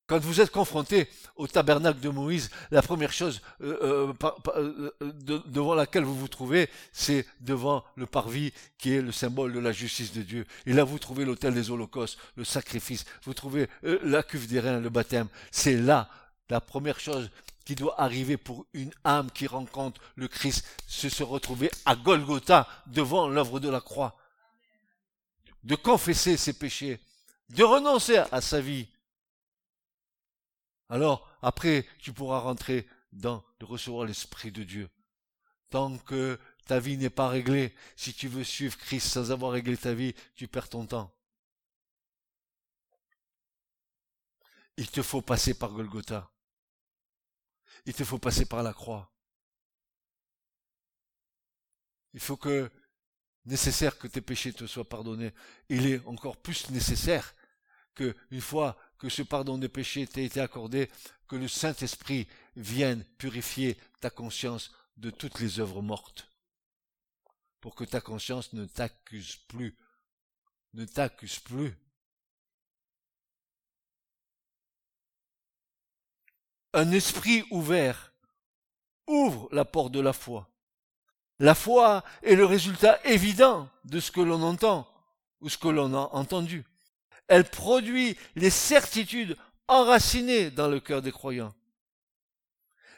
Quand 0.07 0.19
vous 0.19 0.39
êtes 0.39 0.51
confronté 0.51 1.09
au 1.35 1.47
tabernacle 1.47 1.99
de 1.99 2.07
Moïse, 2.07 2.49
la 2.71 2.81
première 2.81 3.11
chose 3.11 3.41
euh, 3.61 4.13
euh, 4.55 4.91
euh, 5.01 5.13
devant 5.47 5.75
laquelle 5.75 6.05
vous 6.05 6.15
vous 6.15 6.29
trouvez, 6.29 6.69
c'est 6.93 7.25
devant 7.41 7.83
le 7.97 8.05
parvis 8.05 8.53
qui 8.77 8.93
est 8.93 9.01
le 9.01 9.11
symbole 9.11 9.51
de 9.51 9.59
la 9.59 9.73
justice 9.73 10.13
de 10.13 10.21
Dieu. 10.21 10.45
Et 10.65 10.71
là, 10.71 10.85
vous 10.85 10.97
trouvez 10.97 11.25
l'autel 11.25 11.53
des 11.53 11.71
holocaustes, 11.71 12.17
le 12.37 12.45
sacrifice, 12.45 13.03
vous 13.25 13.33
trouvez 13.33 13.67
la 13.83 14.23
cuve 14.23 14.47
des 14.47 14.61
reins, 14.61 14.79
le 14.79 14.89
baptême. 14.89 15.27
C'est 15.51 15.75
là 15.75 16.09
la 16.49 16.61
première 16.61 16.99
chose 16.99 17.29
qui 17.65 17.75
doit 17.75 17.99
arriver 17.99 18.37
pour 18.37 18.65
une 18.73 18.93
âme 19.03 19.29
qui 19.31 19.47
rencontre 19.47 20.01
le 20.15 20.27
Christ, 20.27 20.65
c'est 20.87 21.09
se 21.09 21.23
retrouver 21.23 21.69
à 21.85 21.95
Golgotha 21.95 22.67
devant 22.87 23.27
l'œuvre 23.27 23.59
de 23.59 23.69
la 23.69 23.81
croix. 23.81 24.15
De 25.63 25.75
confesser 25.75 26.37
ses 26.37 26.53
péchés, 26.53 27.01
de 27.49 27.63
renoncer 27.63 28.17
à 28.31 28.39
sa 28.41 28.61
vie 28.61 28.87
alors, 30.89 31.29
après, 31.41 31.85
tu 31.99 32.13
pourras 32.13 32.39
rentrer 32.39 32.87
dans 33.11 33.43
de 33.59 33.65
recevoir 33.65 34.05
l'Esprit 34.05 34.51
de 34.51 34.63
Dieu. 34.63 34.89
Tant 35.69 35.97
que 35.97 36.39
ta 36.65 36.79
vie 36.79 36.97
n'est 36.97 37.09
pas 37.09 37.27
réglée, 37.27 37.75
si 37.95 38.13
tu 38.13 38.27
veux 38.27 38.43
suivre 38.43 38.77
Christ 38.77 39.07
sans 39.07 39.31
avoir 39.31 39.51
réglé 39.51 39.75
ta 39.75 39.93
vie, 39.93 40.13
tu 40.35 40.47
perds 40.47 40.69
ton 40.69 40.85
temps. 40.85 41.13
Il 44.77 44.89
te 44.89 45.01
faut 45.01 45.21
passer 45.21 45.53
par 45.53 45.71
Golgotha. 45.71 46.29
Il 47.87 47.93
te 47.93 48.03
faut 48.03 48.19
passer 48.19 48.45
par 48.45 48.63
la 48.63 48.73
croix. 48.73 49.09
Il 52.13 52.19
faut 52.19 52.35
que, 52.35 52.69
nécessaire 53.45 53.97
que 53.97 54.07
tes 54.07 54.19
péchés 54.19 54.51
te 54.51 54.67
soient 54.67 54.87
pardonnés. 54.87 55.33
Il 55.69 55.87
est 55.87 56.05
encore 56.05 56.35
plus 56.35 56.69
nécessaire 56.69 57.33
que, 57.95 58.13
une 58.29 58.41
fois 58.41 58.77
que 58.97 59.07
ce 59.07 59.21
pardon 59.21 59.57
des 59.57 59.69
péchés 59.69 60.05
t'ait 60.05 60.25
été 60.25 60.41
accordé, 60.41 60.91
que 61.29 61.37
le 61.37 61.47
Saint-Esprit 61.47 62.27
vienne 62.57 63.05
purifier 63.17 63.77
ta 64.01 64.09
conscience 64.09 64.73
de 64.97 65.09
toutes 65.09 65.39
les 65.39 65.61
œuvres 65.61 65.81
mortes, 65.81 66.29
pour 67.61 67.73
que 67.73 67.85
ta 67.85 68.01
conscience 68.01 68.51
ne 68.51 68.65
t'accuse 68.65 69.37
plus, 69.47 69.77
ne 70.73 70.83
t'accuse 70.83 71.39
plus. 71.39 71.73
Un 76.77 76.91
esprit 76.91 77.43
ouvert 77.49 78.13
ouvre 79.07 79.49
la 79.51 79.65
porte 79.65 79.91
de 79.91 79.99
la 79.99 80.13
foi. 80.13 80.47
La 81.39 81.55
foi 81.55 82.03
est 82.21 82.35
le 82.35 82.45
résultat 82.45 82.99
évident 83.03 83.67
de 83.83 83.99
ce 83.99 84.11
que 84.11 84.21
l'on 84.21 84.43
entend 84.43 84.87
ou 85.41 85.49
ce 85.49 85.57
que 85.57 85.69
l'on 85.69 85.95
a 85.95 86.11
entendu. 86.13 86.63
Elle 87.27 87.49
produit 87.49 88.15
les 88.35 88.51
certitudes 88.51 89.35
enracinées 89.67 90.51
dans 90.51 90.67
le 90.67 90.79
cœur 90.79 91.01
des 91.01 91.11
croyants. 91.11 91.55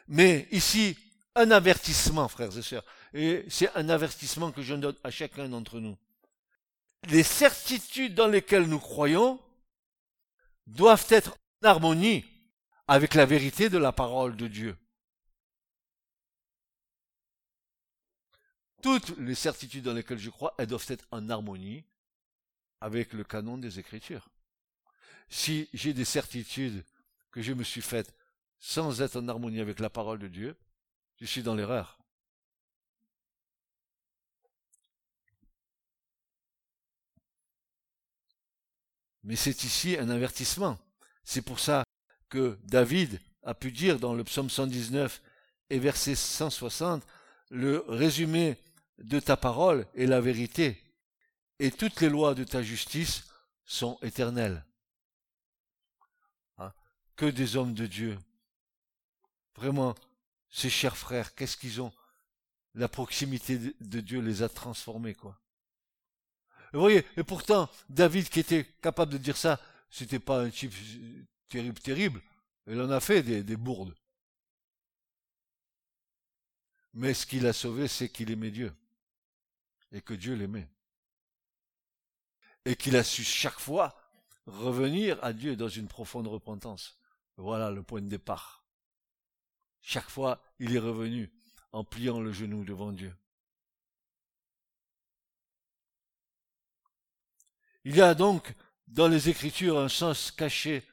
Mais 0.09 0.49
ici, 0.51 0.97
un 1.36 1.49
avertissement, 1.49 2.27
frères 2.27 2.57
et 2.57 2.61
sœurs, 2.61 2.84
et 3.13 3.45
c'est 3.47 3.73
un 3.77 3.88
avertissement 3.88 4.51
que 4.51 4.61
je 4.61 4.75
donne 4.75 4.97
à 5.05 5.09
chacun 5.09 5.47
d'entre 5.47 5.80
nous. 5.80 5.95
Les 7.07 7.23
certitudes 7.23 8.13
dans 8.13 8.27
lesquelles 8.27 8.67
nous 8.67 8.80
croyons 8.80 9.39
doivent 10.67 11.07
être 11.11 11.38
en 11.63 11.69
harmonie 11.69 12.25
avec 12.89 13.13
la 13.13 13.27
vérité 13.27 13.69
de 13.69 13.77
la 13.77 13.91
parole 13.91 14.35
de 14.35 14.47
Dieu. 14.47 14.75
Toutes 18.81 19.15
les 19.19 19.35
certitudes 19.35 19.83
dans 19.83 19.93
lesquelles 19.93 20.17
je 20.17 20.31
crois, 20.31 20.55
elles 20.57 20.65
doivent 20.65 20.87
être 20.89 21.05
en 21.11 21.29
harmonie 21.29 21.83
avec 22.81 23.13
le 23.13 23.23
canon 23.23 23.59
des 23.59 23.77
Écritures. 23.77 24.27
Si 25.29 25.69
j'ai 25.71 25.93
des 25.93 26.03
certitudes 26.03 26.83
que 27.29 27.43
je 27.43 27.53
me 27.53 27.63
suis 27.63 27.83
faites 27.83 28.11
sans 28.57 29.03
être 29.03 29.17
en 29.17 29.27
harmonie 29.27 29.61
avec 29.61 29.79
la 29.79 29.91
parole 29.91 30.17
de 30.17 30.27
Dieu, 30.27 30.57
je 31.21 31.27
suis 31.27 31.43
dans 31.43 31.53
l'erreur. 31.53 31.99
Mais 39.23 39.35
c'est 39.35 39.63
ici 39.63 39.95
un 39.95 40.09
avertissement. 40.09 40.79
C'est 41.23 41.43
pour 41.43 41.59
ça 41.59 41.83
que 42.30 42.57
David 42.63 43.19
a 43.43 43.53
pu 43.53 43.71
dire 43.71 43.99
dans 43.99 44.13
le 44.13 44.23
psaume 44.23 44.49
119 44.49 45.21
et 45.69 45.80
verset 45.80 46.15
160, 46.15 47.03
le 47.49 47.84
résumé 47.88 48.57
de 48.99 49.19
ta 49.19 49.38
parole 49.38 49.88
est 49.95 50.05
la 50.05 50.21
vérité 50.21 50.82
et 51.59 51.71
toutes 51.71 52.01
les 52.01 52.09
lois 52.09 52.36
de 52.36 52.43
ta 52.43 52.61
justice 52.61 53.25
sont 53.65 53.97
éternelles. 54.01 54.65
Hein? 56.57 56.73
Que 57.15 57.25
des 57.25 57.55
hommes 57.55 57.73
de 57.73 57.86
Dieu. 57.86 58.17
Vraiment, 59.55 59.95
ces 60.49 60.69
chers 60.69 60.97
frères, 60.97 61.36
qu'est-ce 61.36 61.57
qu'ils 61.57 61.82
ont? 61.82 61.91
La 62.75 62.88
proximité 62.88 63.57
de 63.57 63.99
Dieu 63.99 64.21
les 64.21 64.41
a 64.41 64.49
transformés, 64.49 65.15
quoi. 65.15 65.39
Vous 66.71 66.80
voyez, 66.80 67.03
et 67.17 67.23
pourtant, 67.23 67.67
David 67.89 68.30
qui 68.30 68.39
était 68.39 68.63
capable 68.82 69.11
de 69.11 69.17
dire 69.17 69.36
ça, 69.36 69.59
c'était 69.89 70.19
pas 70.19 70.43
un 70.43 70.49
type 70.51 70.73
terrible, 71.50 71.80
terrible. 71.80 72.22
Il 72.68 72.80
en 72.82 72.89
a 72.91 73.00
fait 73.00 73.24
des, 73.24 73.43
des 73.43 73.58
bourdes. 73.58 73.95
Mais 76.93 77.14
ce 77.14 77.26
qu'il 77.26 77.45
a 77.47 77.54
sauvé, 77.54 77.88
c'est 77.88 78.10
qu'il 78.10 78.32
aimait 78.32 78.52
Dieu. 78.52 78.74
Et 79.91 80.02
que 80.02 80.14
Dieu 80.14 80.36
l'aimait 80.36 80.70
et 82.66 82.76
qu'il 82.76 82.95
a 82.95 83.04
su 83.04 83.24
chaque 83.24 83.60
fois 83.60 83.95
revenir 84.45 85.18
à 85.24 85.34
Dieu 85.34 85.56
dans 85.56 85.68
une 85.70 85.88
profonde 85.88 86.28
repentance. 86.28 87.00
Voilà 87.38 87.72
le 87.72 87.84
point 87.84 88.02
de 88.02 88.08
départ. 88.08 88.64
Chaque 89.82 90.10
fois, 90.10 90.41
il 90.60 90.76
est 90.76 90.80
revenu 90.80 91.32
en 91.72 91.84
pliant 91.84 92.20
le 92.20 92.32
genou 92.32 92.64
devant 92.66 92.91
Dieu. 92.91 93.16
Il 97.86 97.95
y 97.95 98.02
a 98.02 98.14
donc 98.14 98.54
dans 98.88 99.08
les 99.08 99.30
Écritures 99.30 99.80
un 99.80 99.88
sens 99.89 100.32
caché 100.32 100.84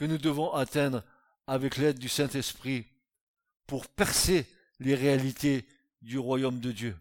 que 0.00 0.06
nous 0.06 0.16
devons 0.18 0.54
atteindre 0.54 1.04
avec 1.46 1.76
l'aide 1.76 1.98
du 1.98 2.08
Saint-Esprit 2.08 2.86
pour 3.66 3.86
percer 3.86 4.46
les 4.78 4.94
réalités 4.94 5.68
du 6.00 6.18
royaume 6.18 6.58
de 6.58 6.72
Dieu. 6.72 6.96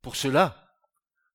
Pour 0.00 0.16
cela, 0.16 0.62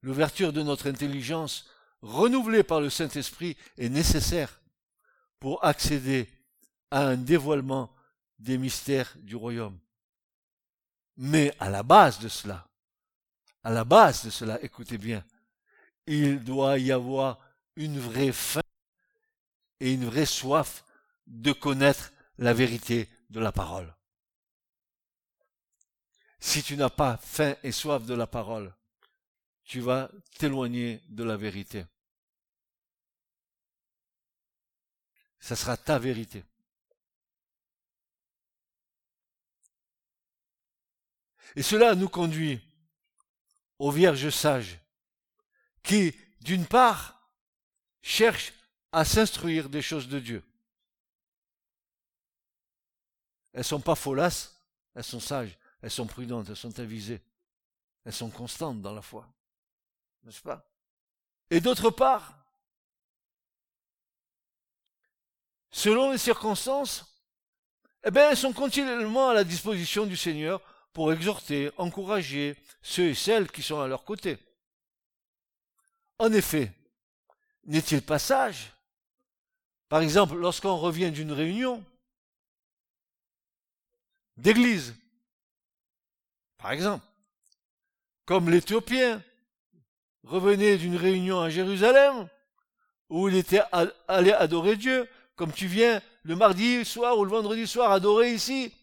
L'ouverture 0.04 0.54
de 0.54 0.62
notre 0.62 0.90
intelligence, 0.90 1.66
renouvelée 2.02 2.64
par 2.64 2.82
le 2.82 2.90
Saint-Esprit, 2.90 3.58
est 3.78 3.90
nécessaire 3.90 4.62
pour 5.40 5.66
accéder 5.66 6.30
à 6.92 7.08
un 7.08 7.18
dévoilement 7.18 7.94
des 8.40 8.58
mystères 8.58 9.14
du 9.18 9.36
royaume. 9.36 9.78
Mais 11.18 11.54
à 11.60 11.70
la 11.70 11.84
base 11.84 12.20
de 12.20 12.28
cela, 12.28 12.68
à 13.64 13.72
la 13.72 13.84
base 13.84 14.24
de 14.26 14.30
cela, 14.30 14.64
écoutez 14.64 14.98
bien, 14.98 15.26
il 16.06 16.44
doit 16.44 16.78
y 16.78 16.92
avoir 16.92 17.40
une 17.76 18.00
vraie 18.00 18.32
faim 18.32 18.62
et 19.80 19.94
une 19.94 20.06
vraie 20.06 20.26
soif 20.26 20.84
de 21.28 21.52
connaître 21.52 22.12
la 22.38 22.54
vérité 22.54 23.10
de 23.30 23.40
la 23.40 23.52
parole. 23.52 23.94
Si 26.40 26.64
tu 26.64 26.78
n'as 26.78 26.90
pas 26.90 27.18
faim 27.18 27.56
et 27.64 27.72
soif 27.72 28.06
de 28.06 28.14
la 28.14 28.28
parole, 28.28 28.74
tu 29.64 29.82
vas 29.82 30.10
t'éloigner 30.38 31.02
de 31.10 31.24
la 31.24 31.36
vérité. 31.36 31.86
Ça 35.40 35.56
sera 35.56 35.78
ta 35.78 36.00
vérité. 36.00 36.44
Et 41.56 41.64
cela 41.64 41.96
nous 41.96 42.10
conduit 42.10 42.62
aux 43.80 43.92
vierges 43.92 44.30
sages 44.30 44.80
qui, 45.84 46.16
d'une 46.42 46.66
part, 46.66 47.32
cherchent 48.02 48.54
à 48.92 49.06
s'instruire 49.06 49.70
des 49.70 49.82
choses 49.82 50.08
de 50.08 50.20
Dieu. 50.20 50.44
Elles 53.54 53.64
sont 53.64 53.82
pas 53.82 53.96
folasses, 53.96 54.60
elles 54.94 55.04
sont 55.04 55.20
sages, 55.20 55.58
elles 55.82 55.92
sont 55.92 56.08
prudentes, 56.08 56.50
elles 56.50 56.56
sont 56.56 56.80
avisées, 56.80 57.22
elles 58.06 58.14
sont 58.14 58.30
constantes 58.30 58.82
dans 58.82 58.94
la 58.94 59.02
foi 59.02 59.28
n'est-ce 60.28 60.42
pas? 60.42 60.70
Et 61.50 61.62
d'autre 61.62 61.90
part, 61.90 62.38
selon 65.72 66.12
les 66.12 66.18
circonstances, 66.18 67.06
eh 68.04 68.12
bien, 68.12 68.30
elles 68.30 68.38
sont 68.38 68.54
continuellement 68.54 69.30
à 69.30 69.34
la 69.34 69.44
disposition 69.44 70.06
du 70.06 70.18
Seigneur 70.18 70.62
pour 70.92 71.14
exhorter, 71.14 71.72
encourager 71.78 72.58
ceux 72.82 73.10
et 73.10 73.16
celles 73.16 73.50
qui 73.50 73.64
sont 73.64 73.80
à 73.80 73.88
leur 73.88 74.04
côté. 74.04 74.38
En 76.20 76.32
effet, 76.34 76.74
n'est-il 77.64 78.02
pas 78.02 78.20
sage 78.20 78.74
Par 79.90 80.02
exemple, 80.02 80.36
lorsqu'on 80.36 80.78
revient 80.78 81.12
d'une 81.12 81.32
réunion 81.32 81.84
d'église, 84.36 84.96
par 86.58 86.72
exemple, 86.72 87.06
comme 88.26 88.50
l'Éthiopien 88.50 89.24
revenait 90.24 90.78
d'une 90.78 90.98
réunion 90.98 91.40
à 91.40 91.50
Jérusalem, 91.50 92.28
où 93.10 93.30
il 93.30 93.36
était 93.36 93.62
allé 94.08 94.34
adorer 94.34 94.76
Dieu, 94.76 95.08
comme 95.36 95.54
tu 95.54 95.68
viens 95.68 96.02
le 96.24 96.36
mardi 96.36 96.84
soir 96.84 97.18
ou 97.18 97.24
le 97.24 97.32
vendredi 97.32 97.66
soir 97.66 97.92
adorer 97.92 98.34
ici 98.34 98.74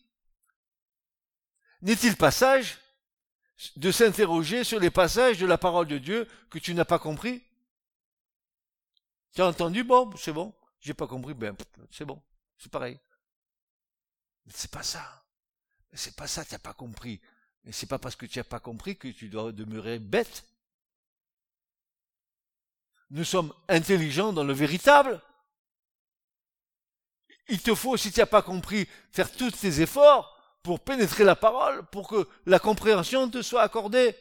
N'est-il 1.82 2.16
pas 2.16 2.30
sage 2.30 2.78
de 3.76 3.90
s'interroger 3.92 4.64
sur 4.64 4.80
les 4.80 4.90
passages 4.90 5.38
de 5.38 5.46
la 5.46 5.58
parole 5.58 5.86
de 5.86 5.98
Dieu 5.98 6.26
que 6.48 6.58
tu 6.58 6.72
n'as 6.72 6.86
pas 6.86 6.98
compris? 6.98 7.42
Tu 9.34 9.42
as 9.42 9.46
entendu? 9.46 9.84
Bon, 9.84 10.10
c'est 10.16 10.32
bon. 10.32 10.54
J'ai 10.84 10.92
pas 10.92 11.06
compris, 11.06 11.32
ben 11.32 11.56
c'est 11.90 12.04
bon. 12.04 12.22
C'est 12.58 12.70
pareil. 12.70 13.00
C'est 14.48 14.70
pas 14.70 14.82
ça. 14.82 15.24
C'est 15.94 16.14
pas 16.14 16.26
ça, 16.26 16.44
tu 16.44 16.52
n'as 16.52 16.58
pas 16.58 16.74
compris. 16.74 17.22
Mais 17.64 17.72
c'est 17.72 17.86
pas 17.86 17.98
parce 17.98 18.16
que 18.16 18.26
tu 18.26 18.38
n'as 18.38 18.44
pas 18.44 18.60
compris 18.60 18.98
que 18.98 19.08
tu 19.08 19.30
dois 19.30 19.50
demeurer 19.50 19.98
bête. 19.98 20.44
Nous 23.08 23.24
sommes 23.24 23.54
intelligents 23.66 24.34
dans 24.34 24.44
le 24.44 24.52
véritable. 24.52 25.22
Il 27.48 27.62
te 27.62 27.74
faut, 27.74 27.96
si 27.96 28.12
tu 28.12 28.20
n'as 28.20 28.26
pas 28.26 28.42
compris, 28.42 28.86
faire 29.10 29.32
tous 29.32 29.52
tes 29.52 29.80
efforts 29.80 30.38
pour 30.62 30.80
pénétrer 30.80 31.24
la 31.24 31.36
parole, 31.36 31.86
pour 31.86 32.08
que 32.08 32.28
la 32.44 32.58
compréhension 32.58 33.30
te 33.30 33.40
soit 33.40 33.62
accordée. 33.62 34.14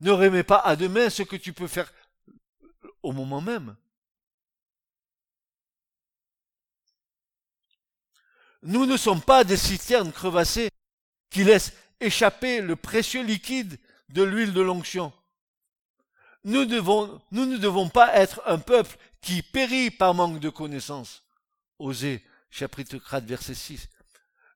Ne 0.00 0.10
remets 0.10 0.44
pas 0.44 0.58
à 0.58 0.76
demain 0.76 1.08
ce 1.08 1.22
que 1.22 1.36
tu 1.36 1.54
peux 1.54 1.66
faire 1.66 1.90
au 3.02 3.12
moment 3.12 3.40
même. 3.40 3.74
Nous 8.62 8.86
ne 8.86 8.96
sommes 8.96 9.22
pas 9.22 9.44
des 9.44 9.56
citernes 9.56 10.12
crevassées 10.12 10.70
qui 11.30 11.44
laissent 11.44 11.72
échapper 12.00 12.60
le 12.60 12.76
précieux 12.76 13.22
liquide 13.22 13.78
de 14.08 14.22
l'huile 14.22 14.52
de 14.52 14.60
l'onction. 14.60 15.12
Nous, 16.44 16.64
ne 16.64 17.56
devons 17.56 17.88
pas 17.88 18.14
être 18.14 18.40
un 18.46 18.58
peuple 18.58 18.96
qui 19.20 19.42
périt 19.42 19.90
par 19.90 20.14
manque 20.14 20.40
de 20.40 20.48
connaissance. 20.48 21.22
Osée, 21.78 22.24
chapitre 22.50 22.98
4, 22.98 23.24
verset 23.24 23.54
6. 23.54 23.88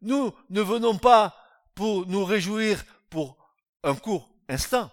Nous 0.01 0.33
ne 0.51 0.61
venons 0.61 0.97
pas 0.97 1.37
pour 1.75 2.07
nous 2.07 2.25
réjouir 2.25 2.85
pour 3.11 3.37
un 3.83 3.95
court 3.95 4.31
instant, 4.49 4.91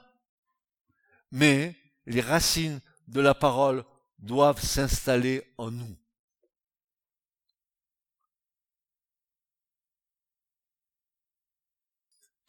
mais 1.31 1.75
les 2.05 2.21
racines 2.21 2.81
de 3.07 3.21
la 3.21 3.33
parole 3.33 3.83
doivent 4.17 4.61
s'installer 4.61 5.43
en 5.57 5.71
nous. 5.71 5.95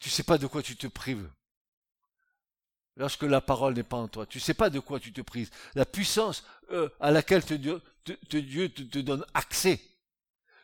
Tu 0.01 0.09
sais 0.09 0.23
pas 0.23 0.37
de 0.37 0.47
quoi 0.47 0.61
tu 0.61 0.75
te 0.75 0.87
prives. 0.87 1.29
Lorsque 2.97 3.23
la 3.23 3.39
parole 3.39 3.75
n'est 3.75 3.83
pas 3.83 3.97
en 3.97 4.07
toi, 4.07 4.25
tu 4.25 4.39
sais 4.39 4.53
pas 4.53 4.69
de 4.69 4.79
quoi 4.79 4.99
tu 4.99 5.13
te 5.13 5.21
prives. 5.21 5.49
La 5.75 5.85
puissance 5.85 6.43
euh, 6.71 6.89
à 6.99 7.11
laquelle 7.11 7.43
Dieu 7.43 7.79
te 8.03 8.99
donne 8.99 9.25
accès. 9.33 9.79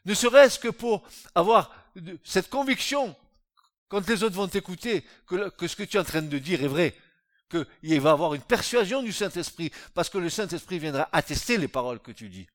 Ne 0.06 0.14
serait-ce 0.14 0.60
que 0.60 0.68
pour 0.68 1.08
avoir 1.36 1.74
cette 2.24 2.50
conviction, 2.50 3.16
quand 3.88 4.08
les 4.10 4.24
autres 4.24 4.36
vont 4.36 4.48
t'écouter, 4.48 5.06
que, 5.28 5.68
ce 5.68 5.76
que 5.76 5.84
tu 5.84 5.98
es 5.98 6.00
en 6.00 6.04
train 6.04 6.22
de 6.22 6.38
dire 6.40 6.64
est 6.64 6.68
vrai, 6.68 6.96
qu'il 7.50 8.02
va 8.02 8.12
avoir 8.12 8.34
une 8.34 8.42
persuasion 8.42 9.04
du 9.04 9.14
Saint-Esprit, 9.14 9.72
parce 9.94 10.10
que 10.10 10.18
le 10.18 10.30
Saint-Esprit 10.30 10.80
viendra 10.80 11.08
attester 11.12 11.58
les 11.58 11.68
paroles 11.68 12.00
que 12.00 12.12
tu 12.12 12.28
dis. 12.28 12.48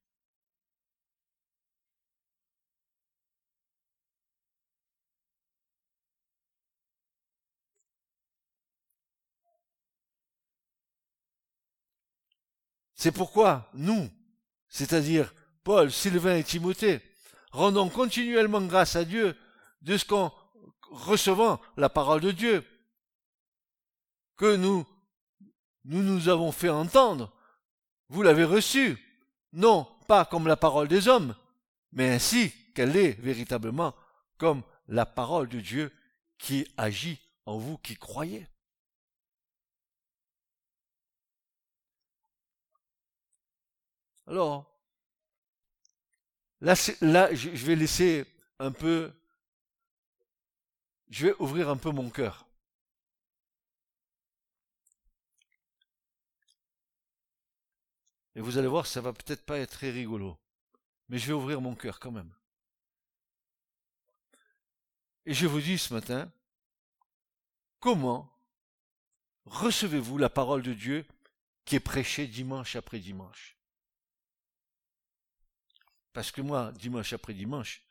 C'est 13.03 13.11
pourquoi 13.11 13.69
nous, 13.75 14.09
c'est-à-dire 14.69 15.35
Paul, 15.65 15.91
Sylvain 15.91 16.37
et 16.37 16.45
Timothée, 16.45 17.01
rendons 17.51 17.89
continuellement 17.89 18.61
grâce 18.61 18.95
à 18.95 19.05
Dieu 19.05 19.37
de 19.81 19.97
ce 19.97 20.05
qu'en 20.05 20.33
recevant 20.89 21.61
la 21.77 21.89
parole 21.89 22.21
de 22.21 22.31
Dieu, 22.31 22.65
que 24.37 24.55
nous, 24.55 24.87
nous 25.85 26.01
nous 26.01 26.29
avons 26.29 26.53
fait 26.53 26.69
entendre, 26.69 27.33
vous 28.09 28.23
l'avez 28.23 28.45
reçue, 28.45 28.97
non 29.53 29.89
pas 30.07 30.25
comme 30.25 30.47
la 30.47 30.57
parole 30.57 30.87
des 30.87 31.09
hommes, 31.09 31.35
mais 31.91 32.09
ainsi 32.09 32.53
qu'elle 32.73 32.97
est 32.97 33.21
véritablement 33.21 33.97
comme 34.39 34.63
la 34.87 35.07
parole 35.07 35.49
de 35.49 35.59
Dieu 35.59 35.93
qui 36.39 36.69
agit 36.77 37.19
en 37.47 37.59
vous 37.59 37.79
qui 37.79 37.97
croyez. 37.97 38.47
Alors, 44.27 44.73
Là, 46.63 46.75
je 46.77 47.67
vais 47.67 47.75
laisser 47.75 48.25
un 48.61 48.71
peu, 48.71 49.13
je 51.11 51.27
vais 51.27 51.35
ouvrir 51.41 51.69
un 51.69 51.77
peu 51.77 51.91
mon 51.91 52.09
cœur. 52.09 52.47
Et 58.37 58.41
vous 58.41 58.59
allez 58.59 58.69
voir, 58.69 58.87
ça 58.87 59.01
va 59.01 59.13
peut-être 59.13 59.45
pas 59.45 59.59
être 59.59 59.73
très 59.73 59.91
rigolo. 59.91 60.39
Mais 61.09 61.19
je 61.19 61.27
vais 61.27 61.33
ouvrir 61.33 61.61
mon 61.61 61.75
cœur 61.75 61.99
quand 61.99 62.13
même. 62.13 62.33
Et 65.27 65.35
je 65.35 65.49
vous 65.49 65.61
dis 65.61 65.79
ce 65.79 65.93
matin, 65.93 66.31
comment 67.81 68.33
recevez-vous 69.47 70.17
la 70.17 70.31
parole 70.31 70.63
de 70.63 70.75
Dieu 70.75 71.05
qui 71.65 71.75
est 71.75 71.81
prêchée 71.81 72.29
dimanche 72.29 72.77
après 72.77 73.01
dimanche? 73.01 73.57
Parce 76.13 76.31
que 76.31 76.41
moi, 76.41 76.73
dimanche 76.73 77.13
après 77.13 77.35
dimanche, 77.35 77.83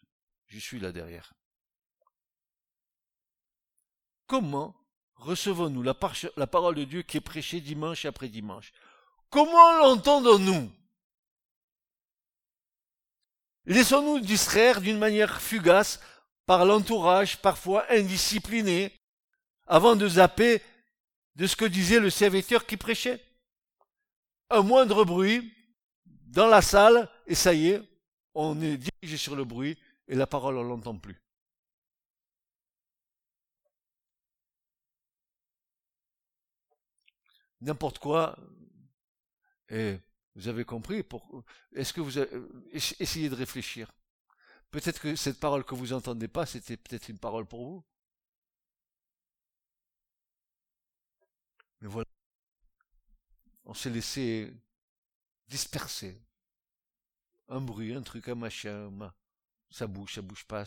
je 0.47 0.59
suis 0.59 0.79
là 0.79 0.91
derrière. 0.91 1.33
Comment 4.27 4.75
recevons-nous 5.15 5.83
la, 5.83 5.93
parole 5.93 6.75
de 6.75 6.83
Dieu 6.83 7.01
qui 7.01 7.17
est 7.17 7.21
prêchée 7.21 7.61
dimanche 7.61 8.05
après 8.05 8.29
dimanche? 8.29 8.71
Comment 9.29 9.77
l'entendons-nous? 9.79 10.71
Laissons-nous 13.65 14.19
distraire 14.19 14.81
d'une 14.81 14.97
manière 14.97 15.41
fugace 15.41 15.99
par 16.45 16.65
l'entourage 16.65 17.37
parfois 17.37 17.85
indiscipliné 17.91 18.91
avant 19.67 19.95
de 19.95 20.07
zapper 20.07 20.61
de 21.35 21.47
ce 21.47 21.55
que 21.55 21.65
disait 21.65 21.99
le 21.99 22.09
serviteur 22.09 22.65
qui 22.65 22.77
prêchait. 22.77 23.23
Un 24.49 24.63
moindre 24.63 25.05
bruit 25.05 25.53
dans 26.05 26.47
la 26.47 26.61
salle 26.61 27.09
et 27.27 27.35
ça 27.35 27.53
y 27.53 27.69
est, 27.69 27.90
on 28.33 28.61
est 28.61 28.77
dirigé 28.77 29.17
sur 29.17 29.35
le 29.35 29.45
bruit 29.45 29.77
et 30.07 30.15
la 30.15 30.27
parole, 30.27 30.57
on 30.57 30.63
l'entend 30.63 30.97
plus. 30.97 31.21
N'importe 37.61 37.99
quoi, 37.99 38.35
et 39.69 39.99
vous 40.35 40.47
avez 40.47 40.65
compris, 40.65 41.03
est-ce 41.73 41.93
que 41.93 42.01
vous 42.01 42.19
essayez 42.73 43.29
de 43.29 43.35
réfléchir. 43.35 43.91
Peut-être 44.71 44.99
que 45.01 45.15
cette 45.15 45.39
parole 45.39 45.63
que 45.65 45.75
vous 45.75 45.93
entendez 45.93 46.27
pas, 46.27 46.45
c'était 46.45 46.77
peut-être 46.77 47.09
une 47.09 47.19
parole 47.19 47.45
pour 47.45 47.65
vous. 47.65 47.83
Mais 51.81 51.87
voilà. 51.87 52.09
On 53.65 53.73
s'est 53.73 53.89
laissé 53.89 54.53
disperser 55.47 56.21
un 57.51 57.59
bruit, 57.59 57.93
un 57.93 58.01
truc, 58.01 58.29
un 58.29 58.35
machin, 58.35 58.89
ça 59.69 59.85
bouge, 59.85 60.15
ça 60.15 60.21
bouge 60.21 60.45
pas. 60.45 60.63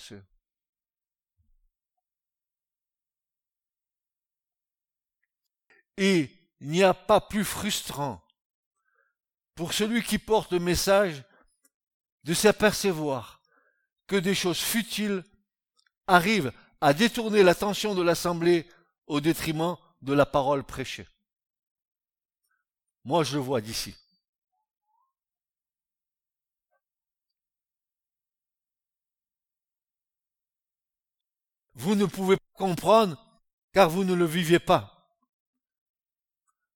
Et 5.97 6.31
il 6.61 6.69
n'y 6.69 6.83
a 6.83 6.95
pas 6.95 7.21
plus 7.21 7.45
frustrant 7.45 8.23
pour 9.55 9.73
celui 9.73 10.03
qui 10.03 10.19
porte 10.19 10.53
le 10.53 10.59
message 10.59 11.25
de 12.25 12.35
s'apercevoir 12.35 13.41
que 14.07 14.17
des 14.17 14.35
choses 14.35 14.61
futiles 14.61 15.25
arrivent 16.07 16.53
à 16.81 16.93
détourner 16.93 17.43
l'attention 17.43 17.95
de 17.95 18.03
l'Assemblée 18.03 18.69
au 19.07 19.21
détriment 19.21 19.77
de 20.03 20.13
la 20.13 20.27
parole 20.27 20.65
prêchée. 20.65 21.09
Moi, 23.05 23.25
je 23.25 23.37
le 23.37 23.43
vois 23.43 23.61
d'ici. 23.61 23.95
Vous 31.75 31.95
ne 31.95 32.07
pouvez 32.07 32.37
pas 32.37 32.43
comprendre 32.55 33.17
car 33.73 33.91
vous 33.91 34.05
ne 34.05 34.15
le 34.15 34.25
vivez 34.25 34.59
pas. 34.59 34.91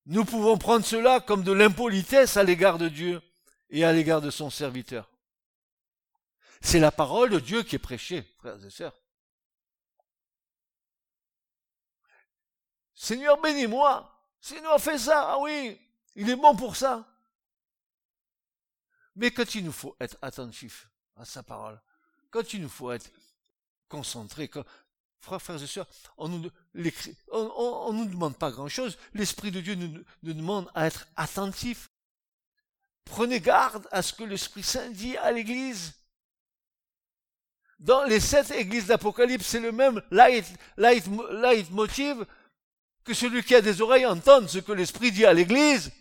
Nous 0.06 0.24
pouvons 0.24 0.58
prendre 0.58 0.84
cela 0.84 1.20
comme 1.20 1.44
de 1.44 1.52
l'impolitesse 1.52 2.36
à 2.36 2.42
l'égard 2.42 2.78
de 2.78 2.88
Dieu 2.88 3.22
et 3.70 3.84
à 3.84 3.92
l'égard 3.92 4.20
de 4.20 4.30
son 4.30 4.50
serviteur. 4.50 5.10
C'est 6.60 6.80
la 6.80 6.90
parole 6.90 7.30
de 7.30 7.38
Dieu 7.38 7.62
qui 7.62 7.76
est 7.76 7.78
prêchée, 7.78 8.22
frères 8.38 8.64
et 8.64 8.70
sœurs. 8.70 8.98
Seigneur, 12.94 13.40
bénis-moi. 13.40 14.12
Seigneur, 14.40 14.80
fais 14.80 14.98
ça. 14.98 15.32
Ah 15.32 15.38
oui, 15.38 15.80
il 16.16 16.28
est 16.28 16.36
bon 16.36 16.56
pour 16.56 16.74
ça. 16.74 17.06
Mais 19.14 19.30
quand 19.30 19.54
il 19.54 19.64
nous 19.64 19.72
faut 19.72 19.96
être 20.00 20.16
attentif 20.22 20.88
à 21.16 21.24
sa 21.24 21.42
parole, 21.42 21.80
quand 22.30 22.52
il 22.54 22.62
nous 22.62 22.68
faut 22.68 22.90
être 22.90 23.10
concentré, 23.88 24.48
quand, 24.48 24.64
frères, 25.20 25.62
et 25.62 25.66
sœurs, 25.66 25.86
on 26.16 26.50
on, 27.32 27.92
nous 27.92 28.04
demande 28.06 28.36
pas 28.36 28.50
grand 28.50 28.68
chose. 28.68 28.98
L'Esprit 29.14 29.50
de 29.50 29.60
Dieu 29.60 29.74
nous, 29.74 30.04
demande 30.22 30.70
à 30.74 30.86
être 30.86 31.06
attentif. 31.16 31.90
Prenez 33.04 33.40
garde 33.40 33.86
à 33.90 34.02
ce 34.02 34.12
que 34.12 34.24
l'Esprit 34.24 34.62
Saint 34.62 34.90
dit 34.90 35.16
à 35.16 35.32
l'Église. 35.32 35.94
Dans 37.78 38.04
les 38.04 38.20
sept 38.20 38.50
églises 38.50 38.86
d'Apocalypse, 38.86 39.46
c'est 39.46 39.60
le 39.60 39.72
même 39.72 40.02
light, 40.10 40.46
light, 40.76 41.04
light 41.30 41.70
motive 41.70 42.26
que 43.04 43.14
celui 43.14 43.42
qui 43.42 43.54
a 43.54 43.60
des 43.60 43.80
oreilles 43.80 44.06
entende 44.06 44.48
ce 44.48 44.58
que 44.58 44.72
l'Esprit 44.72 45.12
dit 45.12 45.24
à 45.24 45.32
l'Église. 45.32 45.92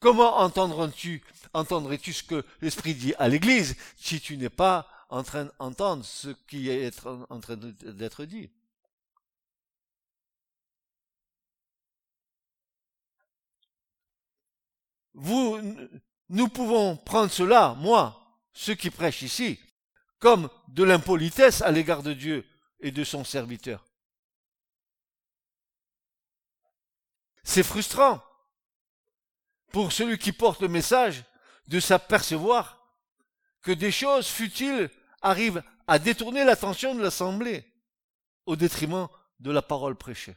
Comment 0.00 0.38
entendras-tu, 0.38 1.22
entendrais-tu 1.52 2.14
ce 2.14 2.22
que 2.22 2.44
l'Esprit 2.62 2.94
dit 2.94 3.14
à 3.18 3.28
l'Église 3.28 3.76
si 3.96 4.18
tu 4.20 4.38
n'es 4.38 4.48
pas 4.48 4.88
en 5.10 5.24
train 5.24 5.44
d'entendre 5.58 6.04
ce 6.04 6.28
qui 6.48 6.70
est 6.70 7.04
en 7.04 7.40
train 7.40 7.56
d'être 7.56 8.24
dit 8.24 8.50
Vous, 15.12 15.60
nous 16.28 16.48
pouvons 16.48 16.96
prendre 16.96 17.30
cela, 17.30 17.74
moi, 17.74 18.38
ceux 18.52 18.74
qui 18.74 18.90
prêchent 18.90 19.22
ici, 19.22 19.60
comme 20.18 20.48
de 20.68 20.84
l'impolitesse 20.84 21.60
à 21.60 21.72
l'égard 21.72 22.02
de 22.02 22.14
Dieu 22.14 22.46
et 22.78 22.92
de 22.92 23.04
son 23.04 23.24
serviteur. 23.24 23.84
C'est 27.42 27.64
frustrant 27.64 28.22
pour 29.72 29.92
celui 29.92 30.18
qui 30.18 30.32
porte 30.32 30.62
le 30.62 30.68
message 30.68 31.24
de 31.66 31.80
s'apercevoir 31.80 32.80
que 33.62 33.72
des 33.72 33.92
choses 33.92 34.28
futiles 34.28 34.88
arrivent 35.20 35.62
à 35.86 35.98
détourner 35.98 36.44
l'attention 36.44 36.94
de 36.94 37.02
l'assemblée 37.02 37.64
au 38.46 38.56
détriment 38.56 39.08
de 39.38 39.50
la 39.50 39.62
parole 39.62 39.96
prêchée. 39.96 40.36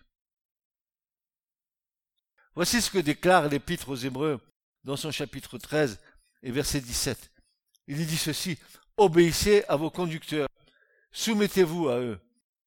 Voici 2.55 2.81
ce 2.81 2.91
que 2.91 2.99
déclare 2.99 3.49
l'épître 3.49 3.89
aux 3.89 3.95
Hébreux 3.95 4.39
dans 4.84 4.95
son 4.95 5.11
chapitre 5.11 5.57
13 5.57 5.99
et 6.43 6.51
verset 6.51 6.81
17. 6.81 7.31
Il 7.88 8.05
dit 8.05 8.17
ceci, 8.17 8.57
obéissez 8.97 9.63
à 9.67 9.75
vos 9.75 9.89
conducteurs, 9.89 10.47
soumettez-vous 11.11 11.89
à 11.89 11.99
eux, 11.99 12.19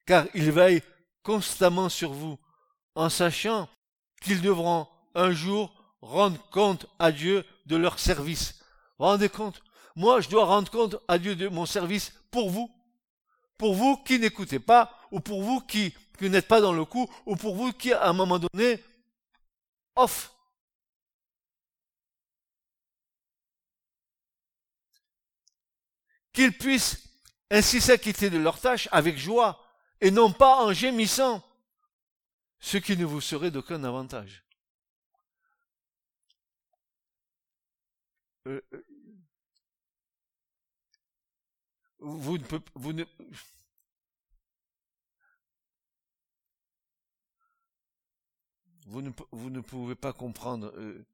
car 0.05 0.27
ils 0.35 0.51
veillent 0.51 0.83
constamment 1.23 1.89
sur 1.89 2.13
vous, 2.13 2.39
en 2.95 3.09
sachant 3.09 3.69
qu'ils 4.21 4.43
devront 4.43 4.89
un 5.15 5.33
jour 5.33 5.73
rendre 6.01 6.41
compte 6.51 6.87
à 6.99 7.13
Dieu 7.13 7.45
de 7.67 7.77
leur 7.77 7.99
service. 7.99 8.61
Rendez 8.99 9.29
compte 9.29 9.63
Moi, 9.97 10.21
je 10.21 10.29
dois 10.29 10.45
rendre 10.45 10.71
compte 10.71 10.97
à 11.09 11.19
Dieu 11.19 11.35
de 11.35 11.49
mon 11.49 11.65
service 11.65 12.13
pour 12.31 12.51
vous. 12.51 12.71
Pour 13.57 13.75
vous 13.75 13.97
qui 13.97 14.19
n'écoutez 14.19 14.59
pas, 14.59 14.93
ou 15.11 15.21
pour 15.21 15.43
vous 15.43 15.63
qui, 15.63 15.95
n'êtes 16.21 16.47
pas 16.47 16.61
dans 16.61 16.75
le 16.75 16.85
coup, 16.85 17.09
ou 17.25 17.35
pour 17.35 17.57
vous 17.57 17.73
qui, 17.73 17.95
à 17.95 18.07
un 18.07 18.13
moment 18.13 18.39
donné, 18.39 18.85
off. 19.97 20.35
Qu'ils 26.35 26.53
puissent 26.53 27.09
ainsi 27.51 27.81
s'acquitter 27.81 28.29
de 28.29 28.37
leur 28.37 28.61
tâche 28.61 28.91
avec 28.93 29.17
joie, 29.17 29.65
et 30.03 30.11
non 30.11 30.31
pas 30.31 30.63
en 30.63 30.75
gémissant, 30.75 31.43
ce 32.61 32.77
qui 32.77 32.99
ne 32.99 33.07
vous 33.07 33.23
serait 33.23 33.51
d'aucun 33.51 33.83
avantage. 33.85 34.45
Euh, 38.47 38.61
euh, 38.75 38.85
vous 48.87 49.03
ne, 49.51 49.61
pouvez 49.61 49.95
pas 49.97 50.13
comprendre 50.13 50.73
euh, 50.77 51.05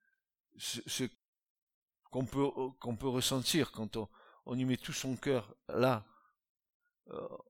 ce, 0.59 1.05
qu'on 2.11 2.27
peut, 2.27 3.09
ressentir 3.09 3.73
quand 3.73 3.97
on, 4.45 4.59
y 4.59 4.65
met 4.65 4.77
tout 4.77 4.93
son 4.93 5.17
cœur 5.17 5.55
là, 5.69 6.05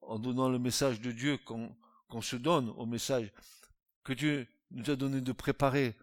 en 0.02 0.18
donnant 0.18 0.48
le 0.48 0.58
message 0.58 1.00
de 1.00 1.10
Dieu 1.10 1.38
qu'on 1.38 2.22
se 2.22 2.36
donne 2.36 2.70
au 2.70 2.86
message 2.86 3.32
que 4.04 4.12
Dieu 4.12 4.46
nous 4.70 4.88
a 4.90 4.96
donné 4.96 5.20
de 5.20 5.32
préparer 5.32 5.96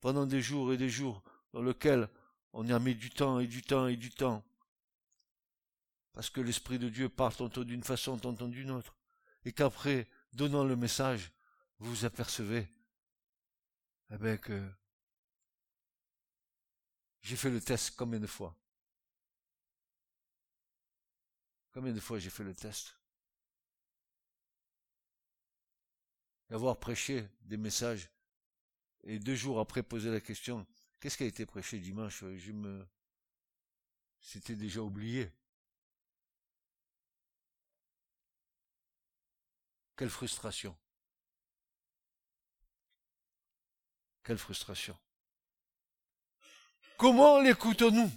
pendant 0.00 0.26
des 0.26 0.40
jours 0.40 0.72
et 0.72 0.76
des 0.76 0.88
jours 0.88 1.22
dans 1.52 1.62
lesquels 1.62 2.08
on 2.52 2.66
y 2.66 2.72
a 2.72 2.78
mis 2.78 2.94
du 2.94 3.10
temps 3.10 3.40
et 3.40 3.46
du 3.46 3.62
temps 3.62 3.86
et 3.86 3.96
du 3.96 4.10
temps. 4.10 4.44
Parce 6.16 6.30
que 6.30 6.40
l'Esprit 6.40 6.78
de 6.78 6.88
Dieu 6.88 7.10
parle 7.10 7.36
tantôt 7.36 7.62
d'une 7.62 7.82
façon, 7.82 8.16
tantôt 8.16 8.48
d'une 8.48 8.70
autre. 8.70 8.96
Et 9.44 9.52
qu'après, 9.52 10.08
donnant 10.32 10.64
le 10.64 10.74
message, 10.74 11.30
vous 11.78 11.90
vous 11.90 12.04
apercevez, 12.06 12.66
eh 14.10 14.16
bien 14.16 14.38
que 14.38 14.66
j'ai 17.20 17.36
fait 17.36 17.50
le 17.50 17.60
test 17.60 17.94
combien 17.96 18.18
de 18.18 18.26
fois? 18.26 18.56
Combien 21.72 21.92
de 21.92 22.00
fois 22.00 22.18
j'ai 22.18 22.30
fait 22.30 22.44
le 22.44 22.54
test? 22.54 22.96
D'avoir 26.48 26.78
prêché 26.78 27.28
des 27.42 27.58
messages 27.58 28.08
et 29.04 29.18
deux 29.18 29.34
jours 29.34 29.60
après 29.60 29.82
poser 29.82 30.10
la 30.10 30.22
question 30.22 30.66
Qu'est-ce 30.98 31.18
qui 31.18 31.24
a 31.24 31.26
été 31.26 31.44
prêché 31.44 31.78
dimanche? 31.78 32.24
Je 32.38 32.52
me 32.52 32.86
c'était 34.18 34.56
déjà 34.56 34.80
oublié. 34.80 35.30
Quelle 39.96 40.10
frustration. 40.10 40.76
Quelle 44.22 44.38
frustration. 44.38 44.96
Comment 46.98 47.40
l'écoutons-nous 47.40 48.10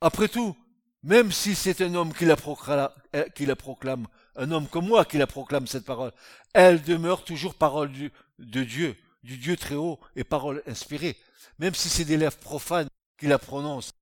Après 0.00 0.28
tout, 0.28 0.56
même 1.02 1.32
si 1.32 1.54
c'est 1.54 1.80
un 1.80 1.94
homme 1.94 2.12
qui 2.12 2.24
la, 2.24 2.36
proclame, 2.36 2.90
euh, 3.16 3.28
qui 3.30 3.46
la 3.46 3.56
proclame, 3.56 4.06
un 4.36 4.50
homme 4.52 4.68
comme 4.68 4.86
moi 4.86 5.04
qui 5.04 5.18
la 5.18 5.26
proclame 5.26 5.66
cette 5.66 5.84
parole, 5.84 6.12
elle 6.52 6.82
demeure 6.82 7.24
toujours 7.24 7.54
parole 7.54 7.90
de 8.38 8.62
Dieu, 8.62 8.96
du 9.22 9.38
Dieu 9.38 9.56
très 9.56 9.74
haut 9.74 9.98
et 10.14 10.24
parole 10.24 10.62
inspirée. 10.66 11.16
Même 11.58 11.74
si 11.74 11.88
c'est 11.88 12.04
des 12.04 12.16
lèvres 12.16 12.38
profanes 12.38 12.88
qui 13.18 13.26
la 13.26 13.38
prononcent, 13.38 13.92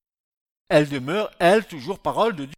elle 0.68 0.88
demeure, 0.88 1.30
elle, 1.38 1.66
toujours 1.66 2.00
parole 2.00 2.36
de 2.36 2.44
Dieu. 2.44 2.54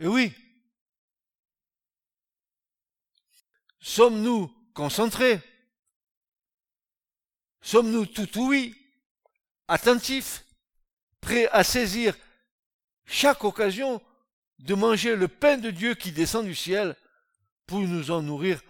Et 0.00 0.06
oui. 0.06 0.32
Sommes-nous 3.80 4.48
concentrés? 4.74 5.40
Sommes-nous 7.60 8.06
tout 8.06 8.28
oui 8.36 8.74
Attentifs 9.66 10.44
Prêts 11.20 11.48
à 11.48 11.64
saisir 11.64 12.16
chaque 13.04 13.42
occasion 13.42 14.00
de 14.60 14.74
manger 14.74 15.16
le 15.16 15.28
pain 15.28 15.56
de 15.56 15.70
Dieu 15.70 15.94
qui 15.94 16.12
descend 16.12 16.46
du 16.46 16.54
ciel 16.54 16.94
pour 17.66 17.80
nous 17.80 18.10
en 18.10 18.22
nourrir 18.22 18.62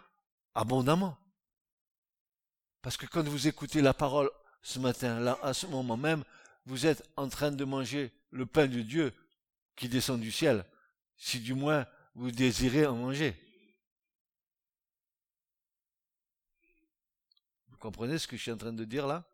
abondamment? 0.55 1.19
Parce 2.81 2.97
que 2.97 3.07
quand 3.07 3.25
vous 3.25 3.49
écoutez 3.49 3.83
la 3.83 3.93
parole 3.93 4.31
ce 4.63 4.79
matin, 4.79 5.21
là, 5.21 5.39
à 5.43 5.53
ce 5.53 5.67
moment 5.67 5.97
même, 5.97 6.25
vous 6.65 6.87
êtes 6.87 7.03
en 7.17 7.29
train 7.29 7.51
de 7.51 7.65
manger 7.65 8.13
le 8.31 8.47
pain 8.47 8.67
de 8.67 8.81
Dieu 8.81 9.13
qui 9.77 9.89
descend 9.89 10.21
du 10.21 10.33
ciel, 10.33 10.65
si 11.19 11.41
du 11.41 11.55
moins 11.55 11.87
vous 12.15 12.31
désirez 12.31 12.87
en 12.87 12.97
manger. 12.97 13.37
Vous 17.69 17.77
comprenez 17.77 18.19
ce 18.19 18.27
que 18.27 18.37
je 18.37 18.43
suis 18.43 18.53
en 18.53 18.57
train 18.57 18.73
de 18.73 18.85
dire 18.85 19.07
là? 19.07 19.25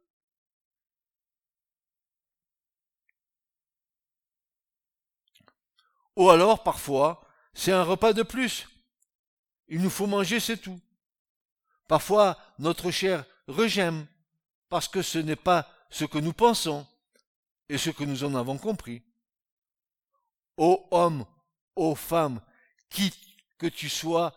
Ou 6.17 6.31
alors, 6.31 6.63
parfois, 6.63 7.27
c'est 7.55 7.73
un 7.73 7.83
repas 7.83 8.13
de 8.13 8.23
plus. 8.23 8.69
Il 9.69 9.81
nous 9.83 9.91
faut 9.91 10.07
manger, 10.07 10.41
c'est 10.41 10.59
tout. 10.59 10.81
Parfois, 11.89 12.39
notre 12.59 12.91
chair 12.91 13.25
regème, 13.49 14.07
parce 14.69 14.89
que 14.89 15.03
ce 15.03 15.19
n'est 15.19 15.37
pas 15.37 15.69
ce 15.91 16.05
que 16.05 16.19
nous 16.19 16.33
pensons 16.33 16.87
et 17.69 17.79
ce 17.79 17.91
que 17.91 18.05
nous 18.05 18.25
en 18.25 18.35
avons 18.35 18.59
compris. 18.59 19.03
Ô 20.57 20.87
homme, 20.91 21.27
ô 21.77 21.95
femme, 21.95 22.41
qui 22.91 23.13
que 23.59 23.67
tu 23.67 23.89
sois, 23.89 24.35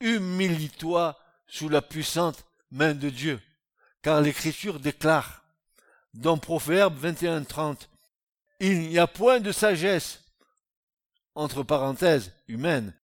humilie-toi 0.00 1.18
sous 1.46 1.68
la 1.68 1.82
puissante 1.82 2.44
main 2.70 2.94
de 2.94 3.10
Dieu, 3.10 3.40
car 4.02 4.20
l'Écriture 4.20 4.80
déclare 4.80 5.42
dans 6.14 6.38
Proverbe 6.38 6.98
21.30, 7.04 7.88
il 8.60 8.80
n'y 8.88 8.98
a 8.98 9.06
point 9.06 9.40
de 9.40 9.52
sagesse, 9.52 10.22
entre 11.34 11.62
parenthèses, 11.62 12.32
humaine, 12.48 12.94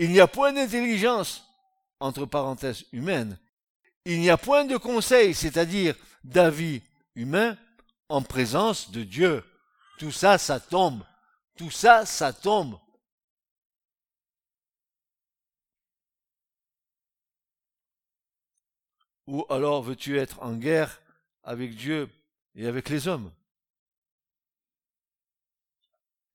il 0.00 0.10
n'y 0.10 0.20
a 0.20 0.26
point 0.26 0.54
d'intelligence, 0.54 1.44
entre 2.00 2.24
parenthèses, 2.24 2.86
humaine. 2.90 3.38
Il 4.06 4.20
n'y 4.20 4.30
a 4.30 4.38
point 4.38 4.64
de 4.64 4.78
conseil, 4.78 5.34
c'est-à-dire 5.34 5.94
d'avis 6.24 6.80
humain, 7.14 7.58
en 8.08 8.22
présence 8.22 8.90
de 8.90 9.04
Dieu. 9.04 9.44
Tout 9.98 10.10
ça, 10.10 10.38
ça 10.38 10.58
tombe. 10.58 11.04
Tout 11.58 11.70
ça, 11.70 12.06
ça 12.06 12.32
tombe. 12.32 12.78
Ou 19.26 19.44
alors 19.48 19.82
veux-tu 19.82 20.18
être 20.18 20.42
en 20.42 20.54
guerre 20.54 21.00
avec 21.42 21.74
Dieu 21.76 22.08
et 22.54 22.66
avec 22.66 22.88
les 22.88 23.08
hommes? 23.08 23.32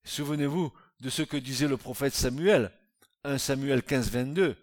Souvenez-vous 0.03 0.71
de 0.99 1.09
ce 1.09 1.23
que 1.23 1.37
disait 1.37 1.67
le 1.67 1.77
prophète 1.77 2.13
Samuel, 2.13 2.71
1 3.23 3.37
Samuel 3.37 3.83
15, 3.83 4.11
22. 4.11 4.55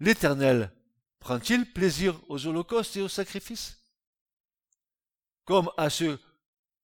L'Éternel 0.00 0.72
prend-il 1.18 1.70
plaisir 1.72 2.18
aux 2.28 2.46
holocaustes 2.46 2.96
et 2.96 3.02
aux 3.02 3.08
sacrifices? 3.08 3.78
Comme 5.44 5.70
à 5.76 5.90
ceux 5.90 6.18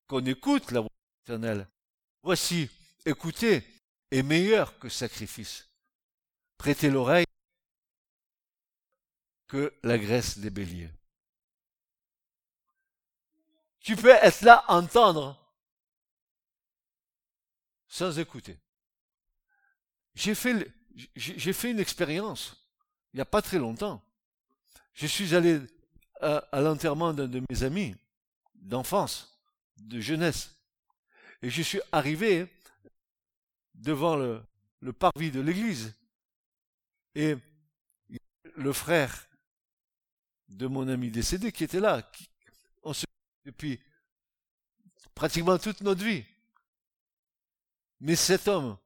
qu'on 0.07 0.23
écoute 0.25 0.71
la 0.71 0.81
voix 0.81 0.89
de 0.89 1.33
l'Éternel. 1.33 1.67
Voici, 2.23 2.69
écoutez, 3.05 3.63
est 4.11 4.23
meilleur 4.23 4.77
que 4.77 4.89
sacrifice. 4.89 5.67
Prêtez 6.57 6.89
l'oreille 6.89 7.25
que 9.51 9.73
la 9.83 9.97
graisse 9.97 10.37
des 10.37 10.49
béliers. 10.49 10.89
Tu 13.81 13.97
peux 13.97 14.07
être 14.07 14.43
là, 14.43 14.63
entendre, 14.69 15.37
sans 17.89 18.17
écouter. 18.17 18.57
J'ai 20.15 20.35
fait, 20.35 20.71
une 21.69 21.79
expérience 21.81 22.65
il 23.11 23.17
n'y 23.17 23.21
a 23.21 23.25
pas 23.25 23.41
très 23.41 23.59
longtemps. 23.59 24.01
Je 24.93 25.05
suis 25.05 25.35
allé 25.35 25.59
à, 26.21 26.61
l'enterrement 26.61 27.11
d'un 27.11 27.27
de 27.27 27.43
mes 27.49 27.63
amis 27.63 27.93
d'enfance, 28.55 29.37
de 29.75 29.99
jeunesse, 29.99 30.55
et 31.41 31.49
je 31.49 31.61
suis 31.61 31.81
arrivé 31.91 32.47
devant 33.73 34.15
le 34.15 34.93
parvis 34.93 35.29
de 35.29 35.41
l'église. 35.41 35.93
Et 37.15 37.35
le 38.55 38.71
frère 38.71 39.27
de 40.51 40.67
mon 40.67 40.87
ami 40.87 41.09
décédé 41.09 41.51
qui 41.51 41.63
était 41.63 41.79
là, 41.79 42.01
qui, 42.01 42.29
on 42.83 42.93
se 42.93 43.05
depuis 43.45 43.79
pratiquement 45.15 45.57
toute 45.57 45.81
notre 45.81 46.03
vie. 46.03 46.23
Mais 47.99 48.15
cet 48.15 48.47
homme, 48.47 48.77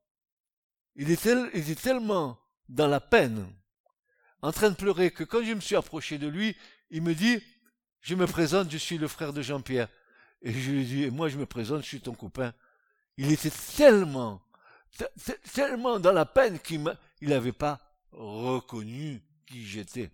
il 0.96 1.10
était, 1.12 1.76
tellement 1.76 2.40
dans 2.70 2.88
la 2.88 3.00
peine, 3.00 3.48
en 4.42 4.52
train 4.52 4.70
de 4.70 4.76
pleurer, 4.76 5.12
que 5.12 5.24
quand 5.24 5.44
je 5.44 5.54
me 5.54 5.62
suis 5.62 5.76
approché 5.76 6.18
de 6.18 6.28
lui, 6.28 6.56
il 6.90 7.02
me 7.02 7.14
dit, 7.14 7.42
je 8.02 8.16
me 8.16 8.28
présente, 8.28 8.70
je 8.70 8.78
suis 8.78 8.98
le 8.98 9.08
frère 9.08 9.34
de 9.34 9.42
Jean-Pierre. 9.42 9.90
Et 10.42 10.54
je 10.54 10.72
lui 10.72 10.86
dit, 10.86 11.10
moi 11.10 11.30
je 11.30 11.38
me 11.38 11.46
présente, 11.46 11.82
je 11.82 11.88
suis 11.88 12.02
ton 12.02 12.14
copain. 12.14 12.54
Il 13.18 13.32
était 13.32 13.52
tellement, 13.76 14.42
tellement 15.54 16.00
dans 16.00 16.12
la 16.12 16.26
peine 16.26 16.60
qu'il 16.60 16.84
n'avait 17.22 17.52
pas 17.52 17.82
reconnu 18.12 19.24
qui 19.46 19.66
j'étais. 19.66 20.12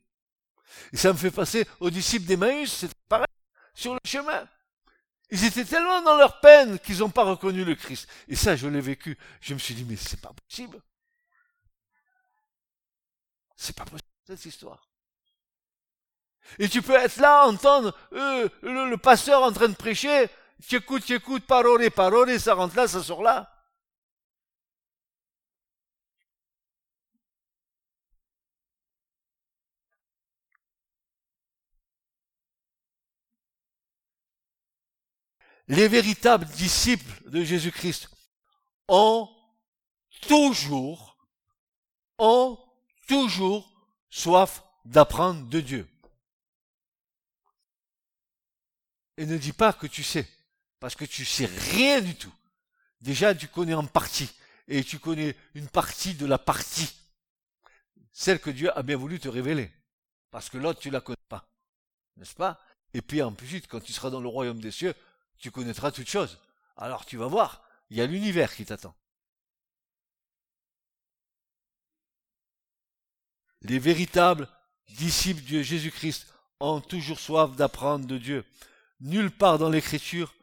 Et 0.94 0.98
ça 0.98 1.12
me 1.14 1.18
fait 1.18 1.32
passer 1.32 1.68
aux 1.80 1.90
disciples 1.90 2.26
d'Emmaüs, 2.26 2.72
c'est 2.72 2.94
pareil, 3.08 3.26
sur 3.74 3.94
le 3.94 4.00
chemin. 4.06 4.48
Ils 5.30 5.46
étaient 5.46 5.66
tellement 5.66 6.02
dans 6.02 6.18
leur 6.18 6.42
peine 6.42 6.78
qu'ils 6.80 7.00
n'ont 7.00 7.10
pas 7.10 7.24
reconnu 7.24 7.64
le 7.64 7.76
Christ. 7.76 8.08
Et 8.28 8.36
ça, 8.36 8.56
je 8.56 8.68
l'ai 8.68 8.82
vécu. 8.82 9.18
Je 9.40 9.54
me 9.54 9.60
suis 9.60 9.74
dit, 9.74 9.86
mais 9.86 9.96
c'est 9.96 10.20
pas 10.20 10.34
possible. 10.34 10.82
C'est 13.56 13.76
pas 13.76 13.86
possible, 13.86 14.02
cette 14.28 14.46
histoire. 14.46 14.90
Et 16.60 16.68
tu 16.68 16.82
peux 16.82 16.96
être 16.96 17.18
là, 17.18 17.46
entendre 17.46 17.96
euh, 18.14 18.50
le, 18.62 18.96
pasteur 18.98 19.44
en 19.44 19.52
train 19.52 19.70
de 19.70 19.76
prêcher, 19.76 20.28
tu 20.68 20.76
écoutes, 20.76 21.06
tu 21.06 21.14
écoutes, 21.14 21.46
parole, 21.46 21.90
parole, 21.92 22.40
ça 22.40 22.54
rentre 22.54 22.76
là, 22.76 22.88
ça 22.88 23.02
sort 23.02 23.22
là. 23.22 23.50
Les 35.72 35.88
véritables 35.88 36.46
disciples 36.48 37.30
de 37.30 37.46
Jésus-Christ 37.46 38.10
ont 38.90 39.30
toujours, 40.28 41.18
ont 42.18 42.60
toujours 43.08 43.72
soif 44.10 44.64
d'apprendre 44.84 45.48
de 45.48 45.62
Dieu. 45.62 45.88
Et 49.16 49.26
ne 49.26 49.38
dis 49.38 49.54
pas 49.54 49.72
que 49.72 49.88
tu 49.88 50.04
sais, 50.04 50.28
parce 50.82 50.96
que 50.96 51.06
tu 51.06 51.24
sais 51.24 51.46
rien 51.46 52.02
du 52.02 52.16
tout. 52.16 52.34
Déjà, 53.00 53.34
tu 53.34 53.48
connais 53.48 53.74
en 53.74 53.86
partie, 53.86 54.30
et 54.68 54.84
tu 54.84 55.00
connais 55.00 55.38
une 55.54 55.70
partie 55.70 56.16
de 56.16 56.26
la 56.26 56.38
partie, 56.38 56.94
celle 58.12 58.42
que 58.42 58.50
Dieu 58.50 58.78
a 58.78 58.84
bien 58.84 58.98
voulu 58.98 59.22
te 59.22 59.30
révéler, 59.30 59.72
parce 60.32 60.50
que 60.50 60.58
l'autre, 60.58 60.82
tu 60.82 60.90
la 60.90 61.00
connais 61.00 61.18
pas, 61.30 61.50
n'est-ce 62.18 62.36
pas? 62.36 62.60
Et 62.94 63.02
puis 63.02 63.22
en 63.22 63.32
plus, 63.32 63.62
quand 63.62 63.80
tu 63.80 63.94
seras 63.94 64.10
dans 64.10 64.20
le 64.20 64.28
royaume 64.28 64.60
des 64.60 64.72
cieux, 64.72 64.94
tu 65.42 65.52
connaîtras 65.52 65.92
toutes 65.92 66.10
choses. 66.10 66.40
Alors 66.78 67.06
tu 67.06 67.18
vas 67.18 67.28
voir, 67.28 67.64
il 67.90 67.98
y 67.98 68.02
a 68.02 68.06
l'univers 68.06 68.56
qui 68.56 68.64
t'attend. 68.64 68.96
Les 73.64 73.80
véritables 73.80 74.48
disciples 74.88 75.44
de 75.52 75.62
Jésus-Christ 75.62 76.28
ont 76.60 76.80
toujours 76.80 77.20
soif 77.20 77.56
d'apprendre 77.56 78.06
de 78.06 78.18
Dieu. 78.18 78.46
Nulle 79.02 79.32
part 79.32 79.58
dans 79.58 79.70
l'Écriture, 79.70 80.34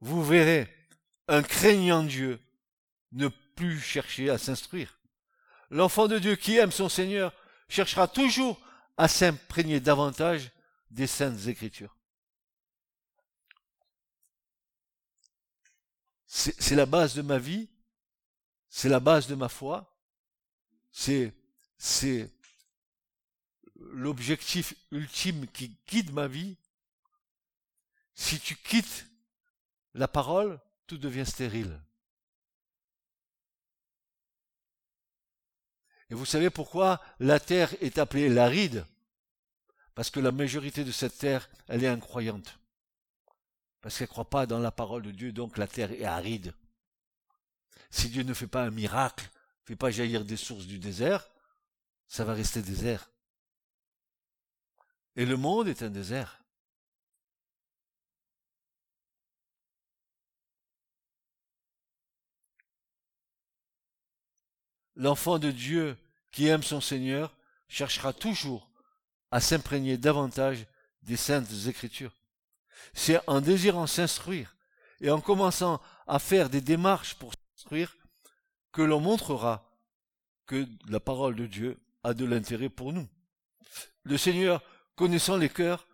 vous 0.00 0.22
verrez 0.22 0.72
un 1.28 1.42
craignant 1.42 2.02
Dieu 2.02 2.40
ne 3.12 3.28
plus 3.28 3.80
chercher 3.80 4.30
à 4.30 4.38
s'instruire. 4.38 4.98
L'enfant 5.70 6.06
de 6.06 6.18
Dieu 6.18 6.36
qui 6.36 6.56
aime 6.56 6.72
son 6.72 6.88
Seigneur 6.88 7.32
cherchera 7.68 8.08
toujours 8.08 8.60
à 8.96 9.08
s'imprégner 9.08 9.80
davantage 9.80 10.50
des 10.90 11.06
saintes 11.06 11.46
Écritures. 11.46 11.96
C'est 16.36 16.74
la 16.74 16.84
base 16.84 17.14
de 17.14 17.22
ma 17.22 17.38
vie, 17.38 17.68
c'est 18.68 18.88
la 18.88 18.98
base 18.98 19.28
de 19.28 19.36
ma 19.36 19.48
foi, 19.48 19.96
c'est 20.90 21.32
l'objectif 23.76 24.74
ultime 24.90 25.46
qui 25.46 25.78
guide 25.86 26.12
ma 26.12 26.26
vie. 26.26 26.56
Si 28.16 28.40
tu 28.40 28.56
quittes 28.56 29.06
la 29.94 30.08
parole, 30.08 30.60
tout 30.88 30.98
devient 30.98 31.24
stérile. 31.24 31.80
Et 36.10 36.14
vous 36.14 36.26
savez 36.26 36.50
pourquoi 36.50 37.00
la 37.20 37.38
terre 37.38 37.72
est 37.80 37.96
appelée 37.98 38.28
l'aride? 38.28 38.84
Parce 39.94 40.10
que 40.10 40.18
la 40.18 40.32
majorité 40.32 40.82
de 40.82 40.90
cette 40.90 41.16
terre, 41.16 41.48
elle 41.68 41.84
est 41.84 41.88
incroyante 41.88 42.58
parce 43.84 43.98
qu'elle 43.98 44.06
ne 44.06 44.12
croit 44.12 44.30
pas 44.30 44.46
dans 44.46 44.60
la 44.60 44.70
parole 44.70 45.02
de 45.02 45.10
Dieu, 45.10 45.30
donc 45.30 45.58
la 45.58 45.68
terre 45.68 45.92
est 45.92 46.06
aride. 46.06 46.54
Si 47.90 48.08
Dieu 48.08 48.22
ne 48.22 48.32
fait 48.32 48.46
pas 48.46 48.64
un 48.64 48.70
miracle, 48.70 49.26
ne 49.26 49.66
fait 49.66 49.76
pas 49.76 49.90
jaillir 49.90 50.24
des 50.24 50.38
sources 50.38 50.64
du 50.64 50.78
désert, 50.78 51.28
ça 52.08 52.24
va 52.24 52.32
rester 52.32 52.62
désert. 52.62 53.10
Et 55.16 55.26
le 55.26 55.36
monde 55.36 55.68
est 55.68 55.82
un 55.82 55.90
désert. 55.90 56.42
L'enfant 64.96 65.38
de 65.38 65.50
Dieu 65.50 65.98
qui 66.32 66.46
aime 66.46 66.62
son 66.62 66.80
Seigneur 66.80 67.36
cherchera 67.68 68.14
toujours 68.14 68.70
à 69.30 69.42
s'imprégner 69.42 69.98
davantage 69.98 70.64
des 71.02 71.18
saintes 71.18 71.52
écritures. 71.66 72.23
C'est 72.92 73.20
en 73.26 73.40
désirant 73.40 73.86
s'instruire 73.86 74.56
et 75.00 75.10
en 75.10 75.20
commençant 75.20 75.80
à 76.06 76.18
faire 76.18 76.50
des 76.50 76.60
démarches 76.60 77.14
pour 77.14 77.32
s'instruire 77.56 77.96
que 78.72 78.82
l'on 78.82 79.00
montrera 79.00 79.70
que 80.46 80.66
la 80.88 81.00
parole 81.00 81.36
de 81.36 81.46
Dieu 81.46 81.80
a 82.02 82.14
de 82.14 82.24
l'intérêt 82.24 82.68
pour 82.68 82.92
nous. 82.92 83.08
Le 84.02 84.18
Seigneur, 84.18 84.62
connaissant 84.94 85.36
les 85.36 85.48
cœurs, 85.48 85.86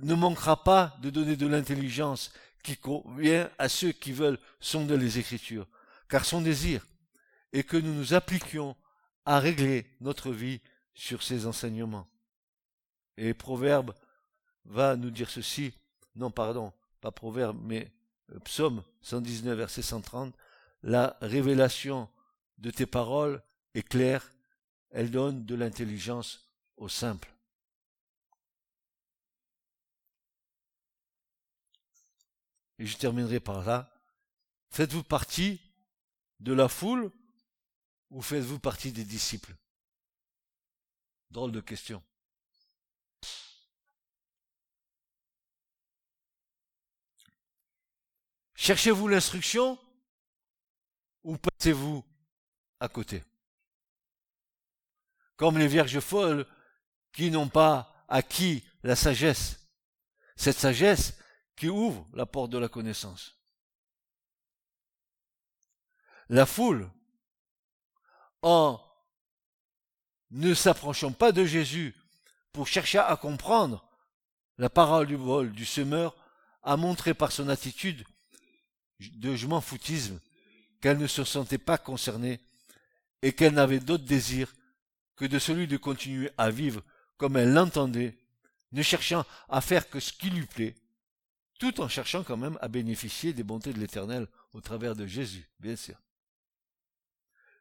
ne 0.00 0.14
manquera 0.14 0.62
pas 0.62 0.96
de 1.00 1.10
donner 1.10 1.36
de 1.36 1.46
l'intelligence 1.46 2.32
qui 2.62 2.76
convient 2.76 3.48
à 3.58 3.68
ceux 3.68 3.92
qui 3.92 4.12
veulent 4.12 4.40
sonder 4.60 4.96
les 4.96 5.18
Écritures, 5.18 5.68
car 6.08 6.24
son 6.24 6.40
désir 6.40 6.86
est 7.52 7.62
que 7.62 7.76
nous 7.76 7.94
nous 7.94 8.14
appliquions 8.14 8.76
à 9.24 9.38
régler 9.38 9.86
notre 10.00 10.32
vie 10.32 10.60
sur 10.94 11.22
ces 11.22 11.46
enseignements. 11.46 12.08
Et 13.16 13.34
Proverbe 13.34 13.94
va 14.64 14.96
nous 14.96 15.10
dire 15.10 15.30
ceci, 15.30 15.72
non 16.16 16.30
pardon, 16.30 16.72
pas 17.00 17.12
proverbe, 17.12 17.58
mais 17.62 17.92
euh, 18.32 18.38
psaume 18.40 18.82
119, 19.02 19.56
verset 19.56 19.82
130, 19.82 20.34
la 20.82 21.16
révélation 21.20 22.08
de 22.58 22.70
tes 22.70 22.86
paroles 22.86 23.42
est 23.74 23.82
claire, 23.82 24.30
elle 24.90 25.10
donne 25.10 25.44
de 25.44 25.54
l'intelligence 25.54 26.50
au 26.76 26.88
simple. 26.88 27.36
et 32.78 32.86
je 32.86 32.96
terminerai 32.96 33.40
par 33.40 33.64
là, 33.64 33.90
faites-vous 34.70 35.02
partie 35.02 35.60
de 36.40 36.52
la 36.52 36.68
foule 36.68 37.10
ou 38.10 38.22
faites-vous 38.22 38.58
partie 38.58 38.92
des 38.92 39.04
disciples? 39.04 39.54
Drôle 41.30 41.52
de 41.52 41.60
question. 41.60 42.02
Cherchez-vous 48.66 49.06
l'instruction 49.06 49.78
ou 51.22 51.36
passez-vous 51.38 52.04
à 52.80 52.88
côté? 52.88 53.22
Comme 55.36 55.56
les 55.56 55.68
vierges 55.68 56.00
folles 56.00 56.44
qui 57.12 57.30
n'ont 57.30 57.48
pas 57.48 58.04
acquis 58.08 58.64
la 58.82 58.96
sagesse. 58.96 59.68
Cette 60.34 60.58
sagesse 60.58 61.16
qui 61.54 61.68
ouvre 61.68 62.08
la 62.12 62.26
porte 62.26 62.50
de 62.50 62.58
la 62.58 62.68
connaissance. 62.68 63.36
La 66.28 66.44
foule, 66.44 66.90
en 68.42 68.84
ne 70.32 70.54
s'approchant 70.54 71.12
pas 71.12 71.30
de 71.30 71.44
Jésus 71.44 71.94
pour 72.50 72.66
chercher 72.66 72.98
à 72.98 73.16
comprendre 73.16 73.88
la 74.58 74.68
parole 74.68 75.06
du 75.06 75.14
vol 75.14 75.52
du 75.52 75.64
semeur, 75.64 76.16
a 76.64 76.76
montré 76.76 77.14
par 77.14 77.30
son 77.30 77.48
attitude 77.48 78.04
de 79.00 79.36
je 79.36 79.46
m'en 79.46 79.60
foutisme 79.60 80.20
qu'elle 80.80 80.98
ne 80.98 81.06
se 81.06 81.24
sentait 81.24 81.58
pas 81.58 81.78
concernée 81.78 82.40
et 83.22 83.32
qu'elle 83.32 83.54
n'avait 83.54 83.80
d'autre 83.80 84.04
désir 84.04 84.54
que 85.16 85.24
de 85.24 85.38
celui 85.38 85.66
de 85.66 85.76
continuer 85.76 86.30
à 86.38 86.50
vivre 86.50 86.82
comme 87.16 87.36
elle 87.36 87.52
l'entendait, 87.52 88.16
ne 88.72 88.82
cherchant 88.82 89.24
à 89.48 89.60
faire 89.60 89.88
que 89.88 90.00
ce 90.00 90.12
qui 90.12 90.28
lui 90.30 90.44
plaît, 90.44 90.74
tout 91.58 91.80
en 91.80 91.88
cherchant 91.88 92.22
quand 92.22 92.36
même 92.36 92.58
à 92.60 92.68
bénéficier 92.68 93.32
des 93.32 93.42
bontés 93.42 93.72
de 93.72 93.78
l'Éternel 93.78 94.26
au 94.52 94.60
travers 94.60 94.94
de 94.94 95.06
Jésus, 95.06 95.48
bien 95.58 95.76
sûr. 95.76 95.96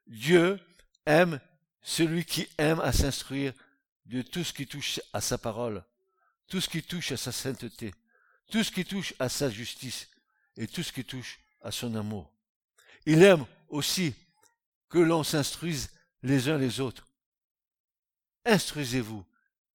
Dieu 0.07 0.59
aime 1.05 1.39
celui 1.81 2.25
qui 2.25 2.47
aime 2.57 2.79
à 2.81 2.91
s'instruire 2.91 3.53
de 4.05 4.21
tout 4.21 4.43
ce 4.43 4.53
qui 4.53 4.67
touche 4.67 4.99
à 5.13 5.21
sa 5.21 5.37
parole, 5.37 5.83
tout 6.47 6.59
ce 6.59 6.69
qui 6.69 6.83
touche 6.83 7.11
à 7.11 7.17
sa 7.17 7.31
sainteté, 7.31 7.93
tout 8.51 8.63
ce 8.63 8.71
qui 8.71 8.85
touche 8.85 9.13
à 9.19 9.29
sa 9.29 9.49
justice 9.49 10.09
et 10.57 10.67
tout 10.67 10.83
ce 10.83 10.91
qui 10.91 11.03
touche 11.03 11.39
à 11.61 11.71
son 11.71 11.95
amour. 11.95 12.31
Il 13.05 13.23
aime 13.23 13.45
aussi 13.69 14.13
que 14.89 14.99
l'on 14.99 15.23
s'instruise 15.23 15.89
les 16.23 16.49
uns 16.49 16.57
les 16.57 16.79
autres. 16.79 17.07
Instruisez-vous 18.45 19.25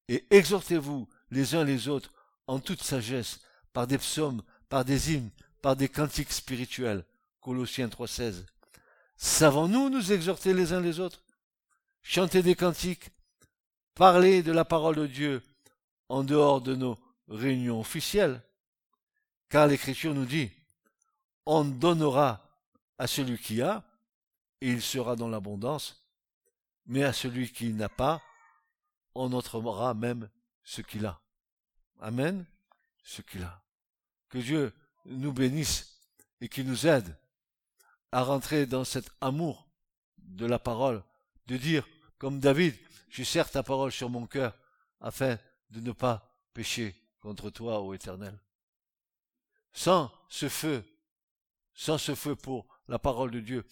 et 0.08 0.26
exhortez-vous 0.30 1.08
les 1.30 1.54
uns 1.54 1.64
les 1.64 1.88
autres 1.88 2.12
en 2.46 2.58
toute 2.58 2.82
sagesse, 2.82 3.40
par 3.72 3.86
des 3.86 3.98
psaumes, 3.98 4.42
par 4.68 4.84
des 4.84 5.12
hymnes, 5.12 5.30
par 5.62 5.76
des 5.76 5.88
cantiques 5.88 6.32
spirituels. 6.32 7.04
Colossiens 7.40 7.86
3.16. 7.86 8.44
Savons-nous 9.16 9.88
nous 9.90 10.12
exhorter 10.12 10.52
les 10.52 10.72
uns 10.72 10.80
les 10.80 10.98
autres? 10.98 11.22
Chanter 12.02 12.42
des 12.42 12.56
cantiques 12.56 13.10
Parler 13.94 14.42
de 14.42 14.50
la 14.50 14.64
parole 14.64 14.96
de 14.96 15.06
Dieu 15.06 15.42
en 16.08 16.24
dehors 16.24 16.60
de 16.60 16.74
nos 16.74 16.98
réunions 17.28 17.78
officielles 17.78 18.42
Car 19.48 19.66
l'Écriture 19.66 20.14
nous 20.14 20.24
dit, 20.24 20.50
on 21.46 21.64
donnera 21.64 22.48
à 22.98 23.06
celui 23.06 23.38
qui 23.38 23.62
a, 23.62 23.82
et 24.60 24.68
il 24.68 24.82
sera 24.82 25.16
dans 25.16 25.28
l'abondance, 25.28 26.04
mais 26.86 27.04
à 27.04 27.12
celui 27.12 27.50
qui 27.50 27.72
n'a 27.72 27.88
pas, 27.88 28.22
on 29.14 29.32
entrera 29.32 29.94
même 29.94 30.28
ce 30.62 30.82
qu'il 30.82 31.06
a. 31.06 31.20
Amen. 32.00 32.46
Ce 33.02 33.22
qu'il 33.22 33.42
a. 33.42 33.62
Que 34.28 34.38
Dieu 34.38 34.72
nous 35.06 35.32
bénisse 35.32 35.98
et 36.40 36.48
qu'il 36.48 36.66
nous 36.66 36.86
aide 36.86 37.16
à 38.12 38.22
rentrer 38.22 38.66
dans 38.66 38.84
cet 38.84 39.10
amour 39.20 39.68
de 40.18 40.46
la 40.46 40.58
parole, 40.58 41.02
de 41.46 41.56
dire, 41.56 41.86
comme 42.18 42.40
David, 42.40 42.76
je 43.08 43.24
sers 43.24 43.50
ta 43.50 43.62
parole 43.62 43.92
sur 43.92 44.10
mon 44.10 44.26
cœur, 44.26 44.56
afin 45.00 45.38
de 45.70 45.80
ne 45.80 45.92
pas 45.92 46.36
pécher 46.52 46.94
contre 47.20 47.50
toi, 47.50 47.80
ô 47.80 47.94
Éternel. 47.94 48.38
Sans 49.72 50.12
ce 50.28 50.48
feu, 50.48 50.84
sans 51.74 51.98
ce 51.98 52.14
feu 52.14 52.36
pour 52.36 52.66
la 52.88 52.98
parole 52.98 53.30
de 53.30 53.40
Dieu, 53.40 53.64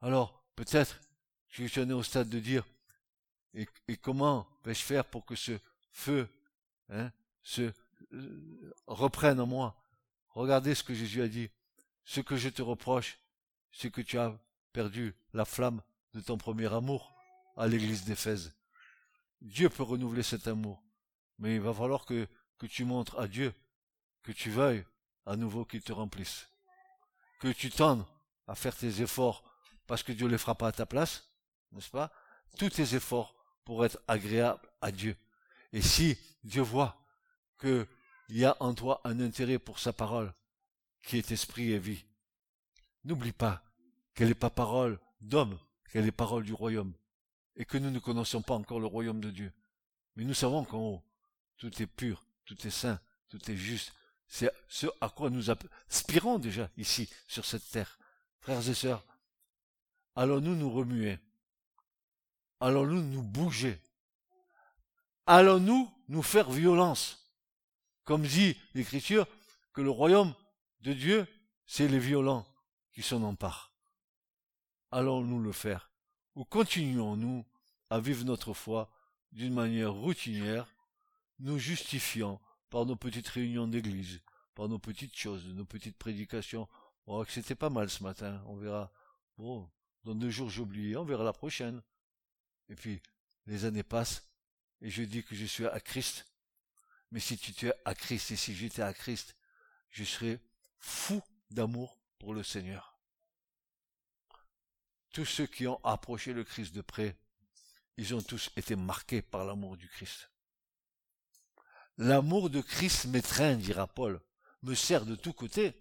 alors 0.00 0.44
peut-être 0.54 1.00
que 1.50 1.66
je 1.66 1.66
suis 1.66 1.80
au 1.80 2.02
stade 2.02 2.28
de 2.28 2.38
dire, 2.38 2.64
et, 3.54 3.66
comment 3.96 4.46
vais-je 4.64 4.82
faire 4.82 5.04
pour 5.04 5.24
que 5.24 5.34
ce 5.34 5.58
feu 5.90 6.28
hein, 6.90 7.10
se 7.42 7.72
euh, 8.12 8.72
reprenne 8.86 9.40
en 9.40 9.46
moi? 9.46 9.80
Regardez 10.30 10.74
ce 10.74 10.84
que 10.84 10.94
Jésus 10.94 11.22
a 11.22 11.28
dit. 11.28 11.50
Ce 12.04 12.20
que 12.20 12.36
je 12.36 12.48
te 12.48 12.62
reproche, 12.62 13.18
c'est 13.72 13.90
que 13.90 14.00
tu 14.00 14.18
as 14.18 14.38
perdu 14.72 15.14
la 15.32 15.44
flamme 15.44 15.82
de 16.14 16.20
ton 16.20 16.38
premier 16.38 16.72
amour 16.72 17.12
à 17.56 17.66
l'église 17.66 18.04
d'Éphèse. 18.04 18.54
Dieu 19.40 19.68
peut 19.68 19.82
renouveler 19.82 20.22
cet 20.22 20.46
amour, 20.46 20.82
mais 21.38 21.56
il 21.56 21.60
va 21.60 21.74
falloir 21.74 22.04
que, 22.04 22.28
que 22.58 22.66
tu 22.66 22.84
montres 22.84 23.18
à 23.18 23.28
Dieu 23.28 23.52
que 24.22 24.32
tu 24.32 24.50
veuilles 24.50 24.84
à 25.26 25.36
nouveau 25.36 25.64
qu'il 25.64 25.82
te 25.82 25.92
remplisse. 25.92 26.48
Que 27.40 27.48
tu 27.48 27.70
tendes 27.70 28.04
à 28.46 28.54
faire 28.54 28.76
tes 28.76 29.02
efforts 29.02 29.44
parce 29.86 30.02
que 30.02 30.12
Dieu 30.12 30.26
les 30.28 30.38
fera 30.38 30.54
pas 30.54 30.68
à 30.68 30.72
ta 30.72 30.86
place, 30.86 31.28
n'est-ce 31.72 31.90
pas? 31.90 32.12
Tous 32.58 32.70
tes 32.70 32.94
efforts 32.94 33.34
pour 33.64 33.84
être 33.84 33.98
agréable 34.08 34.60
à 34.80 34.90
Dieu. 34.90 35.16
Et 35.72 35.82
si 35.82 36.18
Dieu 36.44 36.62
voit 36.62 37.02
qu'il 37.60 37.86
y 38.30 38.44
a 38.44 38.56
en 38.60 38.74
toi 38.74 39.00
un 39.04 39.20
intérêt 39.20 39.58
pour 39.58 39.78
sa 39.78 39.92
parole, 39.92 40.32
qui 41.04 41.16
est 41.16 41.30
esprit 41.30 41.72
et 41.72 41.78
vie, 41.78 42.04
n'oublie 43.04 43.32
pas 43.32 43.62
qu'elle 44.14 44.28
n'est 44.28 44.34
pas 44.34 44.50
parole 44.50 44.98
d'homme, 45.20 45.58
qu'elle 45.90 46.06
est 46.06 46.12
parole 46.12 46.44
du 46.44 46.52
royaume, 46.52 46.92
et 47.56 47.64
que 47.64 47.78
nous 47.78 47.90
ne 47.90 47.98
connaissons 47.98 48.42
pas 48.42 48.54
encore 48.54 48.80
le 48.80 48.86
royaume 48.86 49.20
de 49.20 49.30
Dieu. 49.30 49.52
Mais 50.16 50.24
nous 50.24 50.34
savons 50.34 50.64
qu'en 50.64 50.78
haut, 50.78 51.04
tout 51.56 51.82
est 51.82 51.86
pur, 51.86 52.24
tout 52.44 52.66
est 52.66 52.70
saint, 52.70 53.00
tout 53.28 53.50
est 53.50 53.56
juste. 53.56 53.92
C'est 54.28 54.52
ce 54.68 54.86
à 55.00 55.08
quoi 55.08 55.30
nous 55.30 55.50
aspirons 55.50 56.38
déjà 56.38 56.70
ici, 56.76 57.10
sur 57.26 57.44
cette 57.44 57.68
terre. 57.70 57.98
Frères 58.40 58.68
et 58.68 58.74
sœurs, 58.74 59.04
allons-nous 60.14 60.54
nous 60.54 60.70
remuer? 60.70 61.18
Allons-nous 62.60 63.02
nous 63.02 63.22
bouger? 63.22 63.80
Allons-nous 65.26 65.90
nous 66.08 66.22
faire 66.22 66.50
violence? 66.50 67.30
Comme 68.04 68.26
dit 68.26 68.56
l'Écriture, 68.74 69.26
que 69.72 69.80
le 69.80 69.90
royaume 69.90 70.34
de 70.80 70.92
Dieu, 70.92 71.26
c'est 71.66 71.88
les 71.88 71.98
violents 71.98 72.46
qui 72.92 73.02
s'en 73.02 73.22
emparent. 73.22 73.72
Allons-nous 74.90 75.40
le 75.40 75.52
faire? 75.52 75.90
Ou 76.34 76.44
continuons-nous 76.44 77.44
à 77.90 78.00
vivre 78.00 78.24
notre 78.24 78.54
foi 78.54 78.90
d'une 79.32 79.54
manière 79.54 79.92
routinière, 79.92 80.66
nous 81.38 81.58
justifiant 81.58 82.40
par 82.70 82.86
nos 82.86 82.96
petites 82.96 83.28
réunions 83.28 83.66
d'église, 83.66 84.20
par 84.54 84.68
nos 84.68 84.78
petites 84.78 85.16
choses, 85.16 85.46
nos 85.46 85.64
petites 85.64 85.96
prédications. 85.96 86.68
Oh, 87.06 87.24
que 87.24 87.32
c'était 87.32 87.54
pas 87.54 87.70
mal 87.70 87.88
ce 87.88 88.02
matin, 88.02 88.42
on 88.46 88.56
verra. 88.56 88.92
Bon, 89.36 89.70
dans 90.04 90.14
deux 90.14 90.30
jours 90.30 90.50
j'ai 90.50 90.60
oublié, 90.60 90.96
on 90.96 91.04
verra 91.04 91.24
la 91.24 91.32
prochaine. 91.32 91.82
Et 92.68 92.74
puis, 92.74 93.00
les 93.46 93.64
années 93.64 93.82
passent, 93.82 94.28
et 94.80 94.90
je 94.90 95.02
dis 95.02 95.24
que 95.24 95.34
je 95.34 95.46
suis 95.46 95.66
à 95.66 95.80
Christ. 95.80 96.26
Mais 97.10 97.20
si 97.20 97.38
tu 97.38 97.66
es 97.66 97.72
à 97.84 97.94
Christ, 97.94 98.30
et 98.30 98.36
si 98.36 98.54
j'étais 98.54 98.82
à 98.82 98.92
Christ, 98.92 99.34
je 99.90 100.04
serais 100.04 100.40
fou 100.78 101.22
d'amour 101.50 101.98
pour 102.18 102.34
le 102.34 102.42
Seigneur. 102.42 102.98
Tous 105.12 105.24
ceux 105.24 105.46
qui 105.46 105.66
ont 105.66 105.82
approché 105.84 106.34
le 106.34 106.44
Christ 106.44 106.74
de 106.74 106.82
près, 106.82 107.16
ils 107.96 108.14
ont 108.14 108.22
tous 108.22 108.50
été 108.56 108.76
marqués 108.76 109.22
par 109.22 109.44
l'amour 109.44 109.76
du 109.76 109.88
Christ. 109.88 110.30
L'amour 111.98 112.48
de 112.48 112.60
Christ 112.60 113.06
m'étreint, 113.06 113.56
dira 113.56 113.88
Paul, 113.88 114.20
me 114.62 114.76
sert 114.76 115.04
de 115.04 115.16
tous 115.16 115.32
côtés. 115.32 115.74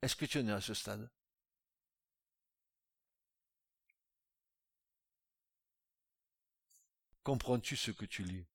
Est-ce 0.00 0.14
que 0.14 0.24
tu 0.24 0.38
en 0.38 0.46
es 0.46 0.52
à 0.52 0.60
ce 0.60 0.72
stade? 0.72 1.10
Comprends-tu 7.24 7.74
ce 7.76 7.90
que 7.90 8.04
tu 8.04 8.22
lis? 8.22 8.46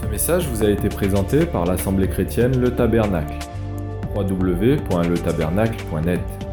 Ce 0.00 0.06
message 0.06 0.46
vous 0.46 0.62
a 0.62 0.70
été 0.70 0.88
présenté 0.88 1.46
par 1.46 1.64
l'Assemblée 1.64 2.08
chrétienne 2.08 2.60
Le 2.60 2.72
Tabernacle. 2.74 3.38
www.letabernacle.net 4.14 6.49